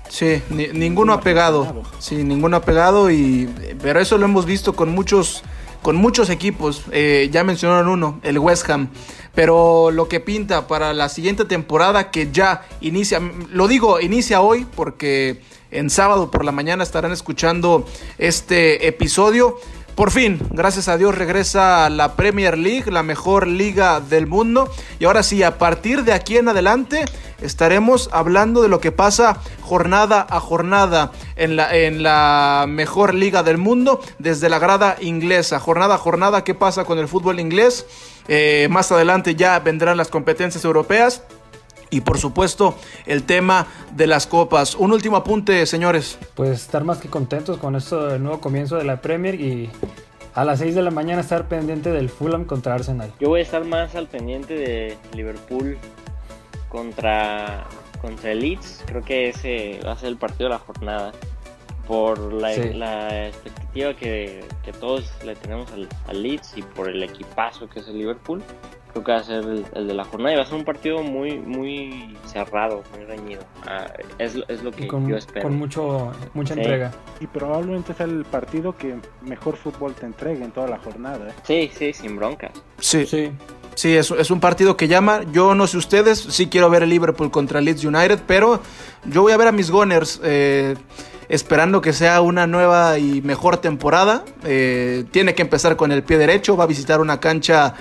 sí, 0.08 0.42
ninguno 0.50 1.12
ha 1.12 1.20
pegado, 1.20 1.82
sí, 1.98 2.22
ninguno 2.22 2.58
ha 2.58 2.62
pegado 2.62 3.10
y 3.10 3.48
pero 3.82 4.00
eso 4.00 4.18
lo 4.18 4.26
hemos 4.26 4.46
visto 4.46 4.74
con 4.74 4.90
muchos 4.90 5.42
con 5.82 5.96
muchos 5.96 6.30
equipos. 6.30 6.84
Eh, 6.92 7.28
ya 7.32 7.44
mencionaron 7.44 7.88
uno, 7.88 8.20
el 8.22 8.38
West 8.38 8.68
Ham. 8.70 8.90
Pero 9.34 9.90
lo 9.90 10.08
que 10.08 10.20
pinta 10.20 10.66
para 10.66 10.92
la 10.92 11.08
siguiente 11.08 11.44
temporada 11.44 12.10
que 12.10 12.30
ya 12.32 12.66
inicia, 12.80 13.20
lo 13.50 13.68
digo, 13.68 14.00
inicia 14.00 14.40
hoy 14.40 14.66
porque 14.74 15.40
en 15.70 15.88
sábado 15.88 16.30
por 16.30 16.44
la 16.44 16.52
mañana 16.52 16.82
estarán 16.82 17.12
escuchando 17.12 17.86
este 18.18 18.88
episodio. 18.88 19.58
Por 19.94 20.10
fin, 20.10 20.40
gracias 20.50 20.88
a 20.88 20.96
Dios, 20.96 21.14
regresa 21.14 21.90
la 21.90 22.14
Premier 22.14 22.56
League, 22.56 22.90
la 22.90 23.02
mejor 23.02 23.46
liga 23.46 24.00
del 24.00 24.26
mundo. 24.26 24.70
Y 24.98 25.04
ahora 25.04 25.22
sí, 25.22 25.42
a 25.42 25.58
partir 25.58 26.04
de 26.04 26.12
aquí 26.12 26.38
en 26.38 26.48
adelante, 26.48 27.04
estaremos 27.42 28.08
hablando 28.12 28.62
de 28.62 28.68
lo 28.68 28.80
que 28.80 28.92
pasa 28.92 29.38
jornada 29.60 30.26
a 30.28 30.40
jornada 30.40 31.12
en 31.36 31.56
la, 31.56 31.76
en 31.76 32.02
la 32.02 32.64
mejor 32.66 33.14
liga 33.14 33.42
del 33.42 33.58
mundo 33.58 34.00
desde 34.18 34.48
la 34.48 34.58
grada 34.58 34.96
inglesa. 35.00 35.60
Jornada 35.60 35.96
a 35.96 35.98
jornada, 35.98 36.44
¿qué 36.44 36.54
pasa 36.54 36.84
con 36.84 36.98
el 36.98 37.06
fútbol 37.06 37.38
inglés? 37.38 37.86
Eh, 38.26 38.68
más 38.70 38.90
adelante 38.92 39.34
ya 39.34 39.58
vendrán 39.58 39.96
las 39.96 40.08
competencias 40.08 40.64
europeas. 40.64 41.22
Y 41.90 42.02
por 42.02 42.18
supuesto, 42.18 42.76
el 43.06 43.24
tema 43.24 43.66
de 43.96 44.06
las 44.06 44.26
copas. 44.26 44.76
Un 44.76 44.92
último 44.92 45.16
apunte, 45.16 45.66
señores. 45.66 46.18
Pues 46.34 46.62
estar 46.62 46.84
más 46.84 46.98
que 46.98 47.08
contentos 47.08 47.58
con 47.58 47.74
esto 47.74 48.06
del 48.06 48.22
nuevo 48.22 48.40
comienzo 48.40 48.76
de 48.76 48.84
la 48.84 49.00
Premier 49.00 49.40
y 49.40 49.70
a 50.34 50.44
las 50.44 50.60
6 50.60 50.76
de 50.76 50.82
la 50.82 50.90
mañana 50.90 51.20
estar 51.20 51.48
pendiente 51.48 51.90
del 51.90 52.08
Fulham 52.08 52.44
contra 52.44 52.74
Arsenal. 52.74 53.12
Yo 53.18 53.28
voy 53.28 53.40
a 53.40 53.42
estar 53.42 53.64
más 53.64 53.94
al 53.96 54.06
pendiente 54.06 54.54
de 54.54 54.96
Liverpool 55.14 55.76
contra, 56.68 57.66
contra 58.00 58.30
el 58.30 58.40
Leeds. 58.40 58.84
Creo 58.86 59.02
que 59.02 59.28
ese 59.30 59.80
va 59.84 59.92
a 59.92 59.96
ser 59.96 60.10
el 60.10 60.16
partido 60.16 60.48
de 60.48 60.54
la 60.54 60.60
jornada. 60.60 61.12
Por 61.90 62.32
la, 62.32 63.26
expectativa 63.26 63.94
que, 63.94 64.44
todos 64.78 65.10
le 65.24 65.34
tenemos 65.34 65.72
al, 65.72 65.88
al 66.06 66.22
Leeds 66.22 66.56
y 66.56 66.62
por 66.62 66.88
el 66.88 67.02
equipazo 67.02 67.68
que 67.68 67.80
es 67.80 67.88
el 67.88 67.98
Liverpool 67.98 68.44
creo 68.92 69.04
que 69.04 69.12
va 69.12 69.18
a 69.18 69.24
ser 69.24 69.44
el, 69.74 69.86
de 69.86 69.94
la 69.94 70.04
jornada 70.04 70.34
y 70.34 70.36
va 70.36 70.42
a 70.42 70.46
ser 70.46 70.56
un 70.56 70.64
partido 70.64 71.02
muy 71.02 71.38
muy 71.38 72.16
cerrado, 72.26 72.82
muy 72.94 73.04
reñido. 73.04 73.42
Ah, 73.66 73.86
es, 74.18 74.36
es, 74.48 74.62
lo 74.62 74.70
que 74.70 74.86
yo 74.86 75.16
espero. 75.16 75.42
Con 75.42 75.58
mucho, 75.58 76.12
mucha 76.34 76.54
entrega. 76.54 76.92
Y 77.20 77.26
probablemente 77.26 77.94
sea 77.94 78.06
el 78.06 78.24
partido 78.24 78.76
que 78.76 78.96
mejor 79.22 79.56
fútbol 79.56 79.94
te 79.94 80.06
entregue 80.06 80.44
en 80.44 80.50
toda 80.50 80.68
la 80.68 80.78
jornada. 80.78 81.28
¿eh? 81.28 81.34
Sí, 81.42 81.70
sí, 81.76 81.92
sin 81.92 82.16
broncas. 82.16 82.52
Sí, 82.78 83.06
sí. 83.06 83.32
Sí, 83.74 83.96
es, 83.96 84.10
es, 84.10 84.30
un 84.30 84.40
partido 84.40 84.76
que 84.76 84.88
llama. 84.88 85.22
Yo 85.32 85.54
no 85.54 85.66
sé 85.66 85.78
ustedes, 85.78 86.18
sí 86.18 86.48
quiero 86.48 86.68
ver 86.68 86.82
el 86.82 86.90
Liverpool 86.90 87.30
contra 87.30 87.60
Leeds 87.60 87.84
United, 87.84 88.20
pero 88.26 88.60
yo 89.06 89.22
voy 89.22 89.32
a 89.32 89.36
ver 89.36 89.48
a 89.48 89.52
mis 89.52 89.70
Gunners. 89.70 90.20
Eh, 90.22 90.74
esperando 91.30 91.80
que 91.80 91.92
sea 91.92 92.20
una 92.20 92.46
nueva 92.48 92.98
y 92.98 93.22
mejor 93.22 93.58
temporada. 93.58 94.24
Eh, 94.44 95.04
tiene 95.12 95.34
que 95.34 95.42
empezar 95.42 95.76
con 95.76 95.92
el 95.92 96.02
pie 96.02 96.18
derecho, 96.18 96.56
va 96.56 96.64
a 96.64 96.66
visitar 96.66 97.00
una 97.00 97.20
cancha 97.20 97.74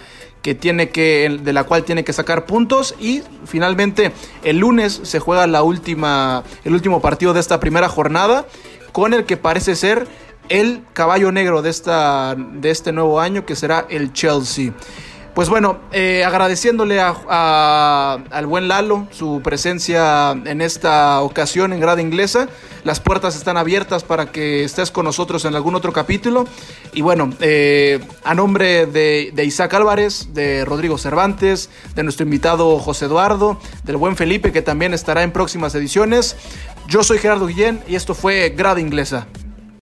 que 0.44 0.56
tiene 0.56 0.90
que, 0.90 1.40
de 1.42 1.52
la 1.52 1.66
cual 1.66 1.84
tiene 1.84 2.04
que 2.04 2.14
sacar 2.14 2.46
puntos 2.46 2.96
y 3.00 3.24
finalmente 3.46 4.14
el 4.44 4.60
lunes 4.60 5.02
se 5.04 5.20
juega 5.20 5.48
la 5.48 5.64
última, 5.64 6.44
el 6.64 6.74
último 6.74 7.02
partido 7.02 7.34
de 7.34 7.42
esta 7.42 7.60
primera 7.60 7.90
jornada 7.90 8.46
con 8.94 9.14
el 9.14 9.26
que 9.26 9.36
parece 9.36 9.76
ser 9.76 10.08
el 10.48 10.84
caballo 10.94 11.32
negro 11.32 11.62
de, 11.62 11.72
esta, 11.72 12.36
de 12.36 12.70
este 12.70 12.92
nuevo 12.92 13.20
año 13.20 13.46
que 13.46 13.56
será 13.56 13.86
el 13.90 14.14
Chelsea. 14.14 14.74
Pues 15.40 15.48
bueno, 15.48 15.80
eh, 15.94 16.26
agradeciéndole 16.26 17.00
al 17.00 18.46
buen 18.46 18.68
Lalo 18.68 19.08
su 19.12 19.40
presencia 19.42 20.32
en 20.32 20.60
esta 20.60 21.22
ocasión 21.22 21.72
en 21.72 21.80
Grada 21.80 22.02
Inglesa. 22.02 22.50
Las 22.84 23.00
puertas 23.00 23.38
están 23.38 23.56
abiertas 23.56 24.04
para 24.04 24.34
que 24.34 24.66
estés 24.66 24.92
con 24.92 25.06
nosotros 25.06 25.46
en 25.46 25.56
algún 25.56 25.76
otro 25.76 25.94
capítulo. 25.94 26.46
Y 26.92 27.04
bueno, 27.04 27.30
eh, 27.40 28.02
a 28.26 28.36
nombre 28.36 28.86
de, 28.86 29.32
de, 29.34 29.46
Isaac 29.46 29.76
Álvarez, 29.76 30.34
de 30.34 30.66
Rodrigo 30.66 30.98
Cervantes, 30.98 31.70
de 31.96 32.04
nuestro 32.04 32.26
invitado 32.26 32.78
José 32.78 33.06
Eduardo, 33.06 33.62
del 33.86 33.96
buen 33.96 34.18
Felipe 34.18 34.52
que 34.52 34.62
también 34.62 34.94
estará 34.94 35.24
en 35.24 35.32
próximas 35.32 35.74
ediciones. 35.74 36.36
Yo 36.90 37.02
soy 37.02 37.18
Gerardo 37.18 37.48
Guillén 37.48 37.82
y 37.88 37.96
esto 37.96 38.14
fue 38.14 38.50
Grada 38.58 38.82
Inglesa. 38.82 39.26